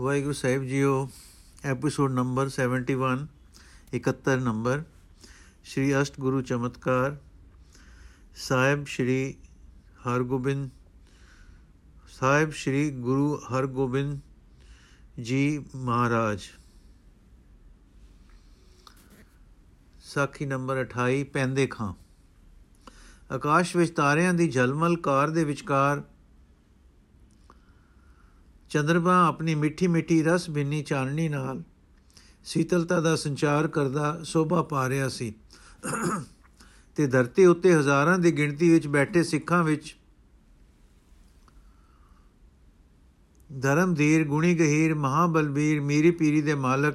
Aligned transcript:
ਵਾਹਿਗੁਰੂ 0.00 0.32
ਸਾਹਿਬ 0.32 0.62
ਜੀਓ 0.62 1.10
episode 1.64 2.12
number 2.12 2.48
71 2.48 3.26
71 3.96 4.40
number 4.40 4.82
Shri 5.64 6.02
ਅਸ਼ਟ 6.02 6.20
ਗੁਰੂ 6.20 6.42
ਚਮਤਕਾਰ, 6.42 7.16
ਸਾਹਿਬ 8.36 8.86
ਸ਼੍ਰੀ 8.86 9.34
ਹਰਗੋਬਿੰਦ, 10.06 10.70
ਸਾਹਿਬ 12.08 12.50
ਸ਼੍ਰੀ 12.50 12.90
ਗੁਰੂ 12.90 13.36
ਹਰਗੋਬਿੰਦ 13.36 14.20
ਜੀ 15.22 15.64
ਮਹਾਰਾਜ। 15.76 16.40
ਸਾਖੀ 20.00 20.46
ਨੰਬਰ 20.46 20.80
28 20.80 21.22
ਪੈਂਦੇ 21.24 21.66
ਖਾਂ। 21.66 21.94
ਆਕਾਸ਼ 23.34 23.76
ਵਿੱਚ 23.76 23.94
ਤਾਰਿਆਂ 23.94 24.34
ਦੀ 24.34 24.50
ਝਲਮਲ 24.50 24.96
ਕਾਰ 24.96 25.30
ਦੇ 25.30 25.44
ਵਿਚਕਾਰ 25.44 26.02
ਚੰਦਰਮਾ 28.70 29.28
ਆਪਣੀ 29.28 29.54
ਮਿੱਠੀ 29.54 29.86
ਮਿੱਠੀ 29.86 30.22
ਰਸ 30.22 30.50
ਬਿੰਨੀ 30.50 30.82
ਚਾਨਣੀ 30.82 31.28
ਨਾਲ 31.28 31.62
ਸੀਤਲਤਾ 32.44 33.00
ਦਾ 33.00 33.16
ਸੰਚਾਰ 33.16 33.68
ਕਰਦਾ 33.68 34.20
ਸੋਭਾ 34.24 34.62
ਪਾ 34.62 34.88
ਰਿਹਾ 34.88 35.08
ਸੀ। 35.08 35.34
ਤੇ 36.96 37.06
ਧਰਤੀ 37.06 37.46
ਉੱਤੇ 37.46 37.74
ਹਜ਼ਾਰਾਂ 37.74 38.18
ਦੀ 38.18 38.32
ਗਿਣਤੀ 38.32 38.70
ਵਿੱਚ 38.70 38.86
ਬੈਠੇ 38.86 39.22
ਸਿੱਖਾਂ 39.22 39.64
ਵਿੱਚ 39.64 39.96
ਧਰਮਧੀਰ 43.62 44.24
ਗੁਣੀ 44.24 44.54
ਗਹੀਰ 44.54 44.94
ਮਹਾਬਲਬੀਰ, 44.94 45.80
ਮੀਰੀ 45.80 46.10
ਪੀਰੀ 46.10 46.42
ਦੇ 46.42 46.54
ਮਾਲਕ 46.54 46.94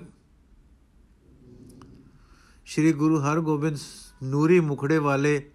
ਸ੍ਰੀ 2.65 2.93
ਗੁਰੂ 2.93 3.19
ਹਰਗੋਬਿੰਦ 3.19 3.77
ਨੂਰੀ 4.23 4.59
ਮੁਖੜੇ 4.59 4.97
ਵਾਲੇ, 4.97 5.49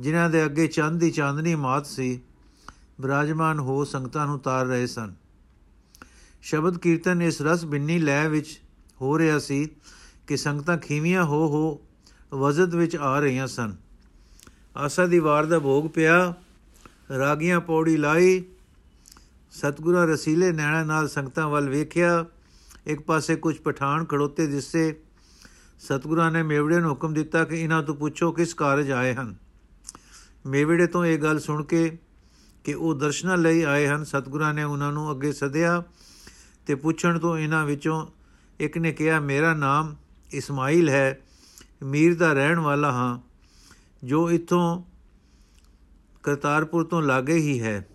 ਜਿਨ੍ਹਾਂ 0.00 0.30
ਦੇ 0.30 0.44
ਅੱਗੇ 0.44 0.66
ਚੰਦ 0.66 1.00
ਦੀ 1.00 1.10
ਚਾਂਦਨੀ 1.10 1.54
ਮਾਤ 1.54 1.86
ਸੀ, 1.86 2.20
ਬਿਰਾਜਮਾਨ 3.00 3.58
ਹੋ 3.58 3.84
ਸੰਗਤਾਂ 3.84 4.26
ਨੂੰ 4.26 4.38
ਤਾਰ 4.38 4.66
ਰਹੇ 4.66 4.86
ਸਨ। 4.86 5.19
ਸ਼ਬਦ 6.42 6.78
ਕੀਰਤਨ 6.78 7.22
ਇਸ 7.22 7.42
ਰਸ 7.42 7.64
ਬਿੰਨੀ 7.64 7.98
ਲੈ 7.98 8.28
ਵਿੱਚ 8.28 8.60
ਹੋ 9.00 9.18
ਰਿਹਾ 9.18 9.38
ਸੀ 9.38 9.68
ਕਿ 10.26 10.36
ਸੰਗਤਾਂ 10.36 10.78
ਖੀਵੀਆਂ 10.78 11.24
ਹੋ 11.24 11.48
ਹੋ 11.48 11.80
ਵਜਦ 12.38 12.74
ਵਿੱਚ 12.74 12.96
ਆ 12.96 13.20
ਰਹੀਆਂ 13.20 13.46
ਸਨ। 13.46 13.76
ਆਸਾ 14.76 15.06
ਦੀ 15.06 15.18
ਵਾਰ 15.18 15.46
ਦਾ 15.46 15.58
ਭੋਗ 15.58 15.90
ਪਿਆ, 15.90 16.34
ਰਾਗੀਆਂ 17.18 17.60
ਪੌੜੀ 17.60 17.96
ਲਾਈ, 17.96 18.44
ਸਤਗੁਰਾਂ 19.50 20.06
ਰਸੀਲੇ 20.06 20.52
ਨੈਣਾ 20.52 20.84
ਨਾਲ 20.84 21.08
ਸੰਗਤਾਂ 21.08 21.48
ਵੱਲ 21.48 21.68
ਵੇਖਿਆ। 21.68 22.26
ਇੱਕ 22.86 23.00
ਪਾਸੇ 23.00 23.36
ਕੁਝ 23.36 23.58
ਪਠਾਨ 23.58 24.04
ਖੜੋਤੇ 24.04 24.46
ਦਿਸੇ। 24.46 25.00
ਸਤਗੁਰਾਂ 25.80 26.30
ਨੇ 26.30 26.42
ਮੇਵੜੇ 26.42 26.80
ਨੂੰ 26.80 26.90
ਹੁਕਮ 26.90 27.14
ਦਿੱਤਾ 27.14 27.44
ਕਿ 27.44 27.56
ਇਹਨਾਂ 27.56 27.82
ਤੋਂ 27.82 27.94
ਪੁੱਛੋ 27.94 28.32
ਕਿਸ 28.32 28.54
ਕਾਰਜ 28.54 28.90
ਆਏ 28.90 29.14
ਹਨ। 29.14 29.34
ਮੇਵੜੇ 30.46 30.86
ਤੋਂ 30.86 31.04
ਇਹ 31.04 31.18
ਗੱਲ 31.18 31.38
ਸੁਣ 31.38 31.64
ਕੇ 31.64 31.98
ਕਿ 32.64 32.74
ਉਹ 32.74 32.94
ਦਰਸ਼ਨਾਂ 32.94 33.36
ਲਈ 33.36 33.62
ਆਏ 33.62 33.86
ਹਨ। 33.86 34.04
ਸਤਗੁਰਾਂ 34.04 34.54
ਨੇ 34.54 34.62
ਉਹਨਾਂ 34.62 34.92
ਨੂੰ 34.92 35.12
ਅੱਗੇ 35.12 35.32
ਸੱਦਿਆ 35.32 35.82
ਤੇ 36.70 36.74
ਪੁੱਛਣ 36.74 37.18
ਤੋਂ 37.18 37.38
ਇਹਨਾਂ 37.38 37.66
ਵਿੱਚੋਂ 37.66 38.06
ਇੱਕ 38.60 38.78
ਨੇ 38.78 38.92
ਕਿਹਾ, 38.92 39.20
ਮੇਰਾ 39.20 39.54
ਨਾਮ 39.54 39.96
ਇਸਮਾਈਲ 40.32 40.88
ਹੈ, 40.88 41.20
ਮੀਰ 41.82 42.14
ਦਾ 42.14 42.32
ਰਹਿਣ 42.32 42.58
ਵਾਲਾ 42.58 42.92
ਹਾਂ, 42.92 43.18
ਜੋ 44.04 44.30
ਇਥੋਂ 44.30 44.82
ਕਰਤਾਰਪੁਰ 46.22 46.84
ਤੋਂ 46.84 47.02
ਲਾਗੇ 47.02 47.34
ਹੀ 47.34 47.62
ਹੈ। 47.62 47.86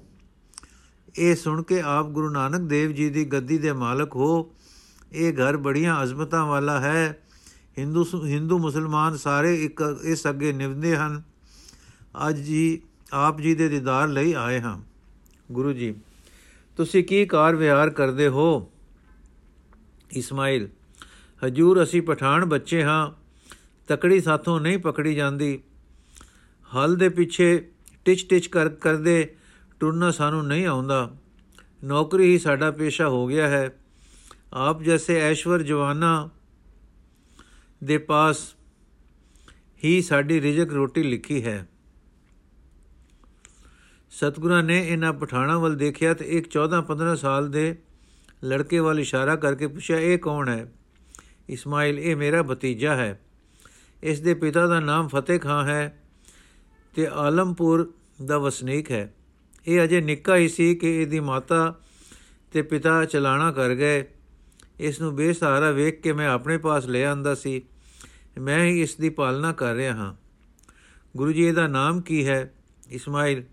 ਇਹ 1.16 1.36
ਸੁਣ 1.36 1.64
ਕੇ 1.64 1.82
ਆਪ 1.82 2.06
ਗੁਰੂ 2.06 2.30
ਨਾਨਕ 2.30 2.62
ਦੇਵ 2.62 2.92
ਜੀ 2.92 3.10
ਦੀ 3.10 3.26
ਗੱਦੀ 3.26 3.58
ਦੇ 3.58 3.74
ਮਾਲਕ 3.74 4.16
ਹੋ। 4.16 4.56
ਇਹ 5.12 5.34
ਘਰ 5.34 5.58
ਬੜੀਆਂ 5.58 6.04
ਅਜ਼ਮਤਾਂ 6.04 6.46
ਵਾਲਾ 6.46 6.80
ਹੈ। 6.80 7.20
ਹਿੰਦੂ 7.78 8.06
ਹਿੰਦੂ 8.26 8.60
ਮੁਸਲਮਾਨ 8.60 9.18
ਸਾਰੇ 9.18 9.66
ਇੱਕ, 9.66 10.00
ਇਸ 10.02 10.28
ਅੱਗੇ 10.28 10.54
ਨਿਵਦੇ 10.54 10.98
ਹਨ। 10.98 11.22
ਅੱਜ 12.30 12.38
ਜੀ 12.38 12.82
ਆਪ 13.14 13.42
ਜੀ 13.42 13.56
ਦੇ 13.56 13.70
ਦੀਦਾਰ 13.70 14.08
ਲਈ 14.08 14.34
ਆਏ 14.34 14.62
ਹਾਂ। 14.62 14.80
ਗੁਰੂ 15.52 15.74
ਜੀ 15.74 15.96
ਤੁਸੀਂ 16.78 17.04
ਕੀ 17.04 17.26
ਕਾਰ 17.26 17.56
ਵਿਹਾਰ 17.56 17.90
ਕਰਦੇ 17.90 18.28
ਹੋ? 18.28 18.72
ਇਸਮਾਈਲ 20.12 20.70
ਹਜੂਰ 21.48 21.84
ਅਸੀਂ 21.84 22.02
ਪਠਾਨ 22.02 22.46
ਬੱਚੇ 22.46 22.84
ਹਾਂ, 22.84 23.12
ਤਕੜੀ 23.88 24.22
ਸਾਥੋਂ 24.22 24.60
ਨਹੀਂ 24.60 24.78
ਪਕੜੀ 24.78 25.16
ਜਾਂਦੀ। 25.16 25.64
ਹਲ 26.76 26.96
ਦੇ 26.96 27.10
ਪਿੱਛੇ 27.10 27.68
ਟਿਚ 28.06 28.30
ਟਿਚ 28.30 28.48
ਕਰ 28.48 28.70
ਕਰਦੇ 28.70 29.36
ਟੁਰਨਾ 29.80 30.12
ਸਾਨੂੰ 30.12 30.48
ਨਹੀਂ 30.48 30.66
ਆਉਂਦਾ। 30.66 31.18
ਨੌਕਰੀ 31.84 32.34
ਹੀ 32.34 32.38
ਸਾਡਾ 32.38 32.72
ਪੇਸ਼ਾ 32.72 33.10
ਹੋ 33.10 33.28
ਗਿਆ 33.28 33.48
ਹੈ। 33.48 33.80
ਆਪ 34.54 34.82
ਜੈਸੇ 34.82 35.20
ਐਸ਼ਵਰ 35.20 35.62
ਜਵਾਨਾ 35.62 36.30
ਦੇ 37.84 37.98
ਪਾਸ 37.98 38.38
ਹੀ 39.84 40.02
ਸਾਡੀ 40.02 40.42
ਰਿਜਕ 40.42 40.74
ਰੋਟੀ 40.74 41.04
ਲਿਖੀ 41.04 41.46
ਹੈ। 41.46 41.68
ਸਤਗੁਰਾਂ 44.16 44.64
ਨੇ 44.64 44.88
ਇਹਨਾਂ 44.88 45.14
ਪਠਾਣਾ 45.14 45.58
ਵੱਲ 45.58 45.76
ਦੇਖਿਆ 45.76 46.14
ਤੇ 46.14 46.26
ਇੱਕ 46.26 46.48
14-15 46.50 47.16
ਸਾਲ 47.16 47.50
ਦੇ 47.50 47.78
ਲੜਕੇ 48.46 48.80
ਵੱਲ 48.80 49.00
ਇਸ਼ਾਰਾ 49.00 49.36
ਕਰਕੇ 49.36 49.68
ਪੁੱਛਿਆ, 49.68 50.00
ਇਹ 50.00 50.20
ਕੌਣ 50.20 50.50
ਹੈ? 50.50 50.72
ਇਸਮਾਈਲ 51.50 52.00
ਇਹ 52.00 52.16
ਮੇਰਾ 52.16 52.44
ਭਤੀਜਾ 52.44 52.96
ਹੈ। 52.96 53.22
ਇਸ 54.04 54.20
ਦੇ 54.20 54.34
ਪਿਤਾ 54.34 54.68
ਦਾ 54.68 54.80
ਨਾਮ 54.80 55.08
ਫਤਿਹ 55.08 55.40
ਖਾਂ 55.40 55.66
ਹੈ 55.66 56.04
ਤੇ 56.96 57.08
ਆਲਮਪੁਰ 57.08 57.94
ਦਾ 58.26 58.38
ਵਸਨੀਕ 58.38 58.92
ਹੈ। 58.92 59.14
ਇਹ 59.68 59.84
ਅਜੇ 59.84 60.02
ਨਿੱਕਾ 60.02 60.36
ਹੀ 60.36 60.48
ਸੀ 60.48 60.76
ਕਿ 60.76 61.02
ਇਹਦੀ 61.02 61.20
ਮਾਤਾ 61.20 61.80
ਤੇ 62.52 62.62
ਪਿਤਾ 62.62 63.06
ਚਲਾਣਾ 63.06 63.52
ਕਰ 63.52 63.76
ਗਏ। 63.76 64.06
ਇਸ 64.80 65.02
ਨੂੰ 65.02 65.16
ਬੇਸਹਾਰਾ 65.16 65.72
ਵੇਖ 65.72 66.02
ਕੇ 66.02 66.14
ਮੈਂ 66.14 66.28
ਆਪਣੇ 66.28 66.58
ਪਾਸ 66.58 66.86
ਲੈ 66.86 67.06
ਆਂਦਾ 67.06 67.36
ਸੀ। 67.36 67.62
ਮੈਂ 68.42 68.66
ਹੀ 68.66 68.82
ਇਸ 68.82 68.96
ਦੀ 68.96 69.10
ਪਾਲਣਾ 69.10 69.52
ਕਰ 69.52 69.74
ਰਿਹਾ 69.74 69.96
ਹਾਂ। 69.96 70.16
ਗੁਰੂ 71.18 71.32
ਜੀ, 71.32 71.44
ਇਹਦਾ 71.44 71.68
ਨਾਮ 71.68 72.02
ਕੀ 72.02 72.28
ਹੈ? 72.28 72.54
ਇਸਮਾਈਲ 72.90 73.44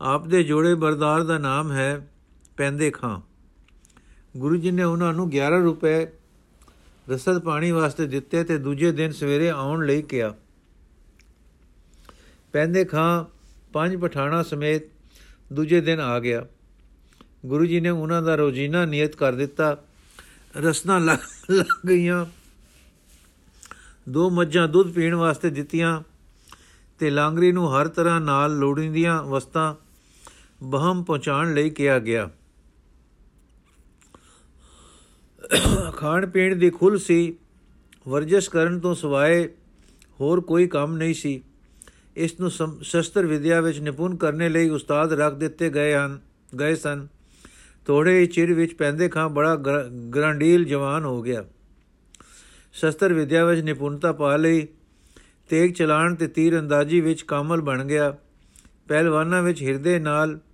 ਆਪ 0.00 0.26
ਦੇ 0.26 0.42
ਜੋੜੇ 0.42 0.74
ਬਰਦਾਰ 0.74 1.22
ਦਾ 1.22 1.38
ਨਾਮ 1.38 1.72
ਹੈ 1.72 2.08
ਪੈਂਦੇ 2.56 2.90
ਖਾਂ। 2.90 3.20
ਗੁਰੂ 4.36 4.56
ਜੀ 4.56 4.70
ਨੇ 4.70 4.82
ਉਹਨਾਂ 4.82 5.14
ਨੂੰ 5.14 5.30
11 5.30 5.62
ਰੁਪਏ 5.62 6.06
ਰਸਦ 7.10 7.38
ਪਾਣੀ 7.38 7.70
ਵਾਸਤੇ 7.70 8.06
ਦਿੱਤੇ 8.06 8.44
ਤੇ 8.44 8.58
ਦੂਜੇ 8.58 8.92
ਦਿਨ 8.92 9.12
ਸਵੇਰੇ 9.12 9.50
ਆਉਣ 9.50 9.86
ਲਈ 9.86 10.02
ਕਿਹਾ। 10.02 10.34
ਪੈਂਦੇ 12.52 12.84
ਖਾਂ 12.84 13.24
ਪੰਜ 13.72 13.96
ਪਠਾਣਾ 13.96 14.42
ਸਮੇਤ 14.42 14.82
ਦੂਜੇ 15.52 15.80
ਦਿਨ 15.80 16.00
ਆ 16.00 16.20
ਗਿਆ। 16.20 16.46
ਗੁਰੂ 17.46 17.66
ਜੀ 17.66 17.80
ਨੇ 17.80 17.88
ਉਹਨਾਂ 17.88 18.22
ਦਾ 18.22 18.34
ਰੋਜ਼ੀਨਾ 18.34 18.84
ਨਿਯਤ 18.84 19.16
ਕਰ 19.16 19.32
ਦਿੱਤਾ। 19.32 19.76
ਰਸਨਾ 20.56 20.98
ਲੱਗ 20.98 21.18
ਗਈਆਂ। 21.88 22.26
ਦੋ 24.08 24.30
ਮੱਝਾਂ 24.30 24.68
ਦੁੱਧ 24.68 24.92
ਪੀਣ 24.92 25.14
ਵਾਸਤੇ 25.14 25.50
ਦਿੱਤੀਆਂ 25.50 26.02
ਤੇ 26.98 27.10
ਲਾਂਗਰੀ 27.10 27.52
ਨੂੰ 27.52 27.76
ਹਰ 27.76 27.88
ਤਰ੍ਹਾਂ 27.88 28.20
ਨਾਲ 28.20 28.58
ਲੋੜੀਂਦੀਆਂ 28.58 29.22
ਵਸਤਾਂ 29.22 29.85
ਬਹਮ 30.62 31.02
ਪਹੁੰਚਾਉਣ 31.04 31.54
ਲਈ 31.54 31.70
ਕਿਹਾ 31.70 31.98
ਗਿਆ। 31.98 32.30
ਖਾਣ 35.96 36.26
ਪੀਣ 36.26 36.56
ਦੀ 36.56 36.70
ਖੁੱਲ 36.70 36.98
ਸੀ। 36.98 37.36
ਵਰਜਸ 38.08 38.48
ਕਰਨ 38.48 38.80
ਤੋਂ 38.80 38.94
ਸਿਵਾਏ 38.94 39.48
ਹੋਰ 40.20 40.40
ਕੋਈ 40.40 40.66
ਕੰਮ 40.66 40.96
ਨਹੀਂ 40.96 41.14
ਸੀ। 41.14 41.42
ਇਸ 42.16 42.40
ਨੂੰ 42.40 42.50
ਸ਼ਸਤਰ 42.82 43.26
ਵਿਦਿਆ 43.26 43.60
ਵਿੱਚ 43.60 43.78
ਨਿਪੁੰਨ 43.78 44.16
ਕਰਨੇ 44.16 44.48
ਲਈ 44.48 44.68
ਉਸਤਾਦ 44.68 45.12
ਰੱਖ 45.12 45.34
ਦਿੱਤੇ 45.34 45.70
ਗਏ 45.70 45.94
ਹਨ, 45.94 46.20
ਗਏ 46.60 46.74
ਸਨ। 46.74 47.06
ਥੋੜੇ 47.86 48.20
ਹੀ 48.20 48.26
ਚਿਰ 48.26 48.54
ਵਿੱਚ 48.54 48.74
ਪੈਂਦੇ 48.74 49.08
ਖਾਂ 49.08 49.28
ਬੜਾ 49.28 49.56
ਗ੍ਰਾਂਡੀਲ 50.14 50.64
ਜਵਾਨ 50.64 51.04
ਹੋ 51.04 51.22
ਗਿਆ। 51.22 51.44
ਸ਼ਸਤਰ 52.72 53.12
ਵਿਦਿਆ 53.12 53.44
ਵਿੱਚ 53.44 53.60
ਨਿਪੁੰਨਤਾ 53.60 54.12
ਪਾ 54.12 54.36
ਲਈ। 54.36 54.66
ਤੇਗ 55.48 55.72
ਚਲਾਣ 55.72 56.14
ਤੇ 56.14 56.26
ਤੀਰ 56.26 56.60
ਅੰਦਾਜ਼ੀ 56.60 57.00
ਵਿੱਚ 57.00 57.22
ਕਾਮਲ 57.22 57.60
ਬਣ 57.60 57.84
ਗਿਆ। 57.84 58.16
ਪਹਿਲਵਾਨਾਂ 58.88 59.42
ਵਿੱਚ 59.42 59.62
ਹਿਰਦੇ 59.62 59.98
ਨਾਲ 59.98 60.28
ਪਹਿਲਾਂ 60.28 60.45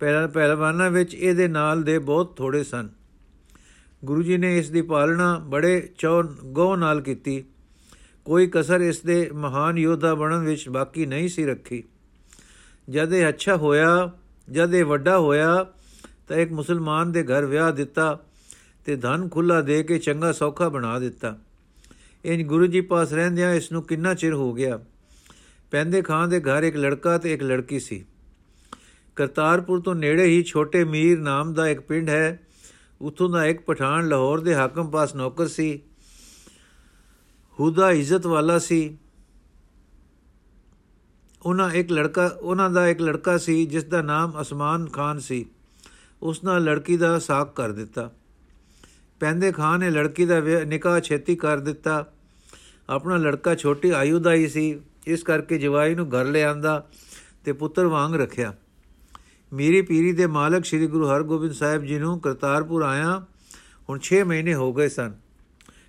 ਪਹਿਲਵਾਨਾਂ 0.00 0.90
ਵਿੱਚ 0.90 1.14
ਇਹਦੇ 1.14 1.48
ਨਾਲ 1.48 1.82
ਦੇ 1.82 1.98
ਬਹੁਤ 1.98 2.36
ਥੋੜੇ 2.36 2.64
ਸਨ। 2.64 2.88
ਗੁਰੂ 4.04 4.22
ਜੀ 4.22 4.36
ਨੇ 4.36 4.58
ਇਸ 4.58 4.70
ਦੀ 4.70 4.82
ਪਾਲਣਾ 4.82 5.38
ਬੜੇ 5.38 5.88
ਚੌ 5.98 6.22
ਗੋ 6.44 6.76
ਨਾਲ 6.76 7.00
ਕੀਤੀ। 7.00 7.44
ਕੋਈ 8.24 8.46
ਕਸਰ 8.52 8.80
ਇਸ 8.80 9.00
ਦੇ 9.00 9.30
ਮਹਾਨ 9.34 9.78
ਯੋਧਾ 9.78 10.14
ਬਣਨ 10.14 10.38
ਵਿੱਚ 10.38 10.68
ਬਾਕੀ 10.68 11.06
ਨਹੀਂ 11.06 11.28
ਸੀ 11.28 11.44
ਰੱਖੀ। 11.44 11.84
ਜਦ 12.90 13.12
ਇਹ 13.12 13.28
ਅੱਛਾ 13.28 13.56
ਹੋਇਆ, 13.56 14.12
ਜਦ 14.50 14.74
ਇਹ 14.74 14.84
ਵੱਡਾ 14.84 15.18
ਹੋਇਆ, 15.18 15.66
ਤਾਂ 16.28 16.36
ਇੱਕ 16.36 16.52
ਮੁਸਲਮਾਨ 16.52 17.12
ਦੇ 17.12 17.22
ਘਰ 17.22 17.44
ਵਿਆਹ 17.44 17.72
ਦਿੱਤਾ 17.72 18.20
ਤੇ 18.84 18.96
ਧਨ 18.96 19.28
ਖੁੱਲਾ 19.28 19.60
ਦੇ 19.60 19.82
ਕੇ 19.82 19.98
ਚੰਗਾ 19.98 20.32
ਸੌਖਾ 20.32 20.68
ਬਣਾ 20.68 20.98
ਦਿੱਤਾ। 20.98 21.38
ਇਹ 22.24 22.44
ਗੁਰੂ 22.44 22.66
ਜੀ 22.66 22.80
ਪਾਸ 22.80 23.12
ਰਹਿੰਦਿਆਂ 23.12 23.54
ਇਸ 23.54 23.72
ਨੂੰ 23.72 23.82
ਕਿੰਨਾ 23.82 24.14
ਚਿਰ 24.14 24.32
ਹੋ 24.32 24.52
ਗਿਆ? 24.52 24.80
ਪੈਂਦੇ 25.70 26.02
ਖਾਂ 26.02 26.28
ਦੇ 26.28 26.40
ਘਰ 26.40 26.62
ਇੱਕ 26.62 26.76
ਲੜਕਾ 26.76 27.18
ਤੇ 27.18 27.34
ਇੱਕ 27.34 27.42
ਲੜਕੀ 27.42 27.80
ਸੀ। 27.80 28.04
ਕਰਤਾਰਪੁਰ 29.20 29.80
ਤੋਂ 29.80 29.94
ਨੇੜੇ 29.94 30.24
ਹੀ 30.24 30.42
ਛੋਟੇ 30.42 30.84
ਮੀਰ 30.84 31.20
ਨਾਮ 31.20 31.54
ਦਾ 31.54 31.68
ਇੱਕ 31.68 31.80
ਪਿੰਡ 31.80 32.08
ਹੈ। 32.08 32.46
ਉਥੋਂ 33.00 33.30
ਦਾ 33.30 33.46
ਇੱਕ 33.46 33.60
ਪਠਾਨ 33.60 34.08
ਲਾਹੌਰ 34.08 34.40
ਦੇ 34.40 34.54
ਹਾਕਮ 34.54 34.90
ਪਾਸ 34.90 35.14
ਨੌਕਰ 35.14 35.46
ਸੀ। 35.46 35.82
ਹੁਦਾ 37.60 37.90
ਇੱਜ਼ਤ 37.90 38.26
ਵਾਲਾ 38.26 38.58
ਸੀ। 38.58 38.98
ਉਹਨਾਂ 41.42 41.70
ਇੱਕ 41.70 41.92
ਲੜਕਾ, 41.92 42.26
ਉਹਨਾਂ 42.40 42.70
ਦਾ 42.70 42.88
ਇੱਕ 42.88 43.00
ਲੜਕਾ 43.00 43.38
ਸੀ 43.38 43.66
ਜਿਸ 43.66 43.84
ਦਾ 43.84 44.02
ਨਾਮ 44.02 44.40
ਅਸਮਾਨ 44.40 44.86
ਖਾਨ 44.86 45.18
ਸੀ। 45.18 45.46
ਉਸ 46.22 46.44
ਨਾਲ 46.44 46.64
ਲੜਕੀ 46.64 46.96
ਦਾ 46.96 47.18
ਸਾਕ 47.18 47.56
ਕਰ 47.56 47.72
ਦਿੱਤਾ। 47.72 48.12
ਪੈਂਦੇ 49.20 49.52
ਖਾਨ 49.52 49.80
ਨੇ 49.80 49.90
ਲੜਕੀ 49.90 50.26
ਦਾ 50.26 50.40
ਨਿਕਾਹ 50.66 51.00
ਛੇਤੀ 51.00 51.36
ਕਰ 51.36 51.58
ਦਿੱਤਾ। 51.58 52.12
ਆਪਣਾ 52.88 53.16
ਲੜਕਾ 53.16 53.54
ਛੋਟੀ 53.54 53.90
ਆਯੂ 53.90 54.18
ਦਾ 54.18 54.32
ਹੀ 54.32 54.48
ਸੀ। 54.48 54.80
ਇਸ 55.06 55.22
ਕਰਕੇ 55.22 55.58
ਜਵਾਈ 55.58 55.94
ਨੂੰ 55.94 56.08
ਘਰ 56.08 56.24
ਲੈ 56.24 56.44
ਆਂਦਾ 56.44 56.88
ਤੇ 57.44 57.52
ਪੁੱਤਰ 57.52 57.86
ਵਾਂਗ 57.86 58.14
ਰੱਖਿਆ। 58.14 58.54
ਮੀਰੀ 59.52 59.82
ਪੀਰੀ 59.82 60.12
ਦੇ 60.12 60.26
ਮਾਲਕ 60.26 60.64
ਸ੍ਰੀ 60.64 60.86
ਗੁਰੂ 60.86 61.08
ਹਰਗੋਬਿੰਦ 61.08 61.52
ਸਾਹਿਬ 61.52 61.84
ਜੀ 61.84 61.98
ਨੂੰ 61.98 62.20
ਕਰਤਾਰਪੁਰ 62.20 62.82
ਆਇਆ। 62.82 63.26
ਹੁਣ 63.88 63.98
6 63.98 64.24
ਮਹੀਨੇ 64.24 64.54
ਹੋ 64.54 64.72
ਗਏ 64.72 64.88
ਸਨ। 64.88 65.12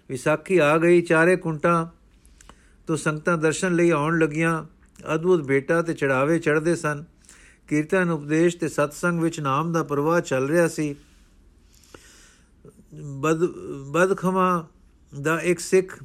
ਵਿਸਾਖੀ 0.09 0.57
ਆ 0.57 0.77
ਗਈ, 0.77 1.01
ਚਾਰੇ 1.01 1.35
ਕੁੰਟਾਂ 1.35 1.87
ਤੋਂ 2.87 2.97
ਸੰਗਤਾਂ 2.97 3.37
ਦਰਸ਼ਨ 3.37 3.75
ਲਈ 3.75 3.89
ਆਉਣ 3.89 4.19
ਲੱਗੀਆਂ। 4.19 4.65
ਅਦਭੁਤ 5.15 5.41
ਬੇਟਾ 5.41 5.81
ਤੇ 5.81 5.93
ਚੜਾਵੇ 5.93 6.39
ਚੜਦੇ 6.39 6.75
ਸਨ। 6.75 7.03
ਕੀਰਤਨ, 7.67 8.09
ਉਪਦੇਸ਼ 8.09 8.57
ਤੇ 8.57 8.67
ਸਤਸੰਗ 8.67 9.21
ਵਿੱਚ 9.21 9.39
ਨਾਮ 9.39 9.71
ਦਾ 9.71 9.83
ਪ੍ਰਵਾਹ 9.83 10.21
ਚੱਲ 10.21 10.47
ਰਿਹਾ 10.47 10.67
ਸੀ। 10.67 10.95
ਬਦ, 13.01 13.45
ਬਦਖਮਾ 13.91 14.67
ਦਾ 15.21 15.39
ਇੱਕ 15.39 15.59
ਸਿੱਖ 15.59 16.03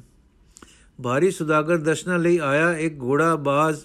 ਭਾਰੀ 1.03 1.31
ਸੁਦਾਗਰ 1.31 1.77
ਦਰਸ਼ਨਾਂ 1.77 2.19
ਲਈ 2.19 2.37
ਆਇਆ। 2.37 2.73
ਇੱਕ 2.73 3.01
ਘੋੜਾ, 3.01 3.35
ਬਾਜ਼, 3.35 3.81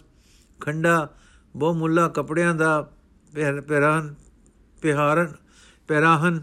ਖੰਡਾ 0.61 1.15
ਬਹੁ 1.57 1.75
ਮੁੱਲਾ 1.75 2.09
ਕਪੜਿਆਂ 2.09 2.55
ਦਾ 2.55 2.91
ਪਹਿਰਾਨ 3.35 4.15
ਪਿਹਾਰਨ 4.83 5.33
ਪਹਿਰਾਹਨ 5.89 6.43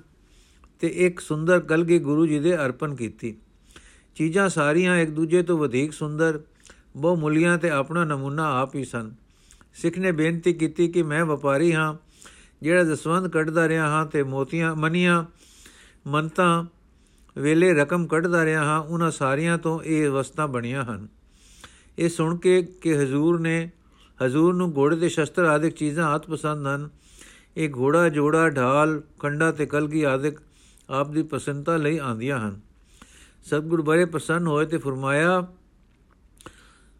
ਤੇ 0.79 0.87
ਇੱਕ 0.87 1.19
ਸੁੰਦਰ 1.19 1.59
ਕਲਗੀ 1.59 1.99
ਗੁਰੂ 1.99 2.27
ਜੀ 2.27 2.39
ਦੇ 2.39 2.55
ਅਰਪਣ 2.55 2.95
ਕੀਤੀ। 2.95 3.35
ਚੀਜ਼ਾਂ 4.15 4.49
ਸਾਰੀਆਂ 4.49 4.97
ਇੱਕ 4.97 5.11
ਦੂਜੇ 5.11 5.43
ਤੋਂ 5.43 5.57
ਵਧੇਕ 5.57 5.93
ਸੁੰਦਰ, 5.93 6.41
ਬਹੁ 6.97 7.15
ਮੁੱਲੀਆਂ 7.15 7.57
ਤੇ 7.57 7.69
ਆਪਣਾ 7.69 8.03
ਨਮੂਨਾ 8.03 8.61
ਆਪ 8.61 8.75
ਹੀ 8.75 8.83
ਸਨ। 8.83 9.11
ਸਿੱਖ 9.73 9.97
ਨੇ 9.97 10.11
ਬੇਨਤੀ 10.11 10.53
ਕੀਤੀ 10.53 10.87
ਕਿ 10.87 11.03
ਮੈਂ 11.03 11.25
ਵਪਾਰੀ 11.25 11.73
ਹਾਂ, 11.73 11.95
ਜਿਹੜਾ 12.61 12.83
ਦਸਵੰਦ 12.83 13.27
ਕੱਢਦਾ 13.27 13.67
ਰਿਹਾ 13.67 13.87
ਹਾਂ 13.87 14.05
ਤੇ 14.05 14.23
ਮੋਤੀਆਂ 14.23 14.75
ਮਨੀਆਂ 14.75 15.25
ਮੰਤਾਂ 16.07 16.65
ਵੇਲੇ 17.37 17.73
ਰਕਮ 17.73 18.07
ਕੱਢਦਾ 18.07 18.45
ਰਿਹਾ 18.45 18.63
ਹਾਂ, 18.63 18.79
ਉਹਨਾਂ 18.79 19.11
ਸਾਰੀਆਂ 19.11 19.57
ਤੋਂ 19.57 19.81
ਇਹ 19.81 20.09
ਵਸਤਾਂ 20.09 20.47
ਬਣੀਆਂ 20.47 20.83
ਹਨ। 20.83 21.07
ਇਹ 21.99 22.09
ਸੁਣ 22.09 22.37
ਕੇ 22.37 22.61
ਕਿ 22.61 22.97
ਹਜ਼ੂਰ 22.97 23.39
ਨੇ 23.39 23.71
ਹਜ਼ੂਰ 24.25 24.53
ਨੂੰ 24.53 24.73
ਘੋੜੇ 24.77 24.95
ਦੇ 24.95 25.09
ਸ਼ਸਤਰ 25.09 25.43
ਆਦਿਕ 25.43 25.73
ਚੀਜ਼ਾਂ 25.73 26.07
ਆਤ 26.07 26.27
ਪਸੰਦ 26.27 26.67
ਹਨ। 26.67 26.89
ਇਹ 27.57 27.69
ਘੋੜਾ, 27.77 28.09
ਜੋੜਾ, 28.09 28.49
ਢਾਲ, 28.49 29.01
ਕੰਡਾ 29.19 29.51
ਤੇ 29.51 29.65
ਕਲਗੀ 29.65 30.03
ਆਦਿਕ 30.03 30.39
ਆਪ 30.89 31.11
ਦੀ 31.11 31.23
ਪਸੰਦਤਾ 31.23 31.77
ਲਈ 31.77 31.97
ਆਂਦੀਆਂ 31.97 32.39
ਹਨ। 32.39 32.59
ਸਤਿਗੁਰ 33.45 33.81
ਬੜੇ 33.81 34.05
ਪ੍ਰਸੰਨ 34.05 34.47
ਹੋਏ 34.47 34.65
ਤੇ 34.65 34.77
ਫਰਮਾਇਆ, 34.77 35.47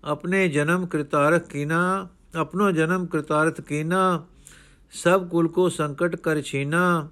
ਆਪਣੇ 0.04 0.48
ਜਨਮ 0.48 0.86
ਕ੍ਰਿਤਾਰਥ 0.86 1.48
ਕੀਨਾ, 1.48 2.08
ਆਪਣੋ 2.36 2.72
ਜਨਮ 2.72 3.06
ਕ੍ਰਿਤਾਰਥ 3.06 3.62
ਕੀਨਾ, 3.62 4.26
ਸਭ 4.92 5.28
ਕੁਲ 5.28 5.48
ਕੋ 5.48 5.70
ਸੰਕਟ 5.70 6.16
ਕਰ 6.16 6.42
ਛੀਨਾ, 6.42 7.10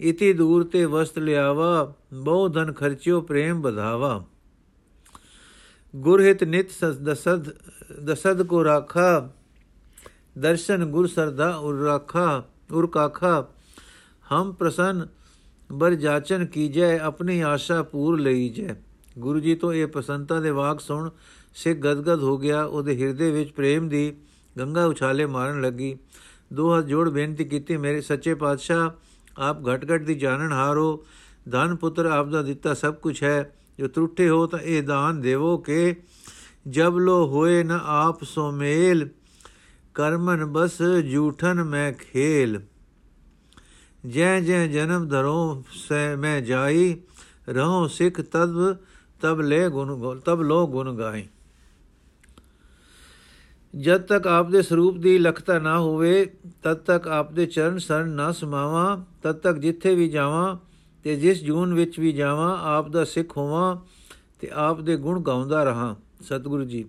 ਇਤੀ 0.00 0.32
ਦੂਰ 0.32 0.64
ਤੇ 0.64 0.84
ਵਸਤ 0.84 1.18
ਲਿਆਵਾ, 1.18 1.94
ਬਹੁ 2.14 2.48
ਧਨ 2.48 2.72
ਖਰਚਿਓ 2.72 3.20
ਪ੍ਰੇਮ 3.20 3.60
ਵਧਾਵਾ। 3.60 4.24
ਗੁਰਹਿਤ 5.96 6.44
ਨਿਤ 6.44 6.84
ਦਸਦ 6.84 7.50
ਦਸਦ 8.04 8.42
ਕੋ 8.42 8.64
ਰਾਖਾ, 8.64 9.30
ਦਰਸ਼ਨ 10.38 10.84
ਗੁਰ 10.84 11.06
ਸਰਦਾ 11.06 11.56
ਉਰ 11.56 11.76
ਰਾਖਾ, 11.76 12.44
ਉਰ 12.72 12.86
ਕਾਖਾ। 12.86 13.46
ਹਮ 14.32 14.52
ਪ੍ਰਸੰਨ 14.52 15.08
ਬਰ 15.72 15.94
ਜਾਚਨ 15.94 16.46
ਕੀਜੈ, 16.46 16.98
ਆਪਣੀ 16.98 17.40
ਆਸ਼ਾ 17.40 17.82
ਪੂਰ 17.82 18.20
ਲਈ 18.20 18.48
ਜੈ 18.48 18.74
ਗੁਰੂ 19.18 19.40
ਜੀ 19.40 19.54
ਤੋਂ 19.54 19.72
ਇਹ 19.72 19.86
ਪਸੰਤਾ 19.86 20.40
ਦੇ 20.40 20.50
ਵਾਕ 20.50 20.80
ਸੁਣ 20.80 21.10
ਸਿੱਖ 21.54 21.78
ਗਦਗਦ 21.78 22.22
ਹੋ 22.22 22.38
ਗਿਆ। 22.38 22.64
ਉਹਦੇ 22.64 23.02
ਹਿਰਦੇ 23.02 23.30
ਵਿੱਚ 23.30 23.52
ਪ੍ਰੇਮ 23.52 23.88
ਦੀ 23.88 24.16
ਗੰਗਾ 24.58 24.86
ਉਛਾਲੇ 24.86 25.26
ਮਾਰਨ 25.26 25.60
ਲੱਗੀ। 25.60 25.98
ਦੋ 26.52 26.78
ਹੱਥ 26.78 26.84
ਜੋੜ 26.84 27.08
ਬੇਨਤੀ 27.08 27.44
ਕੀਤੀ, 27.44 27.76
ਮੇਰੇ 27.76 28.00
ਸੱਚੇ 28.00 28.34
ਪਾਤਸ਼ਾਹ, 28.34 28.90
ਆਪ 29.38 29.68
ਘਟ 29.68 29.84
ਘਟ 29.84 30.02
ਦੀ 30.02 30.14
ਜਾਣਨ 30.14 30.52
ਹਾਰੋ। 30.52 31.04
ਧਨ 31.50 31.76
ਪੁੱਤਰ, 31.76 32.06
ਆਪ 32.06 32.28
ਦਾ 32.28 32.42
ਦਿੱਤਾ 32.42 32.74
ਸਭ 32.74 32.94
ਕੁਝ 32.94 33.22
ਹੈ। 33.22 33.54
ਜੋ 33.78 33.86
ਟੁੱਟੇ 33.86 34.28
ਹੋ 34.28 34.46
ਤਾਂ 34.46 34.58
ਇਹ 34.58 34.82
ਦਾਨ 34.82 35.20
ਦੇਵੋ 35.20 35.56
ਕਿ 35.58 35.94
ਜਬ 36.68 36.98
ਲੋ 36.98 37.26
ਹੋਏ 37.26 37.62
ਨ 37.64 37.80
ਆਪ 37.84 38.24
ਸੋ 38.24 38.50
ਮੇਲ, 38.50 39.08
ਕਰਮਨ 39.94 40.44
ਬਸ 40.44 40.78
ਝੂਠਨ 41.12 41.64
ਮੈਂ 41.64 41.92
ਖੇਲ। 41.92 42.60
ਜੈ 44.06 44.40
ਜੈ 44.40 44.66
ਜਨਮ 44.66 45.08
ਧਰੋ 45.08 45.64
ਸੈ 45.72 46.16
ਮੈਂ 46.16 46.40
ਜਾਈ, 46.40 47.00
ਰਹੋ 47.48 47.86
ਸਿੱਖ 47.86 48.20
ਤਦ 48.20 48.76
ਤਬ 49.20 49.40
ਲੈ 49.40 49.68
ਗੁਣ 49.68 50.20
ਤਬ 50.20 50.42
ਲੋ 50.42 50.66
ਗੁਣ 50.66 50.96
ਗਾਈ। 50.96 51.26
ਜਦ 53.74 54.02
ਤੱਕ 54.02 54.26
ਆਪ 54.26 54.50
ਦੇ 54.50 54.62
ਸਰੂਪ 54.62 54.98
ਦੀ 54.98 55.18
ਲਖਤਾ 55.18 55.58
ਨਾ 55.58 55.78
ਹੋਵੇ, 55.78 56.24
ਤਦ 56.62 56.74
ਤੱਕ 56.74 57.08
ਆਪ 57.08 57.32
ਦੇ 57.32 57.46
ਚਰਨ 57.46 57.78
ਸਰਨ 57.78 58.08
ਨਾ 58.08 58.32
ਸਮਾਵਾਂ, 58.32 58.96
ਤਦ 59.22 59.32
ਤੱਕ 59.32 59.58
ਜਿੱਥੇ 59.58 59.94
ਵੀ 59.94 60.08
ਜਾਵਾਂ 60.08 60.56
ਤੇ 61.02 61.16
ਜਿਸ 61.16 61.42
ਜੂਨ 61.44 61.74
ਵਿੱਚ 61.74 62.00
ਵੀ 62.00 62.12
ਜਾਵਾਂ, 62.12 62.58
ਆਪ 62.58 62.88
ਦਾ 62.88 63.04
ਸਿੱਖ 63.04 63.36
ਹੋਵਾਂ 63.36 63.76
ਤੇ 64.40 64.50
ਆਪ 64.54 64.80
ਦੇ 64.80 64.96
ਗੁਣ 64.96 65.20
ਗਾਉਂਦਾ 65.20 65.64
ਰਹਾ, 65.64 65.96
ਸਤਿਗੁਰੂ 66.20 66.64
ਜੀ। 66.64 66.84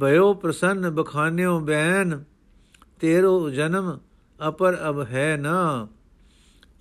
ਭਇਓ 0.00 0.34
ਪ੍ਰਸੰਨ 0.34 0.90
ਬਖਾਨਿਓ 0.90 1.60
ਬੈਨ, 1.60 2.24
ਤੇਰੋ 3.00 3.50
ਜਨਮ 3.50 3.98
ਅਪਰ 4.48 4.78
ਅਬ 4.88 5.00
ਹੈ 5.00 5.36
ਨਾ। 5.36 5.88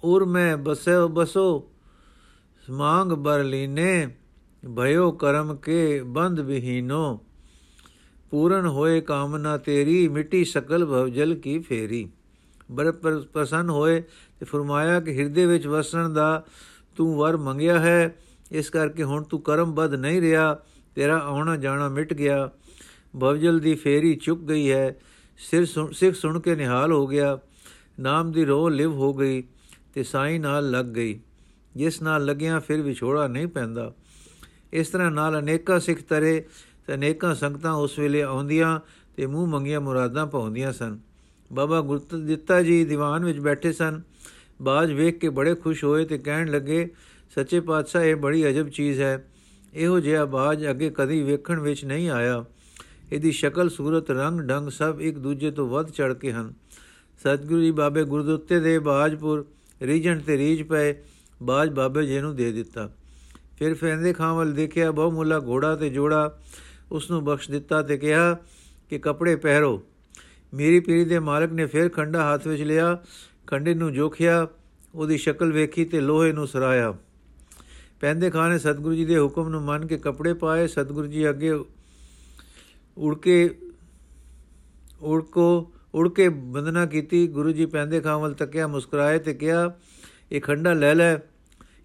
ਉਰ 0.04 0.26
ਮੈਂ 0.26 0.58
ਬਸੋ 0.58 1.08
ਬਸੋ 1.08 1.72
ਸਮਾਂਗ 2.68 3.08
ਬਰ 3.08 3.44
ਲੀਨੇ, 3.44 4.16
ਭਇਓ 4.78 5.12
ਕਰਮ 5.12 5.56
ਕੇ 5.56 6.04
ਬੰਦ 6.04 6.40
ਵਿਹੀਨੋ। 6.40 7.20
ਪੂਰਨ 8.32 8.66
ਹੋਏ 8.66 9.02
ਕਾਮਨਾ 9.02 9.58
ਤੇਰੀ, 9.58 10.08
ਮਿੱਟੀ 10.08 10.46
ਸਕਲ 10.46 10.86
ਭਵਜਲ 10.86 11.36
ਕੀ 11.36 11.60
ਫੇਰੀ। 11.60 12.10
ਬਰ 12.74 12.92
ਪ੍ਰਸੰਨ 13.34 13.70
ਹੋਏ 13.70 14.02
ਤੇ 14.40 14.46
ਫਰਮਾਇਆ 14.46 15.00
ਕਿ 15.00 15.18
ਹਿਰਦੇ 15.18 15.46
ਵਿੱਚ 15.46 15.68
ਵਸਣ 15.68 16.10
ਦਾ 16.10 16.46
ਤੂੰ 16.96 17.16
ਵਰ 17.18 17.38
ਮੰਗਿਆ 17.38 17.80
ਹੈ, 17.80 18.16
ਇਸ 18.52 18.70
ਕਰਕੇ 18.70 19.04
ਹੁਣ 19.04 19.24
ਤੂੰ 19.24 19.42
ਕਰਮ 19.42 19.74
ਬਦ 19.76 19.94
ਨਹੀਂ 19.94 20.22
ਰਿਹਾ, 20.22 20.60
ਤੇਰਾ 20.96 21.18
ਆਉਣਾ 21.18 21.56
ਜਾਣਾ 21.58 21.90
ਮਿਟ 21.90 22.14
ਗਿਆ। 22.14 22.50
ਭਵਜਲ 23.22 23.60
ਦੀ 23.60 23.76
ਫੇਰੀ 23.76 24.16
ਚੁੱਕ 24.16 24.42
ਗਈ 24.42 24.72
ਹੈ, 24.72 24.96
ਸਿਰ 25.38 25.66
ਸਿੱਖ 25.92 26.16
ਸੁਣ 26.16 26.40
ਕੇ 26.40 26.56
ਨਿਹਾਲ 26.56 26.92
ਹੋ 26.92 27.08
ਗਿਆ। 27.08 27.40
ਨਾਮ 28.00 28.32
ਦੀ 28.32 28.46
ਰੋਹ 28.46 28.70
ਲਿਵ 28.70 28.94
ਹੋ 28.94 29.14
ਗਈ 29.14 29.44
ਤੇ 29.94 30.04
ਸਾਈ 30.04 30.38
ਨਾਲ 30.40 30.72
ਲੱਗ 30.72 30.86
ਗਈ। 30.86 31.20
ਜਿਸ 31.76 32.02
ਨਾਲ 32.02 32.26
ਲੱਗਿਆ 32.26 32.60
ਫਿਰ 32.60 32.82
ਵਿਛੋੜਾ 32.82 33.28
ਨਹੀਂ 33.28 33.48
ਪੈਂਦਾ। 33.48 33.94
ਇਸ 34.74 34.88
ਤਰ੍ਹਾਂ 34.88 35.12
ਨਾਲ 35.12 35.40
ਅਨੇਕਾਂ 35.40 35.80
ਸਿੱਖ 35.80 36.02
ਤਰੇ 36.02 36.46
ਤੇ 36.88 36.94
ਅਨੇਕਾਂ 36.94 37.36
ਸੰਗਤਾਂ 37.36 37.74
ਉਸ 37.74 38.00
ਵੇਲੇ 38.00 38.22
ਆਉਂਦੀਆਂ 38.22 38.80
ਤੇ 39.16 39.26
ਮੂੰਹ 39.26 39.48
ਮੰਗੀਆਂ 39.48 39.82
ਮੁਰਾਦਾਂ 39.82 40.28
ਪਾਉਂਦੀਆਂ 40.28 40.74
ਸਨ। 40.74 41.00
ਬਾਬਾ 41.54 41.82
ਗੁਰਤ 41.82 42.16
ਦਿੱਤਾ 42.16 42.62
ਜੀ 42.62 42.86
ਦੀਵਾਨ 42.86 43.26
ਵਿੱਚ 43.26 43.40
ਬੈਠੇ 43.40 43.72
ਸਨ। 43.72 44.02
ਬਾਜ 44.62 44.92
ਵੇਖ 44.92 45.18
ਕੇ 45.18 45.30
ਬੜੇ 45.30 45.56
ਖੁਸ਼ 45.56 45.84
ਹੋਏ 45.84 46.06
ਤੇ 46.06 46.18
ਕਹਿਣ 46.18 46.52
ਲੱਗੇ, 46.52 46.90
ਸੱਚੇ 47.36 47.60
ਪਾਤਸ਼ਾਹ, 47.60 48.04
ਇਹ 48.04 48.16
ਬੜੀ 48.16 48.50
ਅਜਬ 48.50 48.70
ਚੀਜ਼ 48.70 49.02
ਹੈ। 49.02 49.28
ਇਹੋ 49.74 50.00
ਜਿਹਾ 50.00 50.26
ਬਾਜ 50.26 50.70
ਅੱਗੇ 50.70 50.90
ਕਦੀ 50.90 51.24
ਵੇਖਣ 51.24 51.60
ਵਿੱਚ 51.60 51.86
ਨਹੀਂ 51.86 52.10
ਆਇਆ। 52.10 52.46
ਇਹਦੀ 53.12 53.32
ਸ਼ਕਲ, 53.32 53.70
ਸੂਰਤ, 53.70 54.12
ਰੰਗ, 54.12 54.40
ਢੰਗ 54.40 54.70
ਸਭ 54.70 54.98
ਇੱਕ 55.00 55.18
ਦੂਜੇ 55.18 55.52
ਤੋਂ 55.52 55.68
ਵੱਧ 55.68 55.90
ਚੜ 55.90 56.14
ਕੇ 56.14 56.32
ਹਨ। 56.32 56.54
ਸਤਿਗੁਰੂ 57.20 57.62
ਜੀ 57.62 57.72
ਬਾਬੇ 57.72 58.04
ਗੁਰਦੁੱਤੇ 58.04 58.60
ਦੇ 58.60 58.80
ਬਾਜਪੁਰ 58.80 59.46
ਰੀਜਨ 59.82 60.20
ਤੇ 60.20 60.38
ਰੀਜ 60.38 60.64
ਪਏ। 60.64 60.96
ਬਾਜ 61.44 61.70
ਬਾਬੇ 61.70 62.06
ਜੀ 62.06 62.20
ਨੂੰ 62.20 62.36
ਦੇ 62.36 62.52
ਦਿੱਤਾ। 62.52 62.92
ਫਿਰ 63.60 63.74
ਫੈਂਦੇ 63.74 64.14
ਖਾਂ 64.14 64.36
ਵੱਲ 64.36 64.54
ਦੇਖਿਆ 64.54 64.92
ਬਹੁ 64.92 65.12
ਮੁੱਲਾ 65.12 65.40
ਘੋੜਾ 65.40 65.76
ਤੇ 65.76 65.90
ਜੋੜਾ 65.90 66.40
ਉਸ 66.92 67.12
ਨੂੰ 67.12 67.24
ਬਖਸ਼ 67.24 67.52
ਦਿੱਤਾ 67.52 67.82
ਤੇ 67.82 67.98
ਕਿਹਾ 67.98 68.38
ਕਿ 68.90 69.00
ਕੱਪੜੇ 69.00 69.36
ਪਹਿਰੋ। 69.36 69.84
ਮੇਰੀ 70.54 70.80
ਪੀਰੀ 70.80 71.06
ਦੇ 71.06 71.20
ਮਾਲਕ 71.20 71.52
ਨੇ 71.52 71.66
ਫਿਰ 71.66 71.90
ਖੰਡਾ 71.90 72.34
ਹੱਥ 72.34 72.48
ਵਿੱਚ 72.48 72.62
ਲਿਆ, 72.62 72.98
ਖੰਡੇ 73.48 73.74
ਨੂੰ 73.74 73.94
ਜੋਖਿਆ, 73.94 74.48
ਉਹਦੀ 74.96 75.18
ਸ਼ਕਲ 75.18 75.52
ਵੇਖੀ 75.52 75.86
ਤੇ 75.86 76.02
ਲੋਹੇ 76.02 76.32
ਨੂੰ 76.32 76.48
ਸਰਾਇਆ 76.48 76.94
ਪੈਂਦੇ 78.00 78.30
ਖਾਂ 78.30 78.50
ਨੇ 78.50 78.60
ਸਤਿਗੁਰੂ 78.60 78.96
ਜੀ 78.96 79.06
ਦੇ 79.06 79.18
ਹੁਕਮ 79.20 79.50
ਨੂੰ 79.50 79.62
ਮੰਨ 79.62 79.88
ਕੇ 79.88 79.98
ਕੱਪੜੇ 79.98 80.34
ਪਾਏ, 80.34 80.68
ਸਤਿਗੁਰੂ 80.68 81.08
ਜੀ 81.08 81.30
ਅੱਗੇ 81.30 81.52
ਉੜ 82.98 83.18
ਕੇ, 83.18 83.56
ਉੜ 85.02 85.24
ਕੋ, 85.24 85.72
ਉੜ 85.94 86.10
ਕੇ 86.10 86.30
ਬੰਦਨਾ 86.30 86.86
ਕੀਤੀ। 86.86 87.28
ਗੁਰੂ 87.28 87.52
ਜੀ 87.52 87.66
ਪੈਂਦੇ 87.66 88.02
ਖਾਂ 88.02 88.20
ਵੱਲ 88.20 88.34
ਤੱਕਿਆ, 88.34 88.68
ਮੁਸਕਰਾਏ 88.68 89.20
ਤੇ 89.20 89.34
ਕਿਹਾ, 89.34 89.76
ਇਹ 90.32 90.42
ਖੰਡਾ 90.42 90.74
ਲੈ 90.74 90.96
ਲੈ, 90.96 91.18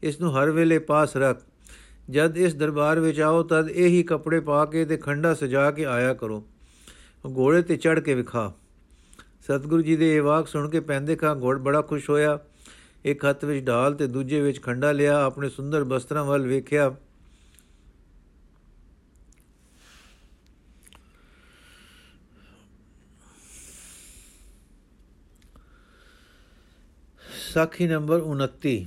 ਇਸ 0.02 0.20
ਨੂੰ 0.20 0.36
ਹਰ 0.36 0.50
ਵੇਲੇ 0.50 0.78
ਪਾਸ 0.78 1.16
ਰੱਖ। 1.16 1.42
ਜਦ 2.10 2.36
ਇਸ 2.36 2.54
ਦਰਬਾਰ 2.54 3.00
ਵਿੱਚ 3.00 3.20
ਆਓ, 3.20 3.42
ਤਦ 3.42 3.70
ਇਹੀ 3.70 4.02
ਕੱਪੜੇ 4.02 4.40
ਪਾ 4.40 4.64
ਕੇ 4.64 4.84
ਤੇ 4.84 4.96
ਖੰਡਾ 4.96 5.34
ਸਜਾ 5.34 5.70
ਕੇ 5.70 5.84
ਆਇਆ 5.84 6.14
ਕਰੋ। 6.14 6.44
ਘੋੜੇ 7.36 7.62
ਤੇ 7.62 7.76
ਚੜ 7.76 8.00
ਕੇ 8.00 8.14
ਵਿਖਾ। 8.14 8.52
ਸਤਿਗੁਰੂ 9.42 9.82
ਜੀ 9.82 9.96
ਦੇ 9.96 10.16
ਇਹ 10.16 10.22
ਵਾਕ 10.22 10.48
ਸੁਣ 10.48 10.70
ਕੇ 10.70 10.80
ਪੈਂਦੇ 10.80 11.16
ਖਾਂ 11.16 11.36
ਘੋੜ 11.36 11.58
ਬੜਾ 11.58 11.82
ਖੁਸ਼ 11.82 12.10
ਹੋਇਆ। 12.10 12.38
ਇੱਕ 13.04 13.24
ਹੱਥ 13.24 13.44
ਵਿੱਚ 13.44 13.66
ਢਾਲ 13.66 13.94
ਤੇ 13.94 14.06
ਦੂਜੇ 14.06 14.40
ਵਿੱਚ 14.40 14.62
ਖੰਡਾ 14.62 14.92
ਲਿਆ, 14.92 15.24
ਆਪਣੇ 15.24 15.48
ਸੁੰਦਰ 15.48 15.84
ਬਸਤਰਾਂ 15.84 16.24
ਵੱਲ 16.24 16.46
ਵੇਖਿਆ। 16.46 16.96
ਸਾਖੀ 27.54 27.86
ਨੰਬਰ 27.86 28.20
29 28.20 28.86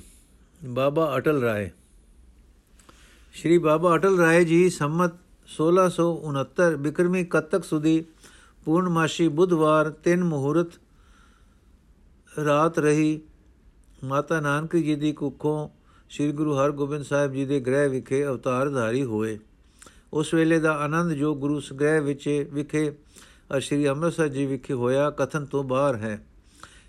ਬਾਬਾ 0.66 1.18
ਅਟਲ 1.18 1.42
ਰਾਏ। 1.42 1.70
ਸ਼੍ਰੀ 3.34 3.58
ਬਾਬਾ 3.58 3.96
ਅਟਲ 3.96 4.18
ਰਾਏ 4.18 4.46
ਜੀ 4.46 4.70
ਸੰਮਤ 4.70 5.12
1669 5.48 6.78
ਬਿਕਰਮੀ 6.78 7.26
ਕਤਕ 7.26 7.64
ਸੁਦੀ 7.64 8.06
ਪੂਰਨਮਾਸ਼ੀ 8.66 9.28
ਬੁੱਧਵਾਰ, 9.28 9.90
ਤਿੰਨ 9.90 10.24
ਮੁਹੂਰਤ 10.24 10.68
ਰਾਤ 12.46 12.80
ਰਹੀ। 12.80 13.22
ਮਾਤਾ 14.04 14.40
ਨਾਨਕੀ 14.40 14.84
ਜੀ 14.84 14.96
ਦੀ 14.96 15.12
ਕੁੱਖੋਂ 15.12 15.70
ਸ੍ਰੀ 16.10 16.32
ਗੁਰੂ 16.32 16.58
ਹਰਗੋਬਿੰਦ 16.58 17.06
ਸਾਹਿਬ 17.06 17.34
ਜੀ 17.34 17.46
ਦੇ 17.46 17.60
ਗ੍ਰਹਿ 17.60 17.90
ਵਿਖੇ 17.90 18.26
ਅਵਤਾਰ 18.26 18.70
ਧਾਰੀ 18.70 19.04
ਹੋਏ। 19.04 19.40
ਉਸ 20.14 20.34
ਵੇਲੇ 20.34 20.60
ਦਾ 20.60 20.72
ਆਨੰਦ 20.74 21.12
ਜੋ 21.12 21.36
ਗੁਰੂ 21.36 21.60
ਸਗ੍ਰਹਿ 21.60 22.02
ਵਿੱਚ, 22.02 22.50
ਵਿਖੇ 22.54 22.92
ਅਰ 23.56 23.62
ਸ੍ਰੀ 23.62 23.90
ਅੰਮ੍ਰਿਤਸਰ 23.90 24.28
ਜੀ 24.28 24.46
ਵਿਖੇ 24.46 24.74
ਹੋਇਆ, 24.74 25.10
ਕਥਨ 25.10 25.46
ਤੋਂ 25.46 25.64
ਬਾਹਰ 25.64 25.96
ਹੈ। 25.96 26.26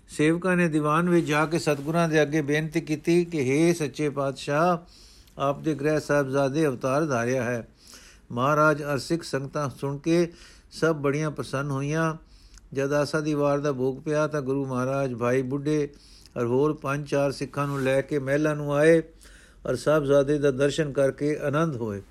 ਸੇਵਕਾਂ 0.07 0.57
ਨੇ 0.57 0.67
ਦੀਵਾਨ 0.67 1.09
ਵਿੱਚ 1.09 1.25
ਜਾ 1.25 1.45
ਕੇ 1.45 1.59
ਸਤਗੁਰਾਂ 1.59 2.09
ਦੇ 2.09 2.21
ਅੱਗੇ 2.21 2.41
ਬੇਨਤੀ 2.41 2.81
ਕੀਤੀ 2.81 3.25
ਕਿ 3.25 3.39
हे 3.39 3.77
ਸੱਚੇ 3.77 4.09
ਪਾਤਸ਼ਾਹ, 4.09 4.77
ਆਪ 5.37 5.61
ਦੇ 5.61 5.75
ਗ੍ਰਹਿ 5.75 5.99
ਸਾਹਿਬਜ਼ਾਦੇ 5.99 6.67
ਅਵਤਾਰ 6.67 7.05
ਧਾਰਿਆ 7.05 7.43
ਹੈ। 7.43 7.67
ਮਹਾਰਾਜ 8.31 8.83
ਅਰ 8.83 8.97
ਸਿੱਖ 8.97 9.23
ਸੰਗਤਾਂ 9.23 9.69
ਸੁਣ 9.69 9.97
ਕੇ 9.97 10.31
ਸਭ 10.73 10.95
ਬੜੀਆਂ 10.95 11.31
ਪ੍ਰਸੰਨ 11.31 11.71
ਹੋਈਆਂ। 11.71 12.15
ਜਦ 12.73 12.93
ਆਸਾ 12.93 13.19
ਦੀ 13.19 13.33
ਵਾਰ 13.33 13.59
ਦਾ 13.59 13.71
ਭੋਗ 13.71 14.01
ਪਿਆ 14.01 14.27
ਤਾਂ 14.27 14.41
ਗੁਰੂ 14.41 14.65
ਮਹਾਰਾਜ 14.65 15.13
ਭਾਈ 15.13 15.41
ਬੁੱਢੇ 15.41 15.89
ਔਰ 16.37 16.45
ਹੋਰ 16.45 16.73
ਪੰਜ 16.73 17.09
ਚਾਰ 17.09 17.31
ਸਿੱਖਾਂ 17.31 17.67
ਨੂੰ 17.67 17.81
ਲੈ 17.81 18.01
ਕੇ 18.01 18.19
ਮਹਿਲਾ 18.19 18.53
ਨੂੰ 18.53 18.73
ਆਏ 18.73 19.01
ਔਰ 19.65 19.75
ਸਾਹਿਬਜ਼ਾਦੇ 19.75 20.37
ਦਾ 20.39 20.51
ਦਰਸ਼ਨ 20.51 20.91
ਕਰਕੇ 20.91 21.35
ਆਨੰਦ 21.37 21.75
ਹੋਏ। 21.75 22.01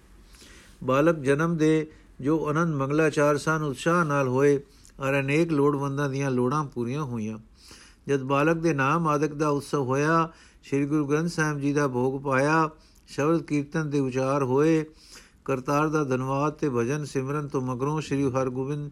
ਬਾਲਕ 0.84 1.18
ਜਨਮ 1.18 1.56
ਦੇ 1.56 1.90
ਜੋ 2.20 2.50
ਅਨੰਦ 2.50 2.74
ਮੰਗਲਾਚਾਰ 2.74 3.38
ਸਨ, 3.38 3.62
ਉਤਸ਼ਾਹ 3.62 4.04
ਨਾਲ 4.04 4.28
ਹੋਏ 4.28 4.60
ਔਰ 5.00 5.20
ਅਨੇਕ 5.20 5.52
ਲੋੜਵੰਦਾਂ 5.52 6.08
ਦੀਆਂ 6.08 6.30
ਲੋੜਾਂ 6.30 6.64
ਪੂਰੀਆਂ 6.64 7.02
ਹੋਈਆਂ। 7.02 7.38
ਜਦ 8.08 8.22
ਬਾਲਕ 8.22 8.56
ਦੇ 8.56 8.74
ਨਾਮ 8.74 9.08
ਆਦਿਕ 9.08 9.34
ਦਾ 9.34 9.48
ਉਤਸਵ 9.48 9.82
ਹੋਇਆ, 9.82 10.28
ਸ੍ਰੀ 10.64 10.86
ਗੁਰੂ 10.86 11.06
ਗ੍ਰੰਥ 11.06 11.30
ਸਾਹਿਬ 11.30 11.60
ਜੀ 11.60 11.72
ਦਾ 11.72 11.88
ਭੋਗ 11.88 12.22
ਪਾਇਆ, 12.22 12.70
ਸ਼ਬਦ 13.08 13.42
ਕੀਰਤਨ 13.42 13.90
ਦੇ 13.90 14.00
ਉਚਾਰ 14.00 14.42
ਹੋਏ 14.42 14.84
ਕਰਤਾਰ 15.44 15.88
ਦਾ 15.88 16.04
ਧੰਨਵਾਦ 16.04 16.52
ਤੇ 16.52 16.70
ਭਜਨ 16.70 17.04
ਸਿਮਰਨ 17.04 17.48
ਤੋਂ 17.48 17.60
ਮਗਰੋਂ 17.60 18.00
ਸ੍ਰੀ 18.00 18.30
ਹਰਗੋਬਿੰਦ, 18.30 18.90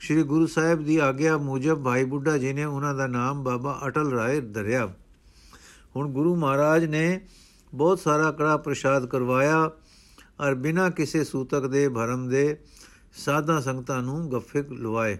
ਸ੍ਰੀ 0.00 0.22
ਗੁਰੂ 0.22 0.46
ਸਾਹਿਬ 0.46 0.84
ਦੀ 0.84 0.96
ਆਗਿਆ 0.96 1.38
ਮੁਜਬ 1.38 1.82
ਭਾਈ 1.82 2.04
ਬੁੱਢਾ 2.04 2.38
ਜੀ 2.38 2.52
ਨੇ 2.52 2.64
ਉਹਨਾਂ 2.64 2.94
ਦਾ 2.94 3.06
ਨਾਮ 3.06 3.44
ਬਾਬਾ 3.44 3.80
ਅਟਲ 3.86 4.10
ਰਾਏ 4.10 4.40
ਧਰਿਆ। 4.40 4.94
ਹੁਣ 5.96 6.10
ਗੁਰੂ 6.10 6.36
ਮਹਾਰਾਜ 6.36 6.84
ਨੇ 6.84 7.20
ਬਹੁਤ 7.74 8.00
ਸਾਰਾ 8.00 8.32
ਕੜਾ 8.32 8.56
ਪ੍ਰਸ਼ਾਦ 8.56 9.06
ਕਰਵਾਇਆ 9.06 9.70
ਔਰ 10.40 10.54
ਬਿਨਾਂ 10.54 10.90
ਕਿਸੇ 10.90 11.24
ਸੂਤਕ 11.24 11.66
ਦੇ, 11.66 11.88
ਭਰਮ 11.88 12.28
ਦੇ 12.28 12.58
ਸਾਧਾ 13.12 13.60
ਸੰਗਤਾਂ 13.60 14.02
ਨੂੰ 14.02 14.32
ਗੱਫੇ 14.32 14.62
ਲਵਾਏ। 14.62 15.18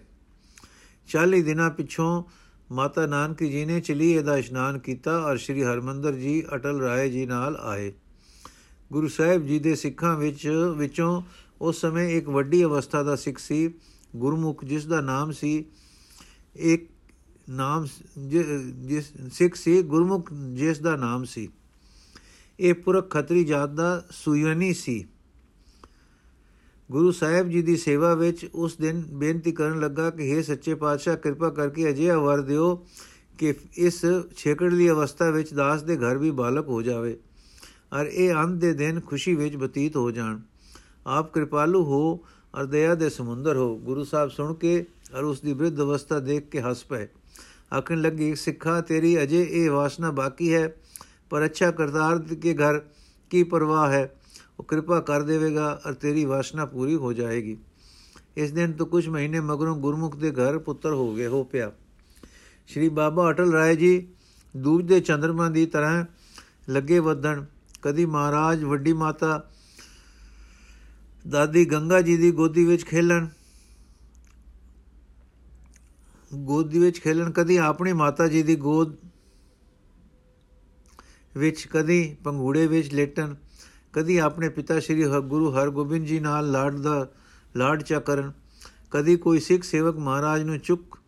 40 1.09 1.43
ਦਿਨਾਂ 1.43 1.71
ਪਿਛੋਂ 1.71 2.25
ਮਾਤਾ 2.73 3.07
ਨਾਨਕੀ 3.07 3.49
ਜੀ 3.49 3.65
ਨੇ 3.65 3.81
ਚਲੀਏ 3.81 4.23
ਦਾ 4.23 4.37
ਇਸ਼ਨਾਨ 4.37 4.79
ਕੀਤਾ 4.79 5.19
ਔਰ 5.19 5.37
ਸ੍ਰੀ 5.37 5.65
ਹਰਮੰਦਰ 5.65 6.13
ਜੀ 6.13 6.45
ਅਟਲ 6.55 6.81
ਰਾਏ 6.81 7.11
ਜੀ 7.11 7.27
ਨਾਲ 7.27 7.57
ਆਏ। 7.57 7.93
ਗੁਰੂ 8.93 9.09
ਸਾਹਿਬ 9.09 9.47
ਜੀ 9.47 9.59
ਦੇ 9.59 9.75
ਸਿੱਖਾਂ 9.75 10.17
ਵਿੱਚ, 10.17 10.53
ਵਿੱਚੋਂ 10.77 11.23
ਉਸ 11.61 11.81
ਸਮੇਂ 11.81 12.09
ਇੱਕ 12.09 12.29
ਵੱਡੀ 12.29 12.65
ਅਵਸਥਾ 12.65 13.03
ਦਾ 13.03 13.17
ਸਿੱਖ 13.17 13.39
ਸੀ, 13.39 13.75
ਗੁਰਮੁਖ 14.17 14.65
ਜਿਸ 14.65 14.87
ਦਾ 14.87 15.01
ਨਾਮ 15.01 15.33
ਸੀ, 15.33 15.65
ਇੱਕ 16.57 16.89
ਨਾਮ 17.49 17.87
ਜਿਸ 18.87 19.13
ਸਿੱਖ 19.33 19.55
ਸੀ, 19.55 19.83
ਗੁਰਮੁਖ 19.83 20.33
ਜਿਸ 20.53 20.79
ਦਾ 20.79 20.97
ਨਾਮ 20.97 21.25
ਸੀ। 21.25 21.49
ਇਹ 22.61 22.75
ਪੁਰਖ 22.75 23.11
ਖੱਤਰੀ 23.11 23.45
ਜਾਤ 23.45 23.71
ਦਾ 23.71 24.07
ਸੁਯਨੀ 24.11 24.75
ਸੀ। 24.75 25.05
ਗੁਰੂ 26.91 27.11
ਸਾਹਿਬ 27.11 27.49
ਜੀ 27.49 27.63
ਦੀ 27.63 27.77
ਸੇਵਾ 27.77 28.15
ਵਿੱਚ 28.15 28.51
ਉਸ 28.55 28.77
ਦਿਨ 28.77 29.03
ਬੇਨਤੀ 29.03 29.53
ਕਰਨ 29.53 29.81
ਲੱਗਾ 29.81 30.11
ਕਿ 30.11 30.35
हे 30.35 30.45
ਸੱਚੇ 30.45 30.75
ਪਾਤਸ਼ਾਹ, 30.75 31.17
ਕਿਰਪਾ 31.17 31.51
ਕਰਕੇ 31.51 31.89
ਅਜਿਹਾ 31.89 32.19
ਵਰ 32.19 32.41
ਦਿਓ 32.41 32.87
ਕਿ 33.39 33.55
ਇਸ 33.77 34.05
ਛੇਕੜਲੀ 34.37 34.91
ਅਵਸਥਾ 34.91 35.31
ਵਿੱਚ 35.31 35.55
ਦਾਸ 35.55 35.83
ਦੇ 35.83 35.97
ਘਰ 35.97 36.19
ਵੀ 36.19 36.31
ਬਾਲਕ 36.31 36.69
ਹੋ 36.69 36.83
ਜਾਵੇ। 36.83 37.19
ਔਰ 37.93 38.07
ਇਹ 38.07 38.35
ਅੰਤ 38.35 38.61
ਦੇ 38.61 38.73
ਦਿਨ 38.73 39.01
ਖੁਸ਼ੀ 39.01 39.35
ਵਿੱਚ 39.35 39.57
ਬਤੀਤ 39.57 39.97
ਹੋ 39.97 40.11
ਜਾਣ। 40.11 40.39
ਆਪ 41.07 41.33
ਕਿਰਪਾਲੂ 41.35 41.83
ਹੋ 41.85 42.25
ਔਰ 42.55 42.65
ਦਇਆ 42.65 42.95
ਦੇ 42.95 43.09
ਸਮੁੰਦਰ 43.11 43.57
ਹੋ। 43.57 43.77
ਗੁਰੂ 43.77 44.05
ਸਾਹਿਬ 44.05 44.31
ਸੁਣ 44.31 44.55
ਕੇ 44.55 44.85
ਔਰ 45.15 45.25
ਉਸ 45.25 45.41
ਦੀ 45.41 45.55
ਬ੍ਰਿਧ 45.55 45.81
ਅਵਸਥਾ 45.81 46.19
ਦੇਖ 46.19 46.49
ਕੇ 46.49 46.61
ਹੱਸ 46.61 46.85
ਪਏ। 46.85 47.09
ਆਖਣ 47.75 48.01
ਲੱਗੇ, 48.01 48.35
ਸਿੱਖਾ 48.35 48.81
ਤੇਰੀ 48.81 49.23
ਅਜੇ 49.23 49.43
ਇਹ 49.43 49.71
ਵਾਸਨਾ 49.71 50.11
ਬਾਕੀ 50.11 50.55
ਹੈ, 50.55 50.77
ਪਰ 51.31 51.45
ਅੱਛਾ 51.45 51.71
ਕਰਤਾਰ 51.71 52.19
ਕੇ 52.19 52.55
ਘਰ 52.55 52.81
ਕੀ 53.31 53.43
ਪਰਵਾਹ 53.43 53.91
ਹੈ? 53.91 54.15
ਉਹ 54.59 54.65
ਕਿਰਪਾ 54.65 55.01
ਕਰ 55.01 55.23
ਦੇਵੇਗਾ 55.23 55.81
ਔਰ 55.87 55.95
ਤੇਰੀ 55.95 56.25
ਵਾਸਨਾ 56.25 56.65
ਪੂਰੀ 56.67 56.95
ਹੋ 56.95 57.13
ਜਾਏਗੀ। 57.13 57.57
ਇਸ 58.37 58.53
ਦਿਨ 58.53 58.73
ਤੋਂ 58.73 58.87
ਕੁਝ 58.87 59.09
ਮਹੀਨੇ 59.09 59.41
ਮਗਰੋਂ 59.41 59.77
ਗੁਰਮੁਖ 59.77 60.17
ਦੇ 60.17 60.31
ਘਰ 60.31 60.59
ਪੁੱਤਰ 60.59 60.93
ਹੋ 60.93 61.15
ਗਏ, 61.15 61.27
ਹੋ 61.27 61.45
ਪਿਆ। 61.45 61.73
ਸ਼੍ਰੀ 62.67 62.89
ਬਾਬਾ 62.89 63.31
ਅਟਲ 63.31 63.53
ਰਾਏ 63.53 63.77
ਜੀ, 63.77 64.09
ਦੂਜ 64.57 64.85
ਦੇ 64.85 65.01
ਚੰਦਰਮਾ 65.01 65.49
ਦੀ 65.49 65.67
ਤਰ੍ਹਾਂ 65.67 66.05
ਲੱਗੇ 66.71 66.99
ਵਧਣ। 66.99 67.45
ਕਦੀ 67.83 68.07
ਮਹਾਰਾਜ 68.07 68.65
ਵੱਡੀ 68.65 68.93
ਮਾਤਾ 68.93 69.51
ਦਾਦੀ 71.25 71.65
ਗੰਗਾ 71.65 72.01
ਜੀ 72.01 72.17
ਦੀ 72.17 72.31
ਗੋਦੀ 72.31 72.65
ਵਿੱਚ 72.65 72.85
ਖੇਲਣ। 72.85 73.27
ਗੋਦੀ 76.35 76.79
ਵਿੱਚ 76.79 77.01
ਖੇਲਣ 77.01 77.31
ਕਦੀ 77.31 77.57
ਆਪਣੀ 77.57 77.93
ਮਾਤਾ 77.93 78.29
ਜੀ 78.29 78.43
ਦੀ 78.43 78.57
ਗੋਦ 78.57 78.97
ਵਿੱਚ, 81.37 81.67
ਕਦੀ 81.67 82.17
ਪੰਘੂੜੇ 82.25 82.67
ਵਿੱਚ 82.67 82.95
ਲੇਟਣ, 82.95 83.35
ਕਦੀ 83.93 84.17
ਆਪਣੇ 84.19 84.49
ਪਿਤਾ 84.49 84.81
ਸ੍ਰੀ 84.81 85.05
ਗੁਰੂ 85.05 85.51
ਹਰਗੋਬਿੰਦ 85.51 86.07
ਜੀ 86.07 86.21
ਨਾਲ 86.21 86.51
ਲਾਡ 86.51 86.77
ਦਾ, 86.77 87.07
ਲਾਡ 87.57 87.83
ਚਾ 87.83 88.01
ਕਰਨ। 88.01 88.33
ਕਦੀ 88.91 89.17
ਕੋਈ 89.17 89.41
ਸਿੱਖ 89.41 89.65
ਸੇਵਕ 89.65 89.97
ਮਹਾਰਾਜ 89.97 90.43
ਨੂੰ 90.43 90.59
ਚੁੱਕ 90.59 90.99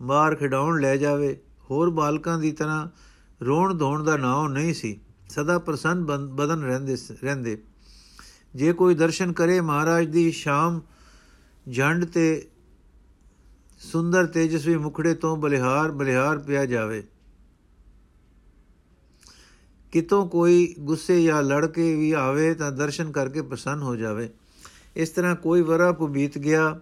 ਮਾਰ 0.00 0.34
ਖਿਡਾਉਣ 0.34 0.80
ਲੈ 0.80 0.96
ਜਾਵੇ। 0.96 1.36
ਹੋਰ 1.70 1.90
ਬਾਲਕਾਂ 1.90 2.38
ਦੀ 2.38 2.52
ਤਰ੍ਹਾਂ 2.52 2.88
ਰੋਣ 3.44 3.74
ਧੋਣ 3.74 4.04
ਦਾ 4.04 4.16
ਨਾਮ 4.16 4.48
ਨਹੀਂ 4.48 4.74
ਸੀ। 4.74 5.00
ਸਦਾ 5.28 5.58
ਪ੍ਰਸੰਨ 5.58 6.04
ਬਦਨ 6.26 6.62
ਰਹਿੰਦੇ 6.62 6.96
ਰਹਿੰਦੇ। 7.24 7.62
ਜੇ 8.54 8.72
ਕੋਈ 8.72 8.94
ਦਰਸ਼ਨ 8.94 9.32
ਕਰੇ 9.32 9.60
ਮਹਾਰਾਜ 9.60 10.06
ਦੀ 10.06 10.30
ਸ਼ਾਮ 10.30 10.80
ਜੰਡ 11.68 12.04
ਤੇ 12.04 12.48
ਸੁੰਦਰ 13.78 14.26
ਤੇਜਸਵੀ 14.26 14.76
ਮੁਖੜੇ 14.76 15.14
ਤੋਂ 15.14 15.36
ਬਲਿਹਾਰ 15.36 15.90
ਬਲਿਹਾਰ 15.90 16.38
ਪਿਆ 16.38 16.66
ਜਾਵੇ। 16.66 17.06
ਕਿਤੋਂ 19.92 20.28
ਕੋਈ 20.28 20.74
ਗੁੱਸੇ 20.80 21.24
ਜਾਂ 21.24 21.42
ਲੜ 21.42 21.66
ਕੇ 21.66 21.96
ਵੀ 21.96 22.12
ਆਵੇ 22.12 22.54
ਤਾਂ 22.54 22.72
ਦਰਸ਼ਨ 22.72 23.12
ਕਰਕੇ 23.12 23.42
ਪ੍ਰਸੰਨ 23.42 23.82
ਹੋ 23.82 23.96
ਜਾਵੇ। 23.96 24.30
ਇਸ 24.96 25.08
ਤਰ੍ਹਾਂ 25.08 25.36
ਕੋਈ 25.36 25.62
ਵਰਾ 25.62 25.92
ਕੋ 25.92 26.06
ਬੀਤ 26.06 26.38
ਗਿਆ। 26.38 26.80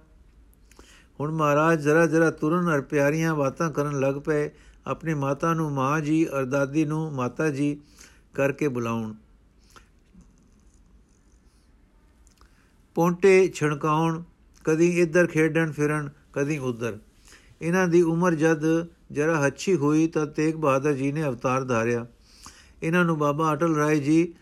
ਹੁਣ 1.20 1.30
ਮਹਾਰਾਜ 1.30 1.80
ਜਰਾ 1.80 2.06
ਜਰਾ 2.06 2.30
ਤੁਰਨ 2.30 2.75
ਅਰ 2.75 2.80
ਪਿਆਰੀਆਂ 2.80 3.34
ਬਾਤਾਂ 3.34 3.70
ਕਰਨ 3.70 4.00
ਲੱਗ 4.00 4.14
ਪਏ। 4.14 4.50
ਆਪਣੀ 4.87 5.14
ਮਾਤਾ 5.14 5.54
ਨੂੰ 5.54 5.72
ਮਾਂ 5.72 6.00
ਜੀ, 6.00 6.26
ਅਰ 6.26 6.44
ਦਾਦੀ 6.44 6.84
ਨੂੰ 6.84 7.12
ਮਾਤਾ 7.12 7.50
ਜੀ 7.50 7.80
ਕਰਕੇ 8.34 8.68
ਬੁਲਾਉਣ। 8.68 9.14
ਪੌਂਟੇ 12.94 13.48
ਛਣਕਾਉਣ, 13.48 14.22
ਕਦੀ 14.64 15.00
ਇੱਧਰ 15.00 15.26
ਖੇਡਣ 15.26 15.72
ਫਿਰਨ, 15.72 16.10
ਕਦੀ 16.32 16.58
ਉੱਧਰ। 16.58 16.98
ਇਹਨਾਂ 17.62 17.88
ਦੀ 17.88 18.02
ਉਮਰ 18.02 18.34
ਜਦ 18.34 18.62
ਜਰਾ 19.12 19.46
ਹੱਛੀ 19.46 19.76
ਹੋਈ 19.76 20.06
ਤਾਂ 20.06 20.26
ਤੇਗ 20.26 20.54
ਬਹਾਦਰ 20.54 20.92
ਜੀ 20.92 21.12
ਨੇ 21.12 21.24
ਅਵਤਾਰ 21.24 21.64
ਧਾਰਿਆ। 21.64 22.06
ਇਹਨਾਂ 22.82 23.04
ਨੂੰ 23.04 23.18
ਬਾਬਾ 23.18 23.52
ਅਟਲ 23.52 23.74
ਰਾਏ 23.76 23.98
ਜੀ, 23.98 24.34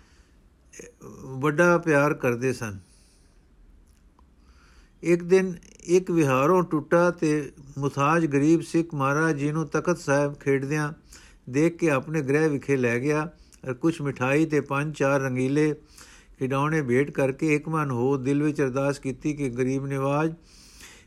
ਵੱਡਾ 1.22 1.78
ਪਿਆਰ 1.78 2.14
ਕਰਦੇ 2.14 2.52
ਸਨ। 2.52 2.78
ਇੱਕ 5.02 5.22
ਦਿਨ 5.22 5.54
ਇੱਕ 5.84 6.10
ਵਿਹਾਰੋਂ 6.10 6.62
ਟੁੱਟਾ 6.62 7.10
ਤੇ 7.10 7.52
ਮੁਤਾਜ 7.78 8.26
ਗਰੀਬ 8.26 8.60
ਸਿੱਖ 8.60 8.94
ਮਹਾਰਾਜ 8.94 9.36
ਜੀ 9.36 9.52
ਨੂੰ 9.52 9.66
ਤਖਤ 9.66 9.98
ਸਾਹਿਬ 9.98 10.34
ਖੇਡਦਿਆਂ 10.34 10.92
ਦੇਖ 11.50 11.76
ਕੇ 11.76 11.90
ਆਪਣੇ 11.90 12.22
ਗ੍ਰਹਿ 12.22 12.48
ਵਿਖੇ 12.48 12.76
ਲੈ 12.76 12.98
ਗਿਆ। 12.98 13.30
ਔਰ 13.68 13.74
ਕੁਝ 13.74 14.00
ਮਿਠਾਈ 14.02 14.46
ਤੇ 14.46 14.60
ਪੰਜ 14.60 14.94
ਚਾਰ 14.96 15.20
ਰੰਗੀਲੇ 15.20 15.74
ਖਿਡੌਣੇ 16.38 16.82
ਭੇਟ 16.82 17.10
ਕਰਕੇ 17.10 17.54
ਇੱਕ 17.54 17.68
ਮਨ 17.68 17.90
ਹੋ 17.90 18.16
ਦਿਲ 18.16 18.42
ਵਿੱਚ 18.42 18.60
ਅਰਦਾਸ 18.60 18.98
ਕੀਤੀ 18.98 19.32
ਕਿ 19.34 19.48
ਗਰੀਬ 19.48 19.86
ਨਿਵਾਜ, 19.86 20.34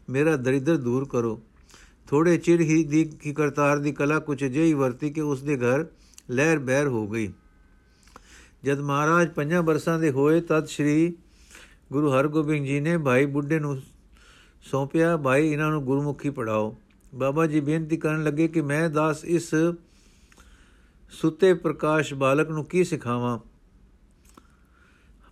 ਮੇਰਾ 0.09 0.35
ਦਰਿਦਰ 0.35 0.77
ਦੂਰ 0.77 1.07
ਕਰੋ। 1.07 1.41
ਥੋੜੇ 2.07 2.37
ਚਿਰ 2.37 2.61
ਹੀ 2.61 2.83
ਦੀ 2.83 3.03
ਕੀ 3.21 3.33
ਕਰਤਾਰ 3.33 3.77
ਦੀ 3.77 3.91
ਕਲਾ 3.91 4.19
ਕੁਝ 4.19 4.43
ਜਿਹੀ 4.43 4.73
ਵਰਤੀ 4.73 5.09
ਕਿ 5.09 5.21
ਉਸ 5.21 5.41
ਦੇ 5.43 5.57
ਘਰ 5.57 5.85
ਲਹਿਰ 6.31 6.59
ਬਹਿਰ 6.59 6.87
ਹੋ 6.87 7.07
ਗਈ। 7.07 7.31
ਜਦ 8.63 8.79
ਮਹਾਰਾਜ 8.79 9.29
ਪੰਜਾਂ 9.29 9.63
ਬਰਸਾਂ 9.63 9.99
ਦੇ 9.99 10.11
ਹੋਏ, 10.11 10.41
ਤਦ 10.41 10.65
ਸ੍ਰੀ 10.65 11.13
ਗੁਰੂ 11.91 12.11
ਹਰਗੋਬਿੰਦ 12.11 12.65
ਜੀ 12.65 12.79
ਨੇ 12.79 12.97
ਭਾਈ 12.97 13.25
ਬੁੱਢੇ 13.25 13.59
ਨੂੰ 13.59 13.81
ਸੌਂਪਿਆ, 14.63 15.17
ਭਾਈ, 15.17 15.51
ਇਹਨਾਂ 15.51 15.71
ਨੂੰ 15.71 15.83
ਗੁਰਮੁਖੀ 15.83 16.29
ਪੜਾਓ 16.29 16.75
ਬਾਬਾ 17.15 17.45
ਜੀ 17.47 17.59
ਬੇਨਤੀ 17.59 17.97
ਕਰਨ 17.97 18.23
ਲੱਗੇ 18.23 18.47
ਕਿ 18.47 18.61
ਮੈਂ 18.61 18.89
ਦਾਸ 18.89 19.25
ਇਸ 19.25 19.49
ਸੁੱਤੇ 21.13 21.53
ਪ੍ਰਕਾਸ਼ 21.53 22.13
ਬਾਲਕ 22.13 22.49
ਨੂੰ 22.49 22.63
ਕੀ 22.65 22.83
ਸਿਖਾਵਾਂ? 22.83 23.37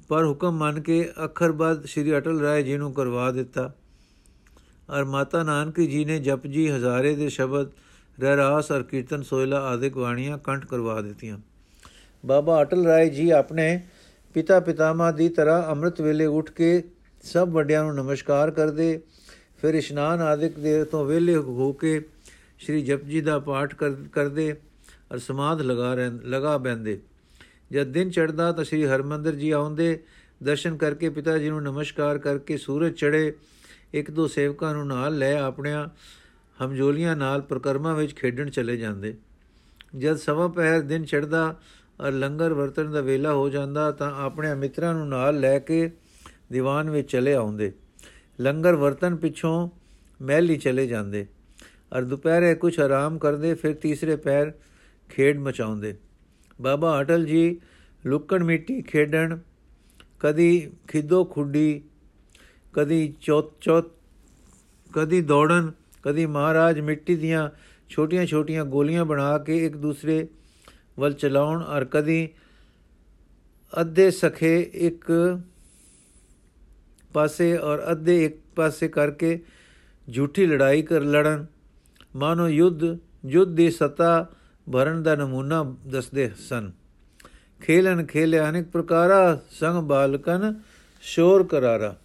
ਪਰ 0.07 0.25
ਹੁਕਮ 0.25 0.57
ਮੰਨ 0.57 0.79
ਕੇ 0.81 1.09
ਅੱਖਰਬੱਧ 1.23 1.85
ਸ੍ਰੀ 1.85 2.17
ਅਟਲ 2.17 2.39
ਰਾਏ 2.39 2.63
ਜੀ 2.63 2.77
ਨੂੰ 2.77 2.91
ਕਰਵਾ 2.93 3.31
ਦਿੱਤਾ। 3.31 3.71
ਔਰ 4.89 5.05
ਮਾਤਾ 5.05 5.43
ਨਾਨਕੀ 5.43 5.87
ਜੀ 5.87 6.03
ਨੇ 6.05 6.19
ਜਪਜੀ 6.19 6.69
ਹਜ਼ਾਰੇ 6.69 7.15
ਦੇ 7.15 7.29
ਸ਼ਬਦ 7.29 7.71
ਰਹਿਰਾਸ 8.17 8.71
ਔਰ 8.71 8.83
ਕੀਰਤਨ 8.83 9.21
ਸੋਇਲਾ 9.23 9.59
ਆਦਿਕ 9.61 9.97
ਬਾਣੀਆਂ 9.97 10.37
ਕੰਠ 10.37 10.65
ਕਰਵਾ 10.65 11.01
ਦਿੱਤੀਆਂ। 11.01 11.37
ਬਾਬਾ 12.23 12.61
ਅਟਲ 12.61 12.85
ਰਾਏ 12.85 13.09
ਜੀ 13.09 13.29
ਆਪਣੇ 13.29 13.81
ਪਿਤਾ 14.35 14.59
ਪਿਤਾਮਾ 14.59 15.11
ਦੀ 15.11 15.29
ਤਰ੍ਹਾਂ 15.29 15.63
ਅੰਮ੍ਰਿਤ 15.67 16.01
ਵੇਲੇ 16.01 16.25
ਉੱਠ 16.25 16.51
ਕੇ 16.51 16.83
ਸਭ 17.23 17.49
ਵੱਡਿਆਂ 17.51 17.83
ਨੂੰ 17.83 17.95
ਨਮਸਕਾਰ 17.95 18.51
ਕਰਦੇ, 18.51 19.01
ਫਿਰ 19.61 19.73
ਇਸ਼ਨਾਨ 19.73 20.21
ਆਦਿਕ 20.21 20.59
ਦੇ 20.59 20.83
ਤੋਂ 20.83 21.05
ਵੇਲੇ 21.05 21.35
ਹੋ 21.35 21.71
ਕੇ 21.73 21.99
ਸ੍ਰੀ 22.59 22.81
ਜਪਜੀ 22.81 23.21
ਦਾ 23.21 23.39
ਪਾਠ 23.39 23.75
ਕਰਦੇ 24.11 24.53
ਔਰ 25.11 25.17
ਸਮਾਧ 25.17 25.61
ਲਗਾ 25.61 25.93
ਰਹਿ, 25.93 26.09
ਲਗਾ 26.09 26.57
ਬੈੰਦੇ 26.57 26.99
ਜਦ 27.71 27.87
ਦਿਨ 27.87 28.09
ਚੜਦਾ 28.09 28.51
ਤਾਂ 28.51 28.63
ਸ੍ਰੀ 28.63 28.85
ਹਰਮੰਦਰ 28.85 29.35
ਜੀ 29.35 29.49
ਆਉਂਦੇ, 29.51 29.99
ਦਰਸ਼ਨ 30.43 30.77
ਕਰਕੇ 30.77 31.09
ਪਿਤਾ 31.09 31.37
ਜੀ 31.37 31.49
ਨੂੰ 31.49 31.63
ਨਮਸਕਾਰ 31.63 32.17
ਕਰਕੇ 32.17 32.57
ਸੂਰਜ 32.57 32.93
ਚੜੇ 32.93 33.33
ਇੱਕ 33.93 34.11
ਦੋ 34.11 34.27
ਸੇਵਕਾਂ 34.27 34.73
ਨੂੰ 34.73 34.87
ਨਾਲ 34.87 35.17
ਲੈ 35.17 35.39
ਆਪਣਿਆਂ 35.39 35.87
ਹਮਜੋਲੀਆਂ 36.65 37.15
ਨਾਲ 37.15 37.41
ਪ੍ਰਕਰਮਾਂ 37.41 37.95
ਵਿੱਚ 37.95 38.15
ਖੇਡਣ 38.15 38.49
ਚਲੇ 38.49 38.77
ਜਾਂਦੇ। 38.77 39.15
ਜਦ 39.97 40.15
ਸਵਾ 40.15 40.47
ਪਹਿਰ 40.47 40.81
ਦਿਨ 40.81 41.05
ਚੜਦਾ 41.05 41.59
ਔਰ 41.99 42.11
ਲੰਗਰ 42.11 42.53
ਵਰਤਣ 42.53 42.91
ਦਾ 42.91 43.01
ਵੇਲਾ 43.01 43.33
ਹੋ 43.33 43.49
ਜਾਂਦਾ 43.49 43.91
ਤਾਂ 43.91 44.11
ਆਪਣੇ 44.15 44.53
ਮਿੱਤਰਾਂ 44.55 44.93
ਨੂੰ 44.93 45.07
ਨਾਲ 45.09 45.39
ਲੈ 45.39 45.59
ਕੇ 45.59 45.91
ਦੀਵਾਨ 46.51 46.89
ਵਿੱਚ 46.89 47.11
ਚਲੇ 47.11 47.33
ਆਉਂਦੇ। 47.33 47.71
ਲੰਗਰ 48.41 48.75
ਵਰਤਨ 48.75 49.15
ਪਿੱਛੋਂ 49.15 49.69
ਮਹਿਲ 50.21 50.49
ਹੀ 50.49 50.57
ਚਲੇ 50.57 50.87
ਜਾਂਦੇ। 50.87 51.25
ਔਰ 51.93 52.01
ਦੁਪਹਿਰੇ 52.01 52.55
ਕੁਝ 52.55 52.79
ਆਰਾਮ 52.79 53.17
ਕਰਦੇ, 53.17 53.53
ਫਿਰ 53.53 53.73
ਤੀਸਰੇ 53.73 54.15
ਪੈਰ 54.15 54.53
ਖੇਡ 55.11 55.39
ਮਚਾਉਂਦੇ। 55.39 55.93
ਬਾਬਾ 56.59 56.99
ਅਟਲ 57.01 57.25
ਜੀ 57.25 57.59
ਲੁੱਕਣ 58.03 58.43
ਮਿੱਟੀ 58.43 58.81
ਖੇਡਣ, 58.81 59.37
ਕਦੀ 60.19 60.71
ਖਿੱਦੋ 60.87 61.23
ਖੁੱਡੀ, 61.25 61.81
ਕਦੀ 62.73 63.13
ਚੌਤ 63.21 63.51
ਚੌਤ 63.61 63.91
ਕਦੀ 64.91 65.21
ਦੌੜਨ, 65.21 65.71
ਕਦੀ 66.03 66.25
ਮਹਾਰਾਜ 66.25 66.79
ਮਿੱਟੀ 66.79 67.15
ਦੀਆਂ 67.15 67.49
ਛੋਟੀਆਂ-ਛੋਟੀਆਂ 67.89 68.65
ਗੋਲੀਆਂ 68.65 69.05
ਬਣਾ 69.05 69.37
ਕੇ 69.37 69.65
ਇੱਕ 69.65 69.75
ਦੂਸਰੇ 69.77 70.27
ਵੱਲ 70.99 71.13
ਚਲਾਉਣ 71.13 71.63
ਔਰ 71.63 71.85
ਕਦੀ 71.85 72.27
ਅੱਧੇ 73.73 74.09
ਸਖੇ 74.11 74.59
ਇੱਕ 74.81 75.11
ਪਾਸੇ 77.13 77.55
ਔਰ 77.57 77.91
ਅੱਧੇ 77.91 78.23
ਇੱਕ 78.25 78.37
ਪਾਸੇ 78.55 78.87
ਕਰਕੇ 78.87 79.39
ਝੂਠੀ 80.07 80.45
ਲੜਾਈ 80.45 80.81
ਕਰ 80.81 81.01
ਲੜਨ। 81.01 81.45
ਮਾਨੋ 82.15 82.47
ਯੁੱਧ 82.47 82.83
ਯੁੱਧ 83.25 83.55
ਦੀ 83.55 83.69
ਸਤਾ 83.71 84.11
ਭਰਨ 84.67 85.03
ਦਾ 85.03 85.15
ਨਮੂਨਾ 85.15 85.75
ਦੱਸਦੇ 85.87 86.31
ਸਨ। 86.39 86.71
ਖੇਲਨ 87.61 88.05
ਖੇਲਿਆ 88.05 88.49
ਅਨੇਕ 88.49 88.67
ਪ੍ਰਕਾਰਾ, 88.67 89.39
ਸੰਗ 89.51 89.83
ਬਾਲਕਨ, 89.83 90.53
ਸ਼ੋਰ 91.01 91.43
ਕਰਾਰਾ। 91.43 91.95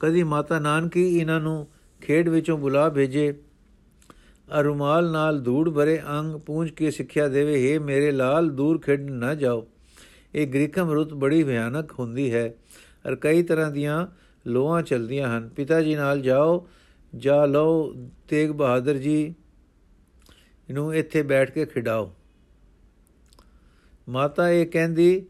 ਕਦੀ 0.00 0.22
ਮਾਤਾ 0.22 0.58
ਨਾਨਕੀ 0.58 1.18
ਇਹਨਾਂ 1.18 1.40
ਨੂੰ 1.40 1.66
ਖੇਡ 2.00 2.28
ਵਿੱਚੋਂ 2.28 2.58
ਬੁਲਾ 2.58 2.88
ਭੇਜੇ। 2.88 3.32
ਅਰੁਮਾਲ 4.60 5.10
ਨਾਲ 5.10 5.40
ਧੂੜ 5.42 5.68
ਭਰੇ 5.70 6.00
ਅੰਗ 6.10 6.36
ਪੂੰਝ 6.36 6.70
ਕੇ 6.70 6.90
ਸਿੱਖਿਆ 6.90 7.28
ਦੇਵੇ 7.28 7.54
हे 7.62 7.82
ਮੇਰੇ 7.82 8.10
ਲਾਲ, 8.10 8.50
ਦੂਰ 8.50 8.78
ਖੇਡ 8.78 9.10
ਨਾ 9.10 9.34
ਜਾਓ। 9.34 9.66
ਇਹ 10.34 10.46
ਗ੍ਰੀਕਮ 10.46 10.90
ਰੁੱਤ 10.90 11.14
ਬੜੀ 11.14 11.44
ਭਿਆਨਕ 11.44 11.92
ਹੁੰਦੀ 11.98 12.32
ਹੈ 12.32 12.54
ਔਰ 13.06 13.14
ਕਈ 13.16 13.42
ਤਰ੍ਹਾਂ 13.42 13.70
ਦੀਆਂ 13.70 14.06
ਲੋਹਾਂ 14.46 14.82
ਚਲਦੀਆਂ 14.82 15.38
ਹਨ। 15.38 15.48
ਪਿਤਾ 15.48 15.82
ਜੀ 15.82 15.94
ਨਾਲ 15.94 16.20
ਜਾਓ, 16.20 16.66
ਜਾ 17.16 17.46
ਲਓ 17.46 17.94
ਤੇਗ 18.28 18.50
ਬਹਾਦਰ 18.50 18.98
ਜੀ। 18.98 19.34
ਇਹਨੂੰ 20.68 20.94
ਇੱਥੇ 20.94 21.22
ਬੈਠ 21.22 21.50
ਕੇ 21.50 21.64
ਖਿਡਾਓ। 21.66 22.10
ਮਾਤਾ 24.08 24.48
ਇਹ 24.50 24.66
ਕਹਿੰਦੀ, 24.66 25.24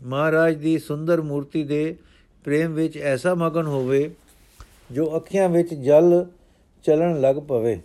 ਮਹਾਰਾਜ 0.00 0.54
ਦੀ 0.54 0.78
ਸੁੰਦਰ 0.78 1.20
ਮੂਰਤੀ 1.22 1.62
ਦੇ 1.64 1.96
ਪ੍ਰੇਮ 2.44 2.74
ਵਿੱਚ 2.74 2.98
ਐਸਾ 2.98 3.34
ਮਗਨ 3.34 3.66
ਹੋਵੇ, 3.66 4.10
ਜੋ 4.92 5.16
ਅੱਖੀਆਂ 5.16 5.48
ਵਿੱਚ 5.48 5.74
ਜਲ 5.74 6.24
ਚਲਣ 6.84 7.20
ਲੱਗ 7.20 7.36
ਪਵੇ। 7.48 7.80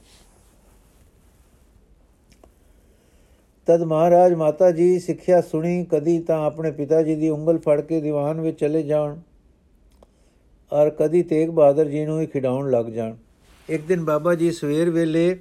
ਤਦ 3.67 3.83
ਮਹਾਰਾਜ 3.83 4.33
ਮਾਤਾ 4.33 4.71
ਜੀ 4.71 4.99
ਸਿੱਖਿਆ 4.99 5.41
ਸੁਣੀ, 5.41 5.85
ਕਦੀ 5.91 6.19
ਤਾਂ 6.19 6.37
ਆਪਣੇ 6.45 6.71
ਪਿਤਾ 6.71 7.01
ਜੀ 7.03 7.15
ਦੀ 7.15 7.29
ਉਂਗਲ 7.29 7.57
ਫੜ 7.57 7.79
ਕੇ 7.81 8.01
ਦੀਵਾਨ 8.01 8.41
ਵਿੱਚ 8.41 8.59
ਚਲੇ 8.59 8.83
ਜਾਣ, 8.83 9.19
ਔਰ 10.71 10.89
ਕਦੀ 10.89 11.21
ਤੇਗ 11.23 11.49
ਬਹਾਦਰ 11.49 11.89
ਜੀ 11.89 12.05
ਨੂੰ 12.05 12.19
ਹੀ 12.21 12.25
ਖਿਡਾਉਣ 12.25 12.69
ਲੱਗ 12.71 12.85
ਜਾਣ। 12.85 13.15
ਇੱਕ 13.69 13.85
ਦਿਨ 13.85 14.03
ਬਾਬਾ 14.05 14.35
ਜੀ 14.35 14.51
ਸਵੇਰ 14.51 14.89
ਵੇਲੇ 14.89 15.39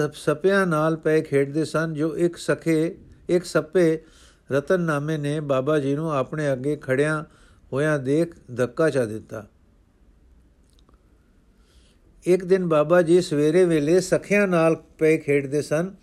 ਸਭ 0.00 0.10
ਸਪਿਆਂ 0.12 0.66
ਨਾਲ 0.66 0.96
ਪੈ 0.96 1.20
ਖੇਡਦੇ 1.20 1.64
ਸਨ, 1.64 1.94
ਜੋ 1.94 2.16
ਇੱਕ 2.16 2.36
ਸਖੇ, 2.36 2.96
ਇੱਕ 3.28 3.44
ਸੱਪੇ 3.44 4.00
ਰਤਨ 4.52 4.80
ਨਾਮੇ 4.80 5.18
ਨੇ 5.18 5.40
ਬਾਬਾ 5.40 5.78
ਜੀ 5.78 5.94
ਨੂੰ 5.94 6.12
ਆਪਣੇ 6.12 6.52
ਅੱਗੇ 6.52 6.76
ਖੜਿਆਂ 6.76 7.24
ਹੋਇਆਂ 7.72 7.98
ਦੇਖ 7.98 8.34
ਧੱਕਾ 8.54 8.90
ਚਾ 8.90 9.04
ਦਿੱਤਾ। 9.04 9.46
ਇੱਕ 12.24 12.44
ਦਿਨ 12.44 12.66
ਬਾਬਾ 12.66 13.02
ਜੀ 13.02 13.20
ਸਵੇਰੇ 13.20 13.64
ਵੇਲੇ 13.64 14.00
ਸਖਿਆਂ 14.00 14.48
ਨਾਲ 14.48 14.76
ਪੈ 14.98 15.16
ਖੇਡਦੇ 15.16 15.62
ਸਨ, 15.62 15.94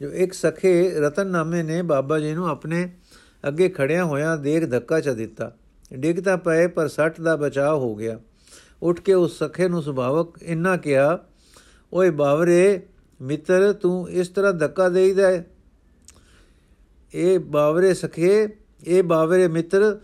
ਜੋ 0.00 0.12
ਇੱਕ 0.12 0.32
ਸਖੇ 0.32 0.90
ਰਤਨ 0.90 1.26
ਨਾਮੇ 1.26 1.62
ਨੇ 1.62 1.82
ਬਾਬਾ 1.82 2.18
ਜੀ 2.18 2.32
ਨੂੰ 2.34 2.48
ਆਪਣੇ 2.48 2.92
ਅੱਗੇ 3.48 3.68
ਖੜਿਆਂ 3.68 4.04
ਹੋਇਆਂ 4.04 4.36
ਦੇਖ 4.36 4.70
ਧੱਕਾ 4.70 5.00
ਚਾ 5.00 5.12
ਦਿੱਤਾ। 5.12 5.56
ਡਿੱਗਦਾ 5.92 6.36
ਪਏ, 6.36 6.66
ਪਰ 6.66 6.88
ਸੱਟ 6.88 7.20
ਦਾ 7.20 7.36
ਬਚਾਅ 7.36 7.74
ਹੋ 7.74 7.94
ਗਿਆ। 7.94 8.20
ਉੱਠ 8.82 9.00
ਕੇ 9.00 9.14
ਉਸ 9.14 9.38
ਸਖੇ 9.38 9.68
ਨੂੰ 9.68 9.82
ਸੁਭਾਵਕ 9.82 10.42
ਇੰਨਾ 10.42 10.76
ਕਿਹਾ, 10.76 11.18
ਓਏ 11.92 12.10
ਬਾਵਰੇ 12.10 12.82
ਮਿੱਤਰ, 13.22 13.72
ਤੂੰ 13.72 14.08
ਇਸ 14.10 14.28
ਤਰ੍ਹਾਂ 14.28 14.52
ਧੱਕਾ 14.52 14.88
ਦੇਈਦਾ 14.88 15.30
ਇਹ 17.14 17.38
ਬਾਵਰੇ 17.38 17.92
ਸਖੇ, 17.94 18.48
ਇਹ 18.86 19.02
ਬਾਵਰੇ 19.02 19.48
ਮਿੱਤਰ, 19.48 19.98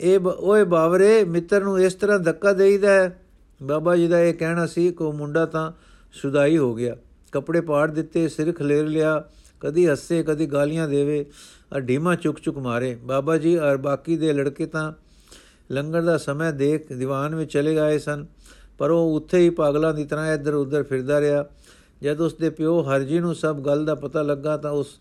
ਇਹ 0.00 0.18
ਓਏ 0.20 0.64
ਬਾਵਰੇ, 0.64 1.24
ਮਿੱਤਰ 1.24 1.64
ਨੂੰ 1.64 1.80
ਇਸ 1.80 1.94
ਤਰ੍ਹਾਂ 1.94 2.18
ਧੱਕਾ 2.18 2.52
ਦੇਈਦਾ 2.52 2.90
ਹੈ। 2.90 3.18
ਬਾਬਾ 3.60 3.96
ਜੀ 3.96 4.08
ਦਾ 4.08 4.20
ਇਹ 4.20 4.34
ਕਹਿਣਾ 4.34 4.66
ਸੀ, 4.66 4.90
ਕੋ 4.90 5.12
ਮੁੰਡਾ 5.12 5.46
ਤਾਂ 5.46 5.70
ਸੁਦਾਈ 6.14 6.56
ਹੋ 6.58 6.74
ਗਿਆ। 6.74 6.96
ਕੱਪੜੇ 7.32 7.60
ਪਾੜ 7.60 7.90
ਦਿੱਤੇ, 7.90 8.28
ਸਿਰ 8.28 8.52
ਖਲੇਰ 8.52 8.86
ਲਿਆ, 8.86 9.22
ਕਦੀ 9.60 9.86
ਹੱਸੇ, 9.88 10.22
ਕਦੀ 10.22 10.46
ਗਾਲੀਆਂ 10.46 10.88
ਦੇਵੇ 10.88 11.24
ਔਰ 11.72 11.80
ਢੀਮਾ 11.80 12.14
ਚੁੱਕ 12.14 12.40
ਚੁੱਕ 12.40 12.58
ਮਾਰੇ। 12.58 12.94
ਬਾਬਾ 13.02 13.36
ਜੀ 13.36 13.56
ਔਰ 13.56 13.76
ਬਾਕੀ 13.76 14.16
ਦੇ 14.16 14.32
ਲੜਕੇ 14.32 14.66
ਤਾਂ 14.66 14.92
ਲੰਗਰ 15.70 16.02
ਦਾ 16.02 16.16
ਸਮਾਂ 16.18 16.52
ਦੇਖ 16.52 16.92
ਦੀਵਾਨ 16.92 17.34
ਵਿੱਚ 17.34 17.52
ਚਲੇ 17.52 17.74
ਗਏ 17.74 17.98
ਸਨ, 17.98 18.26
ਪਰ 18.78 18.90
ਉਹ 18.90 19.14
ਉੱਥੇ 19.16 19.38
ਹੀ 19.38 19.50
ਪਾਗਲਾਂ 19.50 19.92
ਦੀ 19.94 20.04
ਤਰ੍ਹਾਂ 20.04 20.34
ਇੱਧਰ 20.34 20.54
ਉੱਧਰ 20.54 20.82
ਫਿਰਦਾ 20.82 21.20
ਰਿਹਾ। 21.20 21.44
ਜਦ 22.02 22.20
ਉਸ 22.20 22.34
ਦੇ 22.34 22.50
ਪਿਓ 22.50 22.82
ਹਰਜੀ 22.82 23.18
ਨੂੰ 23.18 23.34
ਸਭ 23.34 23.56
ਗੱਲ 23.56 23.84
ਦਾ 23.84 23.94
ਪਤਾ 23.94 24.22
ਲੱਗਾ 24.22 24.56
ਤਾਂ 24.56 24.70
ਉਸ, 24.70 25.00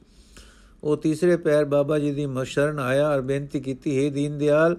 ਉਹ 0.83 0.97
ਤੀਸਰੇ 0.97 1.37
ਪੈਰ 1.37 1.65
ਬਾਬਾ 1.65 1.99
ਜੀ 1.99 2.11
ਦੀ 2.11 2.25
ਮਸ਼ਰਨ 2.25 2.79
ਆਇਆ 2.79 3.09
ਔਰ 3.09 3.21
ਬੇਨਤੀ 3.21 3.59
ਕੀਤੀ, 3.59 4.05
ਹੈ 4.05 4.09
ਦੀਨ 4.11 4.37
ਦਿਆਲ, 4.37 4.77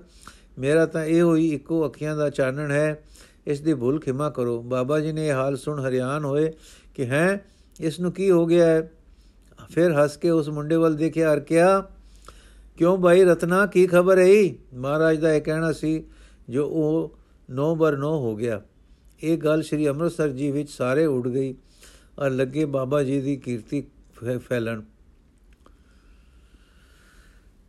ਮੇਰਾ 0.59 0.87
ਤਾਂ 0.87 1.05
ਇਹ 1.05 1.23
ਹੋਈ 1.23 1.49
ਇੱਕੋ 1.49 1.87
ਅੱਖੀਆਂ 1.87 2.17
ਦਾ 2.17 2.31
ਚਾਨਣ 2.31 2.71
ਹੈ, 2.71 3.03
ਇਸ 3.47 3.61
ਦੀ 3.61 3.75
ਭੁੱਲ 3.75 3.99
ਖਿਮਾ 4.01 4.31
ਕਰੋ। 4.31 4.63
ਬਾਬਾ 4.63 5.01
ਜੀ 5.01 5.13
ਨੇ 5.13 5.27
ਇਹ 5.29 5.33
ਹਾਲ 5.33 5.57
ਸੁਣ 5.57 5.81
ਹਰਿਆਨ 5.81 6.25
ਹੋਏ 6.25 6.53
ਕਿ 6.95 7.07
ਹੈ, 7.07 7.45
ਇਸ 7.81 8.01
ਨੂੰ 8.01 8.13
ਕੀ 8.13 8.31
ਹੋ 8.31 8.47
ਗਿਆ 8.47 8.67
ਹੈ? 8.67 8.93
ਫਿਰ 9.71 9.93
ਹੱਸ 9.93 10.17
ਕੇ 10.17 10.31
ਉਸ 10.31 10.49
ਮੁੰਡੇ 10.49 10.77
ਵੱਲ 10.77 10.95
ਦੇਖਿਆ 10.95 11.33
ਔਰ 11.33 11.41
ਕਿਹਾ, 11.41 11.91
ਕਿਉਂ 12.77 12.99
ਭਾਈ 12.99 13.25
ਰਤਨਾ, 13.25 13.67
ਕੀ 13.67 13.87
ਖਬਰ 13.87 14.19
ਹੈ 14.19 14.51
ਮਹਾਰਾਜ 14.75 15.19
ਦਾ 15.19 15.35
ਇਹ 15.35 15.43
ਕਹਿਣਾ 15.43 15.73
ਸੀ, 15.73 16.05
ਜੋ 16.51 16.67
ਉਹ 16.67 17.19
9 17.51 17.75
ਬਰ 17.75 17.97
9 17.97 18.17
ਹੋ 18.19 18.37
ਗਿਆ। 18.37 18.63
ਇਹ 19.23 19.39
ਗੱਲ 19.39 19.63
ਸ੍ਰੀ 19.63 19.89
ਅੰਮ੍ਰਿਤਸਰ 19.89 20.29
ਜੀ 20.29 20.51
ਵਿੱਚ 20.51 20.71
ਸਾਰੇ 20.71 21.07
ਉੱਡ 21.07 21.29
ਗਈ। 21.29 21.55
ਔਰ 22.19 22.31
ਲੱਗੇ 22.31 22.65
ਬਾਬਾ 22.65 23.03
ਜੀ 23.03 23.21
ਦੀ 23.21 23.37
ਕੀਰਤੀ 23.37 23.83
ਫੈਲਣ। 24.39 24.83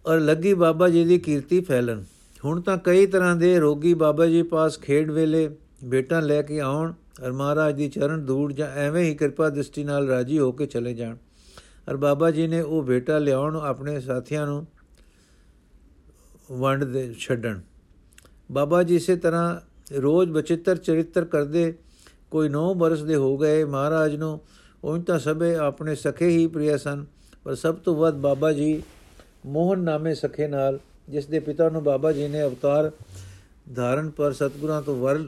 ਔਰ 0.05 0.19
ਲੱਗੀ 0.19 0.53
ਬਾਬਾ 0.53 0.89
ਜੀ 0.89 1.03
ਦੀ 1.05 1.17
ਕੀਰਤੀ 1.19 1.59
ਫੈਲਣ। 1.61 2.03
ਹੁਣ 2.45 2.61
ਤਾਂ 2.61 2.77
ਕਈ 2.77 3.05
ਤਰ੍ਹਾਂ 3.05 3.35
ਦੇ 3.35 3.57
ਰੋਗੀ 3.59 3.93
ਬਾਬਾ 3.93 4.25
ਜੀ 4.25 4.41
ਪਾਸ 4.43 4.79
ਖੇਡ 4.79 5.11
ਵੇਲੇ 5.11 5.49
ਬੇਟਾ 5.83 6.19
ਲੈ 6.19 6.41
ਕੇ 6.41 6.59
ਆਉਣ 6.59 6.93
ਔਰ 7.23 7.31
ਮਹਾਰਾਜ 7.31 7.75
ਦੀ 7.75 7.89
ਚਰਨ 7.89 8.25
ਧੂੜ 8.25 8.51
ਜਾਂ 8.53 8.67
ਐਵੇਂ 8.71 9.03
ਹੀ 9.03 9.15
ਕਿਰਪਾ 9.15 9.49
ਦ੍ਰਿਸ਼ਟੀ 9.49 9.83
ਨਾਲ 9.83 10.07
ਰਾਜੀ 10.07 10.39
ਹੋ 10.39 10.51
ਕੇ 10.51 10.65
ਚਲੇ 10.65 10.93
ਜਾਣ। 10.93 11.15
ਔਰ 11.89 11.97
ਬਾਬਾ 11.97 12.31
ਜੀ 12.31 12.47
ਨੇ 12.47 12.61
ਉਹ 12.61 12.83
ਬੇਟਾ 12.83 13.17
ਲਿਆਉਣ 13.19 13.55
ਆਪਣੇ 13.55 13.99
ਸਾਥੀਆਂ 14.01 14.45
ਨੂੰ 14.47 14.65
ਵੰਡ 16.51 16.83
ਦੇ, 16.83 17.13
ਛੱਡਣ। 17.19 17.59
ਬਾਬਾ 18.51 18.83
ਜੀ 18.83 18.95
ਇਸੇ 18.95 19.15
ਤਰ੍ਹਾਂ 19.15 19.59
ਰੋਜ਼ 20.01 20.31
ਬਚਿੱਤਰ 20.31 20.77
ਚਰਿੱਤਰ 20.77 21.25
ਕਰਦੇ 21.25 21.73
ਕੋਈ 22.33 22.49
9 22.49 22.73
ਬਰਸ 22.75 23.01
ਦੇ 23.03 23.15
ਹੋ 23.15 23.37
ਗਏ 23.37 23.63
ਮਹਾਰਾਜ 23.65 24.15
ਨੂੰ 24.15 24.39
ਉਹ 24.83 24.97
ਤਾਂ 24.99 25.19
ਸਭੇ 25.19 25.53
ਆਪਣੇ 25.57 25.95
ਸਖੇ 25.95 26.27
ਹੀ 26.27 26.45
ਪ੍ਰਿਯ 26.47 26.77
ਸਨ, 26.77 27.05
ਪਰ 27.43 27.55
ਸਭ 27.55 27.75
ਤੋਂ 27.75 27.95
ਵੱਧ 27.95 28.15
ਬਾਬਾ 28.21 28.51
ਜੀ 28.53 28.81
ਮੋਹਨ 29.45 29.79
ਨਾਮੇ 29.79 30.13
ਸਖੇ 30.15 30.47
ਨਾਲ, 30.47 30.79
ਜਿਸ 31.09 31.25
ਦੇ 31.25 31.39
ਪਿਤਾ 31.39 31.69
ਨੂੰ 31.69 31.83
ਬਾਬਾ 31.83 32.11
ਜੀ 32.11 32.27
ਨੇ 32.27 32.43
ਅਵਤਾਰ 32.43 32.91
ਧਾਰਨ 33.75 34.09
ਪਰ 34.09 34.33
ਸਤਗੁਰਾਂ 34.33 34.81
ਤੋਂ 34.81 34.95
ਵਰ 34.95 35.19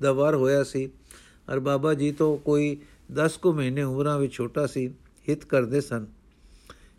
ਦਾ 0.00 0.12
ਵਰ 0.12 0.34
ਹੋਇਆ 0.34 0.62
ਸੀ, 0.64 0.88
ਔਰ 1.48 1.60
ਬਾਬਾ 1.60 1.94
ਜੀ 1.94 2.10
ਤੋਂ 2.12 2.36
ਕੋਈ 2.38 2.76
10 3.14 3.36
ਕੁ 3.42 3.52
ਮਹੀਨੇ 3.52 3.82
ਉਮਰਾਂ 3.82 4.18
ਵਿੱਚ 4.18 4.32
ਛੋਟਾ 4.32 4.66
ਸੀ, 4.66 4.86
ਹਿਤ 5.28 5.44
ਕਰਦੇ 5.44 5.80
ਸਨ। 5.80 6.06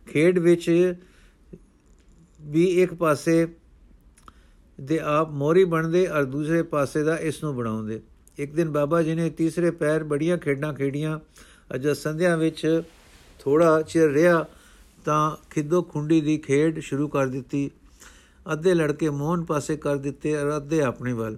ਖੇਡ 0.08 0.39
ਵਿੱਚ 0.39 0.70
ਵੀ 2.42 2.65
ਇੱਕ 2.82 2.94
ਪਾਸੇ 2.94 3.46
ਦੇ 4.80 5.00
ਆਪ 5.00 5.32
ਮੋਰੀ 5.32 5.63
ਬਣਦੇ 5.65 6.06
ਔਰ 6.08 6.24
ਦੂਸਰੇ 6.26 6.62
ਪਾਸੇ 6.65 7.04
ਦਾ 7.04 7.18
ਇਸ 7.20 7.44
ਨੂੰ 7.44 7.56
ਬਣਾਉਂਦੇ। 7.56 8.02
ਇੱਕ 8.39 8.54
ਦਿਨ 8.56 8.69
ਬਾਬਾ 8.69 9.02
ਜੀ 9.02 9.15
ਨੇ 9.15 9.30
ਤੀਸਰੇ 9.30 9.71
ਪੈਰ 9.71 10.04
ਬੜੀਆਂ 10.04 10.38
ਖੇਡਾਂ 10.38 10.73
ਖੇਡੀਆਂ। 10.73 11.19
ਅਜ 11.75 11.88
ਸੰਧਿਆ 11.88 12.36
ਵਿੱਚ 12.36 12.82
ਥੋੜਾ 13.39 13.82
ਚਿਰ 13.82 14.12
ਰਿਹਾ 14.12 14.45
ਤਾਂ 15.06 15.38
ਖਿੱਦੋ 15.49 15.82
ਖੁੰਡੀ 15.82 16.21
ਦੀ 16.21 16.38
ਖੇਡ 16.38 16.80
ਸ਼ੁਰੂ 16.80 17.08
ਕਰ 17.08 17.28
ਦਿੱਤੀ। 17.28 17.71
ਅੱਧੇ 18.54 18.73
ਲੜਕੇ 18.73 19.10
ਮੋਹਨ 19.10 19.43
ਪਾਸੇ 19.43 19.78
ਕਰ 19.78 19.95
ਦਿੱਤੇ 19.95 20.36
ਔਰ 20.38 20.58
ਅੱਧੇ 20.58 20.82
ਆਪਣੇ 20.82 21.13
ਵੱਲ। 21.13 21.38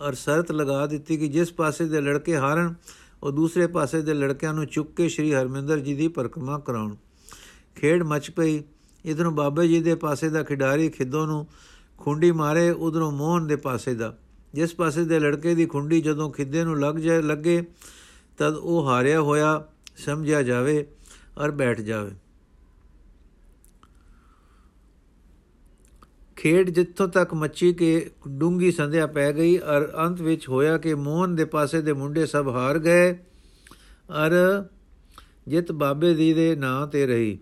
ਔਰ 0.00 0.12
ਸ਼ਰਤ 0.14 0.52
ਲਗਾ 0.52 0.86
ਦਿੱਤੀ 0.86 1.16
ਕਿ 1.16 1.28
ਜਿਸ 1.28 1.52
ਪਾਸੇ 1.52 1.84
ਦੇ 1.84 2.00
ਲੜਕੇ 2.00 2.36
ਹਾਰਨ, 2.36 2.74
ਉਹ 3.22 3.32
ਦੂਸਰੇ 3.32 3.66
ਪਾਸੇ 3.66 4.02
ਦੇ 4.02 4.14
ਲੜਕਿਆਂ 4.14 4.54
ਨੂੰ 4.54 4.66
ਚੁੱਕ 4.66 4.96
ਕੇ 4.96 5.08
ਸ੍ਰੀ 5.08 5.34
ਹਰਮਿੰਦਰ 5.34 5.78
ਜੀ 5.78 5.94
ਦੀ 5.94 6.08
ਪਰਕਰਮਾ 6.08 6.58
ਕਰਾਉਣ। 6.58 6.96
ਖੇਡ 7.76 8.02
ਮਚ 8.02 8.30
ਪਈ। 8.30 8.62
ਇਧਰੋਂ 9.04 9.32
ਬਾਬੇ 9.32 9.68
ਜੀ 9.68 9.80
ਦੇ 9.80 9.94
ਪਾਸੇ 9.94 10.28
ਦਾ 10.28 10.42
ਖਿਡਾਰੀ 10.42 10.88
ਖਿੱਦੋ 10.88 11.26
ਨੂੰ 11.26 11.46
ਖੁੰਡੀ 11.98 12.32
ਮਾਰੇ, 12.32 12.70
ਉਧਰੋਂ 12.70 13.12
ਮੋਹਨ 13.12 13.46
ਦੇ 13.46 13.56
ਪਾਸੇ 13.56 13.94
ਦਾ। 13.94 14.16
ਜਿਸ 14.56 14.74
ਪਾਸੇ 14.74 15.04
ਦੇ 15.04 15.18
ਲੜਕੇ 15.20 15.54
ਦੀ 15.54 15.66
ਖੁੰਡੀ 15.66 16.00
ਜਦੋਂ 16.00 16.30
ਖਿੱਦੇ 16.32 16.64
ਨੂੰ 16.64 16.78
ਲੱਗ 16.80 16.96
ਜਾਏ 16.96 17.22
ਲੱਗੇ 17.22 17.62
ਤਦ 18.38 18.54
ਉਹ 18.54 18.86
ਹਾਰਿਆ 18.86 19.20
ਹੋਇਆ 19.20 19.64
ਸਮਝਿਆ 19.96 20.42
ਜਾਵੇ 20.42 20.84
ਔਰ 21.38 21.50
ਬੈਠ 21.50 21.80
ਜਾਵੇ। 21.80 22.10
ਖੇਡ 26.36 26.70
ਜਿੱਥੋਂ 26.70 27.08
ਤੱਕ 27.08 27.34
ਮੱਚੀ 27.34 27.72
ਕੇ 27.74 28.10
ਡੂੰਗੀ 28.28 28.70
ਸੰਧਿਆ 28.72 29.06
ਪੈ 29.06 29.32
ਗਈ 29.32 29.56
ਔਰ 29.58 29.88
ਅੰਤ 29.98 30.20
ਵਿੱਚ 30.20 30.48
ਹੋਇਆ 30.48 30.78
ਕਿ 30.78 30.94
ਮੋਹਨ 30.94 31.34
ਦੇ 31.34 31.44
ਪਾਸੇ 31.44 31.80
ਦੇ 31.82 31.92
ਮੁੰਡੇ 31.92 32.26
ਸਭ 32.26 32.48
ਹਾਰ 32.48 32.78
ਗਏ 32.78 33.12
ਔਰ 34.10 34.32
ਜਿੱਤ 35.48 35.72
ਬਾਬੇ 35.72 36.14
ਦੀ 36.14 36.32
ਦੇ 36.32 36.54
ਨਾਂ 36.56 36.86
ਤੇ 36.86 37.06
ਰਹੀ। 37.06 37.38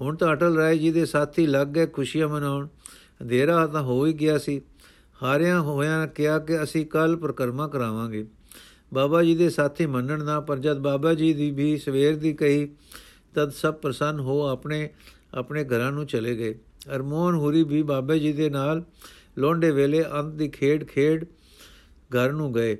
ਹੁਣ 0.00 0.16
ਤਾਂ 0.16 0.32
ਅਟਲ 0.32 0.56
ਰਾਏ 0.56 0.78
ਜੀ 0.78 0.90
ਦੇ 0.92 1.04
ਸਾਥੀ 1.06 1.46
ਲੱਗ 1.46 1.68
ਗਏ 1.68 1.86
ਖੁਸ਼ੀਆਂ 1.86 2.28
ਮਨਾਉਣ। 2.28 2.66
ਅੰਧੇਰਾ 3.22 3.66
ਤਾਂ 3.66 3.82
ਹੋ 3.82 4.06
ਹੀ 4.06 4.12
ਗਿਆ 4.12 4.38
ਸੀ। 4.38 4.60
ਹਾਰਿਆਂ 5.24 5.60
ਹੋਇਆਂ 5.60 6.06
ਕਿਹਾ 6.06 6.38
ਕਿ 6.38 6.62
ਅਸੀਂ 6.62 6.84
ਕੱਲ 6.86 7.16
ਪ੍ਰਕਰਮਾ 7.16 7.66
ਕਰਾਵਾਂਗੇ। 7.68 8.26
ਬਾਬਾ 8.94 9.22
ਜੀ 9.22 9.34
ਦੇ 9.36 9.48
ਸਾਥੀ 9.50 9.86
ਮੰਨਣ 9.86 10.24
ਨਾ 10.24 10.40
ਪਰ 10.40 10.58
ਜਦ 10.58 10.78
ਬਾਬਾ 10.78 11.14
ਜੀ 11.14 11.32
ਦੀ 11.34 11.50
ਵੀ 11.50 11.76
ਸਵੇਰ 11.76 12.16
ਦੀ 12.16 12.32
ਕਹੀ, 12.32 12.66
ਤਦ 13.34 13.50
ਸਭ 13.50 13.74
ਪ੍ਰਸੰਨ 13.74 14.20
ਹੋ 14.20 14.40
ਆਪਣੇ 14.46 14.88
ਆਪਣੇ 15.34 15.64
ਘਰਾਂ 15.64 15.92
ਨੂੰ 15.92 16.06
ਚਲੇ 16.06 16.34
ਗਏ। 16.36 16.58
ਅਰਮੋਨ 16.94 17.34
ਹੁਰੀ 17.34 17.62
ਵੀ 17.64 17.82
ਬਾਬਾ 17.82 18.16
ਜੀ 18.16 18.32
ਦੇ 18.32 18.50
ਨਾਲ 18.50 18.82
ਲੋਂਡੇ 19.38 19.70
ਵੇਲੇ 19.70 20.04
ਅੰਤ 20.12 20.34
ਦੀ 20.34 20.48
ਖੇਡ 20.48 20.84
ਖੇਡ 20.84 21.24
ਘਰ 22.10 22.32
ਨੂੰ 22.32 22.52
ਗਏ। 22.54 22.76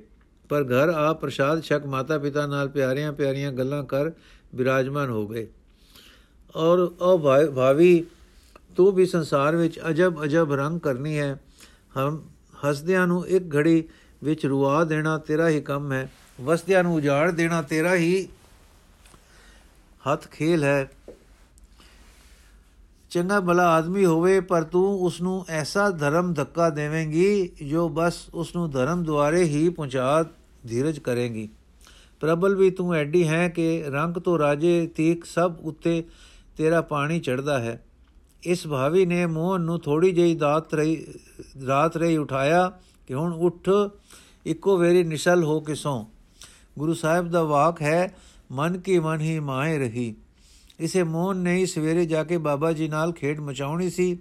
ਪਰ 0.49 0.63
ਘਰ 0.63 0.89
ਆ 0.89 1.13
ਪ੍ਰਸ਼ਾਦ 1.13 1.63
ਛਕ 1.63 1.85
ਮਾਤਾ 1.85 2.17
ਪਿਤਾ 2.17 2.45
ਨਾਲ 2.47 2.69
ਪਿਆਰੀਆਂ 2.69 3.13
ਪਿਆਰੀਆਂ 3.13 3.51
ਗੱਲਾਂ 3.51 3.83
ਕਰ 3.83 4.11
ਬਿਰਾਜਮਾਨ 4.55 5.09
ਹੋ 5.09 5.27
ਗਏ। 5.27 5.47
ਔਰ 6.55 6.79
ਉਹ 6.79 7.19
ਭਾਵੀ 7.55 8.05
ਤੂੰ 8.75 8.91
ਵੀ 8.91 9.05
ਸੰਸਾਰ 9.05 9.55
ਵਿੱਚ 9.55 9.79
ਅਜਬ 9.89 10.23
ਅਜਬ 10.23 10.53
ਰੰਗ 10.53 10.79
ਕਰਨੀ 10.79 11.17
ਹੈ। 11.17 11.39
ਹਮ 11.97 12.23
ਹਸਦਿਆਂ 12.63 13.07
ਨੂੰ 13.07 13.27
ਇੱਕ 13.27 13.55
ਘੜੀ 13.55 13.83
ਵਿੱਚ 14.23 14.45
ਰੁਆ 14.45 14.83
ਦੇਣਾ 14.83 15.17
ਤੇਰਾ 15.17 15.49
ਹੀ 15.49 15.61
ਕੰਮ 15.61 15.91
ਹੈ, 15.91 16.11
ਵਸਦਿਆਂ 16.41 16.83
ਨੂੰ 16.83 16.95
ਉਜਾੜ 16.95 17.31
ਦੇਣਾ 17.31 17.61
ਤੇਰਾ 17.61 17.95
ਹੀ 17.95 18.27
ਹੱਥ 20.11 20.27
ਖੇਲ 20.27 20.63
ਹੈ। 20.63 20.91
ਚੰਗਾ 23.09 23.39
ਭਲਾ 23.39 23.67
ਆਦਮੀ 23.69 24.05
ਹੋਵੇ, 24.05 24.39
ਪਰ 24.39 24.63
ਤੂੰ 24.63 24.99
ਉਸ 25.01 25.21
ਨੂੰ 25.21 25.45
ਐਸਾ 25.49 25.89
ਧਰਮ 25.89 26.33
ਧੱਕਾ 26.33 26.69
ਦੇਵੇਂਗੀ, 26.69 27.49
ਜੋ 27.69 27.89
ਬਸ 27.89 28.29
ਉਸ 28.33 28.55
ਨੂੰ 28.55 28.71
ਧਰਮ 28.71 29.03
ਦੁਆਰੇ 29.03 29.43
ਹੀ 29.43 29.69
ਪਹੁੰਚਾ 29.69 30.25
ਧੀਰਜ 30.67 30.99
ਕਰੇਗੀ। 30.99 31.49
ਪ੍ਰਬਲ 32.19 32.55
ਵੀ 32.55 32.69
ਤੂੰ 32.69 32.93
ਐਡੀ 32.93 33.27
ਹੈ 33.27 33.49
ਕਿ 33.49 33.83
ਰੰਗ 33.87 34.17
ਤੋਂ 34.17 34.39
ਰਾਜੇ 34.39 34.87
ਤੀਕ 34.87 35.25
ਸਭ 35.25 35.55
ਉੱਤੇ 35.61 36.03
ਤੇਰਾ 36.57 36.81
ਪਾਣੀ 36.81 37.19
ਚੜਦਾ 37.19 37.59
ਹੈ। 37.59 37.84
ਇਸ 38.45 38.67
ਭਾਵੀ 38.67 39.05
ਨੇ 39.05 39.25
ਮੋਹਨ 39.25 39.61
ਨੂੰ 39.61 39.79
ਥੋੜੀ 39.79 40.11
ਜਿਹੀ 40.11 40.35
ਦਾਤ 40.35 40.73
ਰਹੀ 40.73 41.05
ਰਾਤ 41.67 41.97
ਰਹੀ 41.97 42.17
ਉਠਾਇਆ 42.17 42.71
ਕਿ 43.07 43.13
ਹੁਣ 43.13 43.33
ਉੱਠ, 43.33 43.69
ਇੱਕੋ 44.45 44.77
ਵੇਰੀ 44.77 45.03
ਨਿਸ਼ਲ 45.03 45.43
ਹੋ 45.43 45.59
ਕੇ 45.59 45.75
ਸੌ। 45.75 46.05
ਗੁਰੂ 46.79 46.93
ਸਾਹਿਬ 46.93 47.29
ਦਾ 47.29 47.43
ਵਾਕ 47.43 47.81
ਹੈ, 47.81 48.15
ਮਨ 48.51 48.79
ਕੀ 48.79 48.99
ਮਨ 48.99 49.21
ਹੀ 49.21 49.39
ਮਾਏ 49.39 49.77
ਰਹੀ। 49.77 50.15
ਇਸੇ 50.79 51.03
ਮੋਹਨ 51.03 51.37
ਨੇ 51.37 51.55
ਹੀ 51.55 51.65
ਸਵੇਰੇ 51.65 52.05
ਜਾ 52.05 52.23
ਕੇ 52.23 52.37
ਬਾਬਾ 52.37 52.71
ਜੀ 52.71 52.87
ਨਾਲ 52.87 53.11
ਖੇਡ 53.11 53.39
ਮਚਾਉਣੀ 53.39 53.89
ਸੀ। 53.89 54.17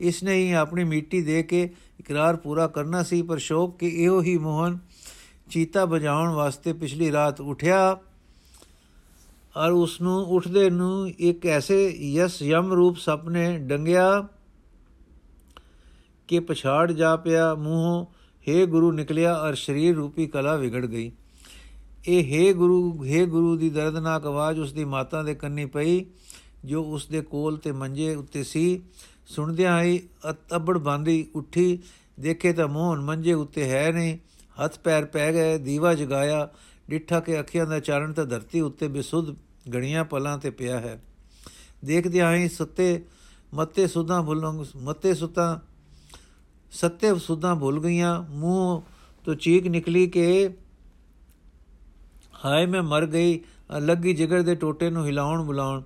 ਇਸ 0.00 0.22
ਨੇ 0.22 0.34
ਹੀ 0.34 0.52
ਆਪਣੀ 0.52 0.84
ਮਿੱਟੀ 0.84 1.22
ਦੇ 1.22 1.42
ਕੇ 1.42 1.74
ਇਕਰਾਰ 2.00 2.36
ਪੂਰਾ 2.36 2.66
ਕਰਨਾ 2.66 3.02
ਸੀ, 3.02 3.22
ਪਰ 3.22 3.38
ਸ਼ੋਕ 3.38 3.78
ਕਿ 3.78 3.88
ਇਹੋ 3.88 4.22
ਹੀ 4.22 4.38
ਮੋਹਨ 4.38 4.78
ਚੀਤਾ 5.50 5.84
ਬਜਾਉਣ 5.84 6.28
ਵਾਸਤੇ 6.28 6.72
ਪਿਛਲੀ 6.72 7.12
ਰਾਤ 7.12 7.40
ਉਠਿਆ। 7.40 7.98
ਔਰ 9.55 9.71
ਉਸ 9.71 9.99
ਨੂੰ 10.01 10.17
ਉੱਠਦੇ 10.27 10.69
ਨੂੰ 10.69 11.09
ਇੱਕ 11.09 11.45
ਐਸੇ 11.45 11.77
ਯਸ 12.03 12.41
ਯਮ 12.41 12.73
ਰੂਪ 12.73 12.97
ਸੁਪਨੇ 12.97 13.57
ਡੰਗਿਆ 13.59 14.27
ਕਿ 16.29 16.39
ਪਛਾੜ 16.39 16.91
ਜਾ 16.91 17.15
ਪਿਆ 17.15 17.53
ਮੂੰਹੋਂ 17.55 18.05
हे 18.47 18.65
ਗੁਰੂ 18.67 18.91
ਨਿਕਲਿਆ 18.91 19.33
ਔਰ 19.37 19.55
ਸਰੀਰ 19.55 19.95
ਰੂਪੀ 19.95 20.27
ਕਲਾ 20.27 20.55
ਵਿਗੜ 20.55 20.85
ਗਈ 20.85 21.11
ਇਹ 22.07 22.31
हे 22.31 22.53
ਗੁਰੂ 22.53 22.81
हे 23.05 23.25
ਗੁਰੂ 23.27 23.55
ਦੀ 23.57 23.69
ਦਰਦਨਾਕ 23.69 24.25
ਆਵਾਜ਼ 24.25 24.59
ਉਸ 24.59 24.73
ਦੀ 24.73 24.85
ਮਾਤਾ 24.85 25.21
ਦੇ 25.23 25.33
ਕੰਨੀ 25.35 25.65
ਪਈ 25.65 26.05
ਜੋ 26.65 26.83
ਉਸ 26.85 27.07
ਦੇ 27.07 27.21
ਕੋਲ 27.21 27.57
ਤੇ 27.57 27.71
ਮੰਜੇ 27.71 28.13
ਉੱਤੇ 28.15 28.43
ਸੀ 28.43 28.81
ਸੁਣਦਿਆਂ 29.27 29.81
ਹੀ 29.83 30.01
ਅਤਬੜ 30.29 30.77
ਬਾਂਦੀ 30.77 31.25
ਉੱਠੀ 31.35 31.79
ਦੇਖੇ 32.19 32.53
ਤਾਂ 32.53 32.67
ਮੋਹਨ 32.67 33.01
ਮੰਜੇ 33.01 33.33
ਉੱਤੇ 33.33 33.69
ਹੈ 33.69 33.91
ਨਹੀਂ 33.91 34.17
ਹੱਥ 34.57 34.79
ਪੈਰ 34.79 35.05
ਪੈ 35.05 35.31
ਗਏ 35.33 35.57
ਦੀਵਾ 35.57 35.93
ਜਗਾਇਆ 35.93 36.47
ਡਿੱਠਾ 36.90 37.20
ਕੇ 37.20 37.40
ਅੱਖੀਆਂ 37.40 37.66
ਦਾ 37.66 37.80
ਚਾਰਨ 37.80 38.12
ਤਾਂ 38.12 38.26
ਧਰਤੀ 38.26 38.60
ਉੱਤੇ 38.60 38.88
ਬਿਸੁੱਧ 38.88 39.36
ਗਣੀਆਂ 39.74 40.04
ਪਲਾਂ 40.04 40.38
ਤੇ 40.38 40.50
ਪਿਆ 40.50 40.80
ਹੈ। 40.80 41.02
ਦੇਖਦੇ 41.84 42.20
ਆਂ 42.20 42.48
ਸੁੱਤੇ, 42.48 43.04
ਮੱਤੇ 43.54 43.86
ਸੁਧਾਂ 43.86 44.22
ਭੁੱਲੰਗ, 44.22 44.64
ਮੱਤੇ 44.76 45.14
ਸੁਤਾ, 45.14 45.60
ਸੱਤੇ 46.72 47.14
ਸੁਧਾਂ 47.18 47.54
ਭੁੱਲ 47.56 47.80
ਗਈਆਂ। 47.80 48.22
ਮੂੰਹ 48.30 48.82
ਤੋਂ 49.24 49.34
ਚੀਕ 49.34 49.66
ਨਿਕਲੀ 49.66 50.06
ਕਿ 50.06 50.48
ਹਾਏ 52.44 52.66
ਮੈਂ 52.66 52.82
ਮਰ 52.82 53.06
ਗਈ 53.06 53.40
ਲੱਗੀ 53.78 54.14
ਜਿਗਰ 54.14 54.42
ਦੇ 54.42 54.54
ਟੋਟੇ 54.54 54.90
ਨੂੰ 54.90 55.06
ਹਿਲਾਉਣ 55.06 55.42
ਬੁਲਾਉਣ। 55.42 55.82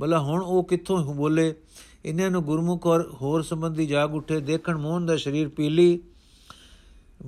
ਬਲਾ 0.00 0.18
ਹੁਣ 0.18 0.42
ਉਹ 0.42 0.64
ਕਿੱਥੋਂ 0.64 1.14
ਬੋਲੇ? 1.14 1.54
ਇਹਨਾਂ 2.04 2.30
ਨੂੰ 2.30 2.42
ਗੁਰਮੁਖ 2.44 2.86
ਔਰ 2.86 3.08
ਹੋਰ 3.12 3.42
ਸੰਬੰਧੀ 3.42 3.86
ਜਾਗ 3.86 4.14
ਉੱਠੇ। 4.14 4.40
ਦੇਖਣ 4.40 4.76
ਮੋਹਨ 4.76 5.06
ਦਾ 5.06 5.16
ਸਰੀਰ 5.16 5.48
ਪੀਲੀ 5.48 6.02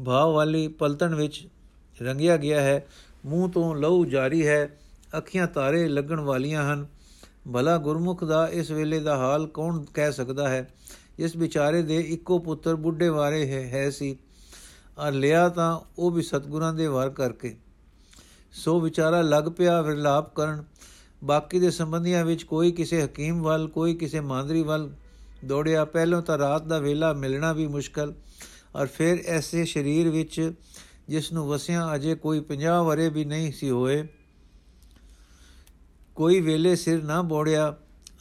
ਭਾਵ 0.05 0.33
ਵਾਲੀ 0.33 0.69
ਪਲਤਣ 0.69 1.15
ਵਿੱਚ 1.15 1.47
ਰੰਗਿਆ 2.03 2.37
ਗਿਆ 2.37 2.61
ਹੈ। 2.61 2.87
ਮੂੰਹ 3.25 3.51
ਤੋਂ 3.51 3.75
ਲਹੂ 3.75 4.05
ਜਾਰੀ 4.05 4.47
ਹੈ 4.47 4.79
ਅੱਖੀਆਂ 5.17 5.47
ਤਾਰੇ 5.47 5.89
ਲੱਗਣ 5.89 6.21
ਵਾਲੀਆਂ 6.21 6.73
ਹਨ। 6.73 6.87
ਭਲਾ 7.55 7.77
ਗੁਰਮੁਖ 7.77 8.25
ਦਾ 8.25 8.49
ਇਸ 8.49 8.71
ਵੇਲੇ 8.71 9.01
ਦਾ 9.01 9.17
ਹਾਲ 9.17 9.47
ਕੌਣ 9.47 9.85
ਕਹਿ 9.95 10.13
ਸਕਦਾ 10.13 10.49
ਹੈ? 10.49 10.75
ਇਸ 11.19 11.37
ਵਿਚਾਰੇ 11.37 11.83
ਦੇ 11.83 11.97
ਇੱਕੋ 11.97 12.39
ਪੁੱਤਰ 12.39 12.77
ਬੁੱਢੇ 12.77 13.09
ਵਾਰੇ 13.09 13.53
ਹੈ, 13.53 13.71
ਹੈ 13.71 13.91
ਸੀ। 13.91 14.17
ਆ 14.99 15.11
ਲਿਆ 15.11 15.49
ਤਾਂ 15.49 15.81
ਉਹ 15.99 16.11
ਵੀ 16.11 16.23
ਸਤਗੁਰਾਂ 16.23 16.75
ਦੇ 16.75 16.87
ਵਾਰ 16.87 17.11
ਕਰਕੇ। 17.11 17.57
ਸੋ 18.53 18.81
ਵਿਚਾਰਾ 18.81 19.23
ਲੱਗ 19.23 19.45
ਪਿਆ 19.57 19.83
ਵਿਰਲਾਪ 19.83 20.35
ਕਰਨ। 20.35 20.65
ਬਾਕੀ 21.25 21.61
ਦੇ 21.61 21.71
ਸੰਬੰਧੀਆਂ 21.71 22.25
ਵਿੱਚ 22.25 22.43
ਕੋਈ 22.43 22.73
ਕਿਸੇ 22.73 23.05
ਹਕੀਮ 23.05 23.43
ਵੱਲ 23.43 23.69
ਕੋਈ 23.69 23.95
ਕਿਸੇ 23.95 24.21
ਮਾਂਦਰੀ 24.21 24.63
ਵੱਲ 24.63 24.91
ਦੌੜਿਆ। 25.45 25.85
ਪਹਿਲਾਂ 25.85 26.23
ਤਾਂ 26.23 26.39
ਰਾਤ 26.39 26.63
ਦਾ 26.63 26.79
ਵੇਲਾ 26.79 27.13
ਮਿਲਣਾ 27.13 27.53
ਵੀ 27.53 27.67
ਮੁਸ਼ਕਲ। 27.67 28.15
ਔਰ 28.77 28.87
ਫਿਰ 28.87 29.19
ਐਸੇ 29.27 29.65
ਸਰੀਰ 29.65 30.09
ਵਿੱਚ 30.09 30.53
ਜਿਸ 31.11 31.33
ਨੂੰ 31.33 31.49
ਵਸਿਆ 31.49 31.94
ਅਜੇ 31.94 32.14
ਕੋਈ 32.14 32.40
50 32.40 32.85
ਵਰੇ 32.85 33.09
ਵੀ 33.09 33.25
ਨਹੀਂ 33.25 33.53
ਸੀ 33.53 33.70
ਹੋਏ। 33.70 34.09
ਕੋਈ 36.14 36.40
ਵੇਲੇ 36.40 36.77
ਸਿਰ 36.77 37.03
ਨਾ 37.03 37.23
ਬੋੜਿਆ, 37.23 37.77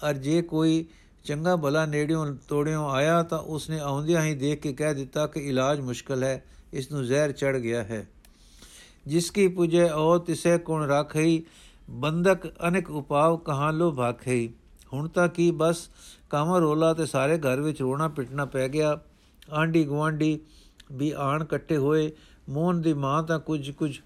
ਅਰ 0.10 0.14
ਜੇ 0.14 0.42
ਕੋਈ 0.42 0.86
ਚੰਗਾ 1.24 1.56
ਭਲਾ 1.56 1.86
ਨੇੜਿਓਂ 1.86 2.36
ਤੋੜਿਓਂ 2.48 2.90
ਆਇਆ 2.90 3.24
ਤਾਂ 3.24 3.40
ਉਸਨੇ 3.40 3.80
ਆਉਂਦਿਆਂ 3.80 4.24
ਹੀ 4.24 4.36
ਦੇਖ 4.36 4.62
ਕੇ 4.62 4.74
ਕਹਿ 4.74 4.94
ਦਿੱਤਾ 4.94 5.28
ਕਿ 5.28 5.40
ਇਲਾਜ 5.40 5.80
ਮੁਸ਼ਕਲ 5.80 6.24
ਹੈ, 6.24 6.46
ਇਸ 6.74 6.92
ਨੂੰ 6.92 7.06
ਜ਼ਹਿਰ 7.06 7.32
ਚੜ 7.32 7.58
ਗਿਆ 7.58 7.84
ਹੈ। 7.84 8.10
ਜਿਸ 9.08 9.32
ਕੀ 9.32 9.48
ਪੁਜੇ 9.48 9.90
ਔ 9.90 10.18
ਤਿਸੇ 10.18 10.58
ਕੋਣ 10.58 10.86
ਰਾਖਈ 10.86 11.44
ਬੰਦਕ 11.90 12.48
ਅਨੇਕ 12.68 12.90
ਉਪਾਵ 12.90 13.38
ਕਹਾਂ 13.38 13.74
ਲੋ 13.74 13.92
ਭਾਖਈ। 13.92 14.50
ਹੁਣ 14.94 15.08
ਤਾਂ 15.08 15.28
ਕੀ 15.28 15.52
ਬਸ 15.52 15.90
ਕਾਮਾ 16.30 16.58
ਰੋਲਾ 16.58 16.94
ਤੇ 16.94 17.06
ਸਾਰੇ 17.06 17.38
ਘਰ 17.38 17.62
ਵਿੱਚ 17.62 17.82
ਰੋਣਾ 17.82 18.08
ਪਿਟਣਾ 18.08 18.46
ਪੈ 18.46 18.68
ਗਿਆ। 18.68 19.00
ਆਂਡੀ 19.54 19.86
ਗਵਾਂਡੀ 19.86 20.40
ਵੀ 20.92 21.14
ਆਣ 21.18 21.44
ਇਕੱਠੇ 21.44 21.78
ਹੋਏ 21.78 22.12
ਮੋਹਨ 22.50 22.82
ਦੀ 22.82 22.94
ਮਾਂ 22.94 23.22
ਤਾਂ 23.24 23.40
ਕੁਝ 23.40 23.70
ਕੁਝ 23.72 23.98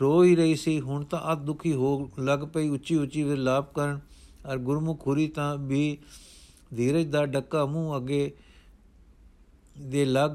ਰੋ 0.00 0.22
ਹੀ 0.24 0.34
ਰਹੀ 0.36 0.54
ਸੀ, 0.56 0.80
ਹੁਣ 0.80 1.04
ਤਾਂ 1.04 1.20
ਅੱਧ 1.32 1.38
ਦੁਖੀ 1.38 1.72
ਹੋ 1.72 2.10
ਲੱਗ 2.18 2.40
ਪਈ, 2.44 2.68
ਉੱਚੀ 2.68 2.96
ਉੱਚੀ 2.96 3.22
ਵਿਲਾਪ 3.22 3.72
ਕਰਨ 3.74 4.00
ਔਰ 4.46 4.58
ਗੁਰਮੁਖ 4.58 5.00
ਖੁਰੀ 5.00 5.26
ਤਾਂ 5.28 5.56
ਵੀ 5.58 5.98
ਧੀਰਜ 6.76 7.06
ਦਾ 7.06 7.24
ਡੱਕਾ 7.26 7.64
ਮੂੰਹ 7.66 7.96
ਅੱਗੇ 7.96 8.30
ਦੇ 9.80 10.04
ਲੱਗ 10.04 10.30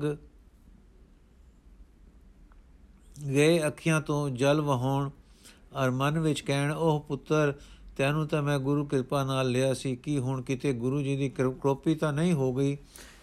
ਗਏ, 3.28 3.66
ਅੱਖੀਆਂ 3.68 4.02
ਤੋਂ 4.02 4.30
ਜਲ 4.30 4.62
ਵਹਾਉਣ 4.62 5.10
ਔਰ 5.74 5.92
ਮਨ 5.92 6.20
ਵਿੱਚ 6.20 6.42
ਕਹਿਣ 6.42 6.72
ਉਹ 6.72 7.00
ਪੁੱਤਰ, 7.00 7.54
ਤੈਨੂੰ 7.98 8.28
ਤਾਂ 8.28 8.42
ਮੈਂ 8.44 8.58
ਗੁਰੂ 8.60 8.86
ਕਿਰਪਾ 8.86 9.24
ਨਾਲ 9.24 9.52
ਲਿਆ 9.52 9.74
ਸੀ, 9.74 9.96
ਕਿ 9.96 10.18
ਹੁਣ 10.20 10.42
ਕਿਤੇ 10.42 10.74
ਗੁਰੂ 10.74 11.02
ਜੀ 11.02 11.16
ਦੀ 11.16 11.30
ਕਿਰਪਾ 11.30 11.94
ਤਾਂ 12.00 12.14
ਨਹੀਂ 12.14 12.34
ਹੋ 12.34 12.54
ਗਈ 12.54 12.78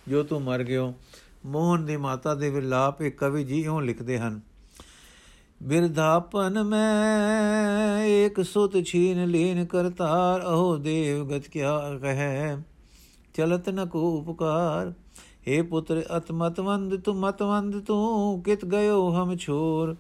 ਜੋ 0.09 0.23
ਤੂੰ 0.23 0.41
ਮਰ 0.43 0.63
ਗਿਓ? 0.63 0.93
ਮੋਹਨ 1.45 1.85
ਦੀ 1.87 1.97
ਮਾਤਾ 1.97 2.35
ਦੇ 2.35 2.51
ਵਿਲਾਪ 2.51 3.03
ਇੱਕ 3.03 3.19
ਕਵੀ 3.19 3.45
ਜੀ 3.45 3.61
ਇਉਂ 3.61 3.81
ਲਿਖਦੇ 3.83 4.19
ਹਨ, 4.19 4.41
ਬਿਰਧਾਪਨ 5.61 6.63
ਮੈਂ 6.63 8.05
ਇੱਕ 8.07 8.41
ਸੁਤ 8.43 8.77
ਛੀਨ 8.85 9.27
ਲੀਨ 9.27 9.65
ਕਰਤਾਰ, 9.65 10.43
ਅਹੋ 10.43 10.77
ਦੇਵ 10.77 11.29
ਗਤ 11.29 11.49
ਕਿਆ 11.49 11.99
ਕਹੈ? 12.03 12.57
ਚਲਤ 13.35 13.69
ਨ 13.69 13.87
ਕੋ 13.87 14.01
ਉਪਕਾਰ 14.11 14.93
हे 15.49 15.65
ਪੁੱਤਰ 15.67 16.03
ਅਤਮਤਵੰਦ 16.17 16.97
ਤੂੰ 16.97 17.17
ਮਤਵੰਦ 17.17 17.79
ਤੂੰ, 17.81 18.43
ਕਿਤ 18.43 18.65
ਗਇਓ 18.65 19.11
ਹਮ 19.11 19.37
ਛੋਰ? 19.37 19.95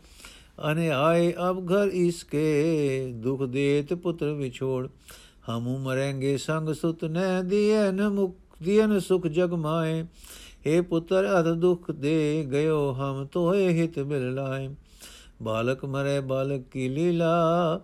ਅਨੇ 0.70 0.90
ਆਏ 0.90 1.32
ਅਬ 1.50 1.64
ਘਰ 1.66 1.88
ਇਸਕੇ, 1.88 3.12
ਦੁਖ 3.16 3.42
ਦੇਤ 3.42 3.94
ਪੁੱਤਰ 3.94 4.32
ਵਿਛੋੜ। 4.32 4.88
ਹਮੂ 5.48 5.76
ਮਰਾਂਗੇ 5.78 6.36
ਸੰਗ 6.36 6.72
ਸੁਤ 6.72 7.04
ਨ 7.04 7.18
ਦੀਨ 7.48 8.08
ਮੁਕਤੀਨ 8.08 8.98
ਸੁਖ 8.98 9.26
ਜਗ 9.26 9.52
ਮਾਏ। 9.54 10.04
हे 10.66 10.82
ਪੁੱਤਰ 10.84 11.26
ਅਤ 11.40 11.46
ਦੁਖ 11.56 11.90
ਦੇ 11.90 12.46
ਗਇਓ 12.52 12.92
ਹਮ 12.92 13.26
ਤੋਏ 13.32 13.68
ਹਿਤ 13.72 13.98
ਮਿਲ 13.98 14.34
ਲਾਏ। 14.34 14.68
ਬਾਲਕ 15.42 15.84
ਮਰੇ 15.84 16.20
ਬਾਲਕ 16.20 16.62
ਕੀ 16.70 16.88
ਲੀਲਾ, 16.88 17.80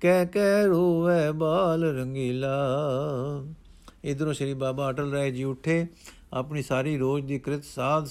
ਕਹਿ 0.00 0.26
ਕਹਿ 0.26 0.66
ਰੋਵੇ 0.66 1.30
ਬਾਲ 1.32 1.84
ਰੰਗੀਲਾ। 1.96 2.54
ਇਧਰੋਂ 4.04 4.32
ਸ਼੍ਰੀ 4.32 4.54
ਬਾਬਾ 4.54 4.90
ਅਟਲ 4.90 5.12
ਰਾਏ 5.12 5.30
ਜੀ 5.30 5.44
ਉੱਠੇ, 5.44 5.86
ਆਪਣੀ 6.32 6.62
ਸਾਰੀ 6.62 6.96
ਰੋਜ਼ 6.98 7.24
ਦੀ 7.26 7.38
ਕ੍ਰਿਤ 7.38 7.64
ਸਾਧ 7.64 8.08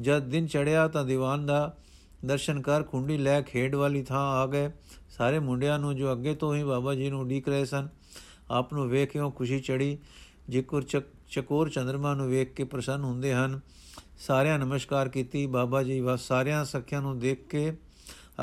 ਜਦ 0.00 0.22
ਦਿਨ 0.22 0.46
ਚੜਿਆ 0.46 0.86
ਤਾਂ 0.88 1.04
ਦੀਵਾਨ 1.04 1.46
ਦਾ 1.46 1.76
ਦਰਸ਼ਨ 2.24 2.60
ਕਰ 2.60 2.82
ਖੁੰਡੀ 2.82 3.16
ਲੈ 3.18 3.40
ਖੇਡ 3.42 3.74
ਵਾਲੀ 3.74 4.02
ਥਾਂ 4.02 4.24
ਆ 4.32 4.46
ਗਏ। 4.46 4.70
ਸਾਰੇ 5.10 5.38
ਮੁੰਡਿਆਂ 5.38 5.78
ਨੂੰ 5.78 5.94
ਜੋ 5.96 6.12
ਅੱਗੇ 6.12 6.34
ਤੋਂ 6.34 6.54
ਹੀ 6.54 6.62
ਬਾਬਾ 6.64 6.94
ਜੀ 6.94 7.10
ਨੂੰ 7.10 7.20
ਉਡੀਕ 7.20 7.48
ਰਹੇ 7.48 7.64
ਸਨ, 7.64 7.88
ਆਪ 8.50 8.72
ਨੂੰ 8.74 8.88
ਵੇਖ 8.88 9.10
ਕੇ 9.10 9.18
ਉਹ 9.18 9.30
ਖੁਸ਼ੀ 9.32 9.60
ਚੜੀ 9.60 9.96
ਜਿਕਰ 10.48 10.82
ਚਕੋਰ 11.30 11.68
ਚੰਦਰਮਾ 11.68 12.14
ਨੂੰ 12.14 12.28
ਵੇਖ 12.28 12.52
ਕੇ 12.52 12.64
ਪ੍ਰਸੰਨ 12.64 13.04
ਹੁੰਦੇ 13.04 13.34
ਹਨ। 13.34 13.60
ਸਾਰਿਆਂ 14.18 14.58
ਨਮਸਕਾਰ 14.58 15.08
ਕੀਤੀ। 15.08 15.46
ਬਾਬਾ 15.46 15.82
ਜੀ 15.82 16.00
ਵਾ 16.00 16.16
ਸਾਰਿਆਂ 16.16 16.64
ਸਖਿਆਂ 16.64 17.02
ਨੂੰ 17.02 17.18
ਦੇਖ 17.18 17.48
ਕੇ 17.48 17.76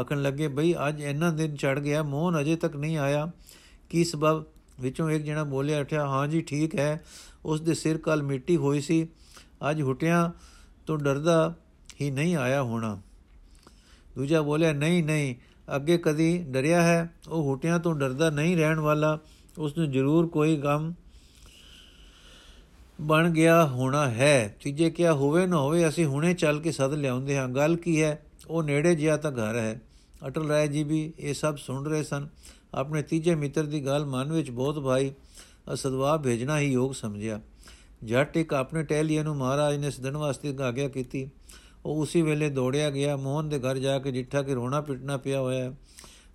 ਆਖਣ 0.02 0.22
ਲੱਗੇ, 0.22 0.48
ਬਈ, 0.48 0.76
ਅੱਜ 0.88 1.02
ਇੰਨਾ 1.02 1.32
ਦਿਨ 1.32 1.56
ਚੜ 1.56 1.80
ਗਿਆ, 1.80 2.04
ਮੋਹਨ 2.04 2.42
ਅਜੇ 2.42 2.56
ਤੱਕ 2.56 2.76
ਨਹੀਂ 2.76 2.98
ਆਇਆ। 2.98 3.32
ਕੀ 3.90 4.04
ਸਬਬ? 4.04 4.46
ਵਿੱਚੋਂ 4.80 5.10
ਇੱਕ 5.10 5.24
ਜਣਾ 5.24 5.44
ਬੋਲਿਆ, 5.44 5.80
ਉਠਿਆ, 5.80 6.08
ਹਾਂ 6.08 6.28
ਜੀ, 6.28 6.42
ਠੀਕ 6.42 6.76
ਹੈ। 6.76 7.04
ਉਸ 7.46 7.62
ਦੇ 7.62 7.74
ਸਿਰ 7.74 7.98
ਕੱਲ 7.98 8.24
ਮਿੱਟੀ 8.24 8.58
ਹੋਈ 8.58 8.82
ਸੀ। 8.82 9.08
ਅੱਜ 9.72 9.82
ਹੁਟਿਆਂ 9.82 10.30
ਤੂੰ 10.88 11.04
ਡਰਦਾ 11.04 11.56
ਹੀ 12.02 12.12
ਨਹੀਂ 12.12 12.36
ਆਇਆ 12.36 12.64
ਹੋਣਾ। 12.64 13.02
ਦੂਜਾ 14.16 14.42
ਬੋਲਿਆ, 14.42 14.74
ਨਹੀਂ 14.74 15.04
ਨਹੀਂ, 15.04 15.36
ਅੱਗੇ 15.76 15.98
ਕਦੀ 15.98 16.46
ਡਰਿਆ 16.48 16.82
ਹੈ। 16.82 17.14
ਉਹ 17.30 17.44
ਹੁਟਿਆਂ 17.44 17.80
ਤੋਂ 17.80 17.96
ਡਰਦਾ 17.96 18.30
ਨਹੀਂ 18.30 18.58
ਰਹਿਣ 18.58 18.80
ਵਾਲਾ। 18.80 19.20
ਉਸ 19.58 19.78
ਨੂੰ 19.78 19.92
ਜ਼ਰੂਰ 19.92 20.28
ਕੋਈ 20.28 20.58
ਗਮ 20.58 20.94
ਬਣ 23.02 23.30
ਗਿਆ 23.30 23.66
ਹੋਣਾ 23.66 24.10
ਹੈ। 24.10 24.58
ਤੀਜੇ 24.64 24.90
ਕਿਹਾ, 24.90 25.14
ਹੋਵੇ 25.14 25.48
ਨਾ 25.48 25.58
ਹੋਵੇ, 25.58 25.88
ਅਸੀਂ 25.88 26.06
ਹੁਣੇ 26.06 26.34
ਚੱਲ 26.34 26.60
ਕੇ 26.60 26.72
ਸੱਦ 26.72 26.94
ਲਿਆਉਂਦੇ 26.94 27.38
ਹਾਂ। 27.38 27.50
ਗੱਲ 27.50 27.76
ਕੀ 27.76 28.02
ਹੈ? 28.02 28.26
ਉਹ 28.48 28.64
ਨੇੜੇ 28.64 28.96
ਜਿਆ 28.96 29.18
ਤਾਂ 29.18 29.32
ਘਰ 29.32 29.56
ਹੈ 29.56 29.82
ਅਟਲ 30.28 30.48
ਰਾਏ 30.48 30.68
ਜੀ 30.68 30.84
ਵੀ 30.84 31.14
ਇਹ 31.20 31.34
ਸਭ 31.34 31.58
ਸੁਣ 31.58 31.86
ਰਹੇ 31.86 32.04
ਸਨ। 32.04 32.28
ਆਪਣੇ 32.74 33.02
ਤੀਜੇ 33.02 33.36
ਮਿੱਤਰ 33.36 33.64
ਦੀ 33.64 33.86
ਗੱਲ 33.86 34.06
ਮਨ 34.06 34.32
ਵਿੱਚ 34.32 34.52
ਬਹੁਤ 34.52 34.80
ਭਾਈ 34.80 35.12
ਅਸਦਵਾ 35.74 36.18
ਭੇਜਣਾ 36.18 36.60
ਹੀ 36.60 36.72
ਯੋਗ 36.72 36.92
ਸਮਝਿਆ। 36.92 37.42
ਜੱਟ 38.04 38.38
ਇੱਕ 38.38 38.54
ਆਪਣੇ 38.54 38.84
ਟਹਿਲੀਏ 38.84 39.24
ਨੂੰ 39.24 39.36
ਮਹਾਰਾਜ 39.36 39.78
ਨੇ 39.78 39.92
ਸਦਨ 39.92 40.18
ਵਾਸਤੇ 40.18 40.56
ਆਗਿਆ 40.64 40.88
ਕੀਤੀ। 40.88 41.30
ਉਹ 41.86 42.02
ਉਸੇ 42.02 42.22
ਵੇਲੇ 42.22 42.50
ਦੌੜਿਆ 42.50 42.90
ਗਿਆ। 42.90 43.18
ਮੋਹਨ 43.18 43.50
ਦੇ 43.50 43.60
ਘਰ 43.60 43.78
ਜਾ 43.78 44.00
ਕੇ 44.00 44.12
ਜਿੱਠਾ 44.12 44.42
ਕਿ 44.42 44.54
ਰੋਣਾ 44.54 44.82
ਪਿਟਣਾ 44.82 45.18
ਪਿਆ 45.18 45.40
ਹੋਇਆ। 45.40 45.74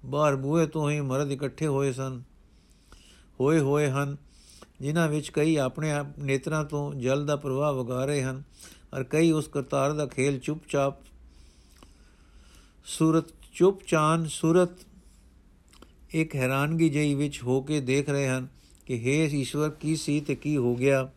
ਬਾਹਰ 0.05 0.37
ਬੂਹੇ 0.37 0.67
ਤੋਂ 0.67 0.91
ਹੀ 0.91 1.01
ਮਰਦ 1.01 1.33
ਇਕੱਠੇ 1.33 1.67
ਹੋਏ 1.67 1.93
ਸਨ। 1.93 2.23
ਹੋਏ 3.41 3.59
ਹੋਏ 3.59 3.91
ਹਨ। 3.91 4.17
ਜਿਨ੍ਹਾਂ 4.81 5.09
ਵਿੱਚ 5.09 5.31
ਕਈ 5.31 5.57
ਆਪਣੇ 5.57 5.93
ਆਪ 5.93 6.07
ਨੇਤਰਾਂ 6.19 6.65
ਤੋਂ 6.65 6.95
ਜਲ 6.95 7.27
ਦਾ 7.27 7.37
ਪ੍ਰਵਾਹ 7.37 7.73
ਵਗਾ 7.73 8.05
ਰਹੇ 8.05 8.23
ਹਨ 8.23 8.43
ਔਰ 8.95 9.05
ਕਈ 9.05 9.31
ਉਸ 9.31 9.49
ਕਰਤਾਰ 9.49 9.93
ਦਾ 9.93 10.07
ਖੇਲ 10.07 10.39
ਚੁੱਪਚਾਪ 10.39 10.95
ਸੂਰਤ 12.85 13.25
ਚੁੱਪਚਾਨ 13.55 14.27
ਸੂਰਤ 14.27 14.69
ਇੱਕ 16.11 16.37
ਹੈਰਾਨਗੀ 16.37 16.89
ਜਈ 16.89 17.15
ਵਿੱਚ 17.15 17.43
ਹੋ 17.43 17.61
ਕੇ 17.61 17.81
ਦੇਖ 17.81 18.11
ਰਹੇ 18.11 18.29
ਹਨ 18.29 18.49
ਕਿ 18.87 18.99
ਹੇ 18.99 19.25
ਈਸ਼ਵਰ, 19.27 19.71
ਕੀ 19.71 19.97
ਸੀ 19.97 20.21
ਤੇ 20.21 20.35
ਕੀ 20.35 20.57
ਹੋ 20.57 20.77
ਗਿਆ? 20.77 21.11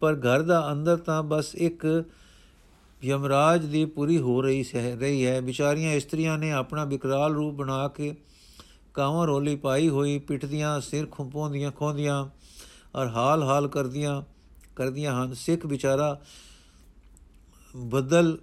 ਪਰ 0.00 0.14
ਘਰ 0.14 0.42
ਦਾ 0.42 0.72
ਅੰਦਰ 0.72 0.96
ਤਾਂ 0.96 1.22
ਬਸ 1.22 1.54
ਇੱਕ 1.54 2.04
ਯਮਰਾਜ 3.04 3.64
ਦੀ 3.64 3.84
ਪੂਰੀ 3.84 4.18
ਹੋ 4.18 4.42
ਰਹੀ 4.42 4.62
ਸਹਿ, 4.64 4.96
ਰਹੀ 4.96 5.26
ਹੈ। 5.26 5.40
ਵਿਚਾਰੀਆਂ 5.40 5.92
ਇਸਤਰੀਆਂ 5.92 6.38
ਨੇ 6.38 6.52
ਆਪਣਾ 6.52 6.84
ਵਿਕਰਾਲ 6.84 7.34
ਰੂਪ 7.34 7.54
ਬਣਾ 7.54 7.88
ਕੇ 7.88 8.16
ਕਾਵਾਂ 8.94 9.26
ਰੋਲੀ 9.26 9.54
ਪਾਈ 9.56 9.88
ਹੋਈ 9.88 10.18
ਪਿੱਟਦੀਆਂ 10.18 10.80
ਸਿਰ 10.80 11.06
ਖੁੰਪੋਂਦੀਆਂ 11.06 11.70
ਖੋਂਦੀਆਂ 11.72 12.24
ਔਰ 12.94 13.08
ਹਾਲ 13.08 13.42
ਹਾਲ 13.42 13.68
ਕਰਦੀਆਂ 13.68 14.22
ਕਰਦੀਆਂ 14.76 15.14
ਹਨ। 15.14 15.34
ਸਿੱਖ 15.34 15.66
ਵਿਚਾਰਾ 15.66 16.18
ਬਦਲ 17.74 18.36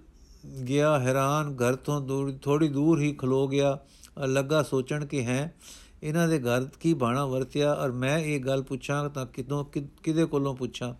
ਗਿਆ, 0.68 0.98
ਹੈਰਾਨ, 0.98 1.54
ਘਰ 1.56 1.74
ਤੋਂ 1.76 2.00
ਦੂਰ 2.00 2.32
ਥੋੜੀ 2.42 2.68
ਦੂਰ 2.68 3.00
ਹੀ 3.00 3.12
ਖਲੋ 3.12 3.46
ਗਿਆ। 3.48 3.78
ਔਰ 4.18 4.28
ਲੱਗਾ 4.28 4.62
ਸੋਚਣ 4.62 5.04
ਕਿ 5.06 5.24
ਹੈ, 5.26 5.54
ਇਹਨਾਂ 6.02 6.26
ਦੇ 6.28 6.38
ਘਰ 6.38 6.68
ਕੀ 6.80 6.92
ਬਾਣਾ 6.94 7.24
ਵਰਤਿਆ? 7.26 7.72
ਔਰ 7.74 7.92
ਮੈਂ 7.92 8.18
ਇਹ 8.18 8.40
ਗੱਲ 8.40 8.62
ਪੁੱਛਾਂ 8.62 9.08
ਤਾਂ 9.10 9.26
ਕਿਦੋਂ 9.26 9.64
ਕਿਦੇ 10.02 10.24
ਕੋਲੋਂ 10.24 10.54
ਪੁੱਛਾਂ? 10.56 10.94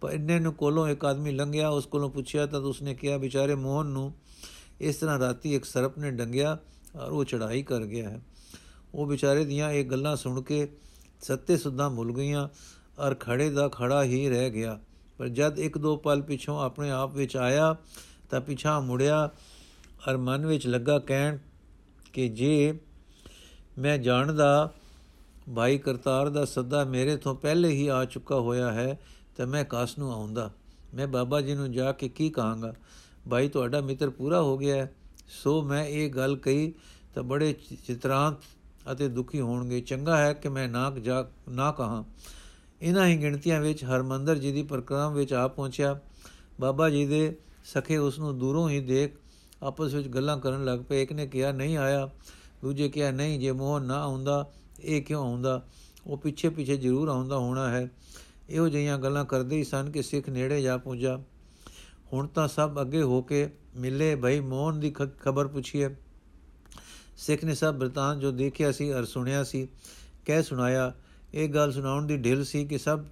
ਪਰ 0.00 0.10
ਇੰਨੇ 0.10 0.38
ਨੂੰ 0.40 0.52
ਕੋਲੋਂ 0.54 0.88
ਇੱਕ 0.88 1.04
ਆਦਮੀ 1.04 1.30
ਲੰਘਿਆ, 1.30 1.68
ਉਸ 1.68 1.86
ਕੋਲੋਂ 1.86 2.10
ਪੁੱਛਿਆ 2.10 2.46
ਤਾਂ 2.46 2.60
ਉਸਨੇ 2.60 2.94
ਕਿਹਾ, 2.94 3.16
ਵਿਚਾਰੇ 3.16 3.54
ਮੋਹਨ 3.54 3.86
ਨੂੰ 3.86 4.12
ਇਸ 4.80 4.96
ਤਰ੍ਹਾਂ 4.96 5.18
ਰਾਤੀ 5.18 5.54
ਇੱਕ 5.54 5.64
ਸਰਪ 5.64 5.98
ਨੇ 5.98 6.10
ਡੰਗਿਆ 6.10 6.58
ਔਰ 6.96 7.10
ਉਹ 7.10 7.24
ਚੜਾਈ 7.24 7.62
ਕਰ 7.62 7.84
ਗਿਆ 7.86 8.10
ਹੈ। 8.10 8.20
ਉਹ 8.94 9.06
ਵਿਚਾਰੇ 9.06 9.44
ਦੀਆਂ 9.44 9.70
ਇਹ 9.70 9.84
ਗੱਲਾਂ 9.84 10.16
ਸੁਣ 10.16 10.42
ਕੇ 10.42 10.76
ਸੱਤੇ 11.20 11.56
ਸੁੱਧਾ 11.56 11.88
ਮੁੱਲ 11.88 12.12
ਗਈਆਂ 12.12 12.48
ਔਰ 12.98 13.14
ਖੜੇ 13.14 13.50
ਦਾ 13.50 13.68
ਖੜਾ 13.68 14.04
ਹੀ 14.04 14.28
ਰਹਿ 14.28 14.50
ਗਿਆ। 14.50 14.80
ਪਰ 15.18 15.28
ਜਦ 15.28 15.58
ਇੱਕ 15.58 15.78
ਦੋ 15.78 15.96
ਪਲ 15.96 16.22
ਪਿਛੋਂ 16.22 16.62
ਆਪਣੇ 16.62 16.90
ਆਪ 16.90 17.14
ਵਿੱਚ 17.14 17.36
ਆਇਆ 17.36 17.76
ਤਾਂ 18.30 18.40
ਪਿਛਾ 18.40 18.80
ਮੁੜਿਆ 18.80 19.30
ਔਰ 20.08 20.16
ਮਨ 20.16 20.46
ਵਿੱਚ 20.46 20.66
ਲੱਗਾ 20.66 20.98
ਕਹਿਣ 20.98 21.38
ਕਿ 22.12 22.28
ਜੇ 22.28 22.78
ਮੈਂ 23.78 23.98
ਜਾਣਦਾ 23.98 24.72
ਭਾਈ 25.56 25.78
ਕਰਤਾਰ 25.78 26.28
ਦਾ 26.28 26.44
ਸੱਦਾ 26.44 26.84
ਮੇਰੇ 26.84 27.16
ਤੋਂ 27.16 27.34
ਪਹਿਲੇ 27.34 27.68
ਹੀ 27.68 27.88
ਆ 27.88 28.04
ਚੁੱਕਾ 28.04 28.34
ਹੋਇਆ 28.34 28.72
ਹੈ 28.72 29.00
ਤਾਂ 29.36 29.46
ਮੈਂ 29.46 29.64
ਕਾਸ 29.64 29.98
ਨੂੰ 29.98 30.12
ਆਉਂਦਾ। 30.12 30.50
ਮੈਂ 30.94 31.08
ਬਾਬਾ 31.08 31.40
ਜੀ 31.40 31.54
ਨੂੰ 31.54 31.72
ਜਾ 31.72 31.92
ਕੇ 31.92 32.08
ਕੀ 32.08 32.30
ਕਹਾਂਗਾ? 32.30 32.74
ਭਾਈ 33.30 33.48
ਤੁਹਾਡਾ 33.48 33.80
ਮਿੱਤਰ 33.80 34.10
ਪੂਰਾ 34.10 34.40
ਹੋ 34.40 34.58
ਗਿਆ 34.58 34.88
ਸੋ 35.28 35.62
ਮੈਂ 35.62 35.86
ਇਹ 35.86 36.10
ਗੱਲ 36.10 36.36
ਕਹੀ 36.36 36.72
ਤਾਂ 37.14 37.22
ਬੜੇ 37.22 37.52
ਚਿਤਰਾਂਤ 37.86 38.34
ਅਤੇ 38.92 39.08
ਦੁਖੀ 39.08 39.40
ਹੋਣਗੇ। 39.40 39.80
ਚੰਗਾ 39.80 40.16
ਹੈ 40.16 40.32
ਕਿ 40.32 40.48
ਮੈਂ 40.48 40.68
ਨਾ 40.68 40.90
ਜਾ, 40.90 41.28
ਨਾ 41.48 41.72
ਕਹਾ। 41.72 42.04
ਇਹਨਾਂ 42.82 43.06
ਹੀ 43.06 43.16
ਗਿਣਤੀਆਂ 43.16 43.60
ਵਿੱਚ 43.60 43.84
ਹਰਮੰਦਰ 43.84 44.38
ਜੀ 44.38 44.52
ਦੀ 44.52 44.62
ਪ੍ਰਕਰਮ 44.62 45.14
ਵਿੱਚ 45.14 45.32
ਆ 45.32 45.48
ਪਹੁੰਚਿਆ। 45.48 46.00
ਬਾਬਾ 46.60 46.90
ਜੀ 46.90 47.06
ਦੇ 47.06 47.36
ਸਖੇ 47.64 47.96
ਉਸ 47.96 48.18
ਨੂੰ 48.18 48.38
ਦੂਰੋਂ 48.38 48.70
ਹੀ 48.70 48.80
ਦੇਖ 48.80 49.16
ਆਪਸ 49.62 49.94
ਵਿੱਚ 49.94 50.08
ਗੱਲਾਂ 50.08 50.38
ਕਰਨ 50.38 50.64
ਲੱਗ 50.64 50.80
ਪਏ। 50.88 51.02
ਇੱਕ 51.02 51.12
ਨੇ 51.12 51.26
ਕਿਹਾ, 51.26 51.52
ਨਹੀਂ 51.52 51.76
ਆਇਆ। 51.76 52.10
ਦੂਜੇ 52.62 52.88
ਕਿਹਾ, 52.88 53.10
ਨਹੀਂ, 53.10 53.40
ਜੇ 53.40 53.52
ਮੋਹ 53.52 53.80
ਨਾ 53.80 54.02
ਆਉਂਦਾ, 54.02 54.50
ਇਹ 54.80 55.02
ਕਿਉਂ 55.02 55.22
ਆਉਂਦਾ? 55.22 55.66
ਉਹ 56.06 56.18
ਪਿੱਛੇ 56.18 56.48
ਪਿੱਛੇ 56.48 56.76
ਜ਼ਰੂਰ 56.76 57.08
ਆਉਂਦਾ 57.08 57.36
ਹੋਣਾ 57.36 57.68
ਹੈ। 57.68 57.90
ਇਹੋ 58.50 58.68
ਜਿਹੀਆਂ 58.68 58.98
ਗੱਲਾਂ 58.98 59.24
ਕਰਦੇ 59.24 59.56
ਹੀ 59.56 59.64
ਸਨ 59.64 59.90
ਕਿ 59.90 60.02
ਸਿੱਖ 60.02 60.28
ਨੇੜੇ 60.28 60.62
ਜਾ 60.62 60.76
ਪਹੁੰਚਾ 60.76 61.20
ਹੁਣ 62.12 62.26
ਤਾਂ 62.26 62.48
ਸਭ 62.48 62.80
ਅੱਗੇ 62.80 63.02
ਹੋ 63.02 63.22
ਕੇ 63.22 63.50
ਮਿਲੇ। 63.76 64.14
ਭਈ 64.14 64.40
ਮੋਹਨ 64.40 64.80
ਦੀ 64.80 64.90
ਖਬਰ 65.20 65.48
ਪੁੱਛੀਏ। 65.48 65.96
ਸਿੱਖ 67.20 67.44
ਨੇ 67.44 67.54
ਸਭ 67.54 67.74
ਬਰਤਾਨ 67.74 68.20
ਜੋ 68.20 68.30
ਦੇਖਿਆ 68.30 68.72
ਸੀ 68.72 68.92
ਅਰ 68.92 69.04
ਸੁਣਿਆ 69.04 69.42
ਸੀ, 69.44 69.66
ਕਹਿ 70.26 70.42
ਸੁਣਾਇਆ, 70.42 70.92
ਇਹ 71.34 71.48
ਗੱਲ 71.48 71.72
ਸੁਣਾਉਣ 71.72 72.06
ਦੀ 72.06 72.16
ਢਿਲ 72.16 72.44
ਸੀ 72.44 72.64
ਕਿ 72.64 72.78
ਸਭ 72.78 73.02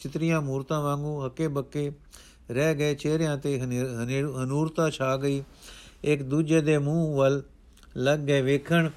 ਚਿਤਰੀਆਂ 0.00 0.40
ਮੂਰਤਾਂ 0.40 0.80
ਵਾਂਗੂ 0.80 1.24
ਹੱਕੇ 1.26 1.48
ਬੱਕੇ 1.48 1.90
ਰਹਿ 2.50 2.74
ਗਏ, 2.74 2.94
ਚਿਹਰਿਆਂ 2.94 3.36
ਤੇ 3.38 3.60
ਹਨੂਰਤਾ 3.60 4.90
ਛਾ 4.90 5.16
ਗਈ। 5.16 5.42
ਇੱਕ 6.04 6.22
ਦੂਜੇ 6.22 6.60
ਦੇ 6.60 6.76
ਮੂੰਹ 6.78 7.16
ਵੱਲ 7.16 7.42
ਲੱਗ 7.96 8.18
ਗਏ 8.18 8.40
ਵੇਖਣ। 8.42 8.90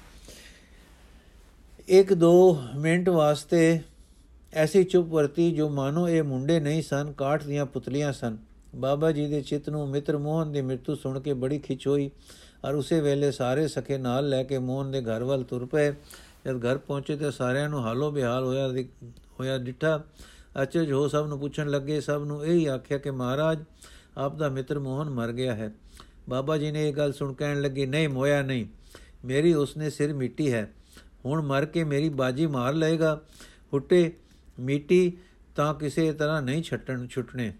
ਇੱਕ 1.88 2.12
ਦੋ 2.12 2.62
ਮਿੰਟ 2.76 3.08
ਵਾਸਤੇ 3.08 3.80
ਐਸੀ 4.52 4.84
ਚੁੱਪ 4.84 5.08
ਵਰਤੀ 5.08 5.50
ਜੋ 5.52 5.68
ਮਾਨੋ 5.68 6.08
ਇਹ 6.08 6.22
ਮੁੰਡੇ 6.22 6.60
ਨਹੀਂ 6.60 6.82
ਸਨ, 6.82 7.12
ਕਾਠ 7.12 7.44
ਦੀਆਂ 7.44 7.66
ਪੁਤਲੀਆਂ 7.66 8.12
ਸਨ। 8.12 8.36
ਬਾਬਾ 8.74 9.12
ਜੀ 9.12 9.26
ਦੇ 9.26 9.40
ਚਿੱਤ 9.42 9.70
ਨੂੰ 9.70 9.88
ਮਿੱਤਰ 9.88 10.18
ਮੋਹਨ 10.18 10.52
ਦੀ 10.52 10.60
ਮ੍ਰਿਤੂ 10.62 10.94
ਸੁਣ 10.94 11.20
ਕੇ 11.20 11.34
ਬੜੀ 11.34 11.58
ਖਿੱਚ 11.58 11.86
ਹੋਈ। 11.86 12.10
ਔਰ 12.64 12.74
ਉਸੇ 12.74 13.00
ਵੇਲੇ 13.00 13.32
ਸਾਰੇ 13.32 13.68
ਸਖੇ 13.68 13.98
ਨਾਲ 13.98 14.28
ਲੈ 14.28 14.42
ਕੇ 14.42 14.58
ਮੋਹਨ 14.58 14.90
ਦੇ 14.90 15.02
ਘਰ 15.02 15.24
ਵੱਲ 15.24 15.42
ਤੁਰ 15.42 15.66
ਪਏ। 15.66 15.92
ਜਦ 16.46 16.56
ਘਰ 16.56 16.78
ਪਹੁੰਚੇ 16.78 17.16
ਤੇ 17.16 17.30
ਸਾਰਿਆਂ 17.30 17.68
ਨੂੰ 17.68 17.84
ਹਾਲੋ 17.84 18.10
ਬਿਹਾਲ 18.10 18.44
ਹੋਇਆ 18.44 18.68
ਹੋਇਆ 19.40 19.58
ਡਿੱਠਾ। 19.58 20.04
ਅਚਰਜ 20.62 20.92
ਹੋ 20.92 21.08
ਸਭ 21.08 21.24
ਨੂੰ 21.28 21.40
ਪੁੱਛਣ 21.40 21.68
ਲੱਗੇ, 21.68 22.00
ਸਭ 22.00 22.22
ਨੂੰ 22.26 22.46
ਇਹ 22.46 22.52
ਹੀ 22.52 22.66
ਆਖਿਆ 22.66 22.98
ਕਿ 22.98 23.10
ਮਹਾਰਾਜ, 23.10 23.58
ਆਪ 24.16 24.36
ਦਾ 24.36 24.48
ਮਿੱਤਰ 24.48 24.78
ਮੋਹਨ 24.78 25.10
ਮਰ 25.10 25.32
ਗਿਆ 25.32 25.54
ਹੈ। 25.54 25.74
ਬਾਬਾ 26.28 26.56
ਜੀ 26.56 26.70
ਨੇ 26.70 26.88
ਇਹ 26.88 26.94
ਗੱਲ 26.94 27.12
ਸੁਣ 27.12 27.32
ਕਹਿਣ 27.32 27.60
ਲੱਗੇ, 27.60 27.86
ਨਹੀਂ, 27.86 28.08
ਮੋਇਆ 28.08 28.42
ਨਹੀਂ। 28.42 28.66
ਮੇਰੀ 29.24 29.54
ਉਸਨੇ 29.54 29.90
ਸਿਰ 29.90 30.14
ਮਿੱਟੀ 30.14 30.52
ਹੈ। 30.52 30.72
ਹੁਣ 31.24 31.42
ਮਰ 31.42 31.64
ਕੇ 31.64 31.84
ਮੇਰੀ 31.84 32.08
ਬਾਜੀ 32.08 32.46
ਮਾਰ 32.46 32.74
ਲਏਗਾ। 32.74 33.20
ਹੁੱਟੇ, 33.72 34.12
ਮਿੱਟੀ 34.60 35.12
ਤਾਂ 35.56 35.74
ਕਿਸੇ 35.74 36.12
ਤਰ੍ਹਾਂ 36.12 36.42
ਨਹੀਂ 36.42 36.62
ਛੱਟਣ, 36.62 37.06
ਛੁੱਟਣੇ। 37.06 37.52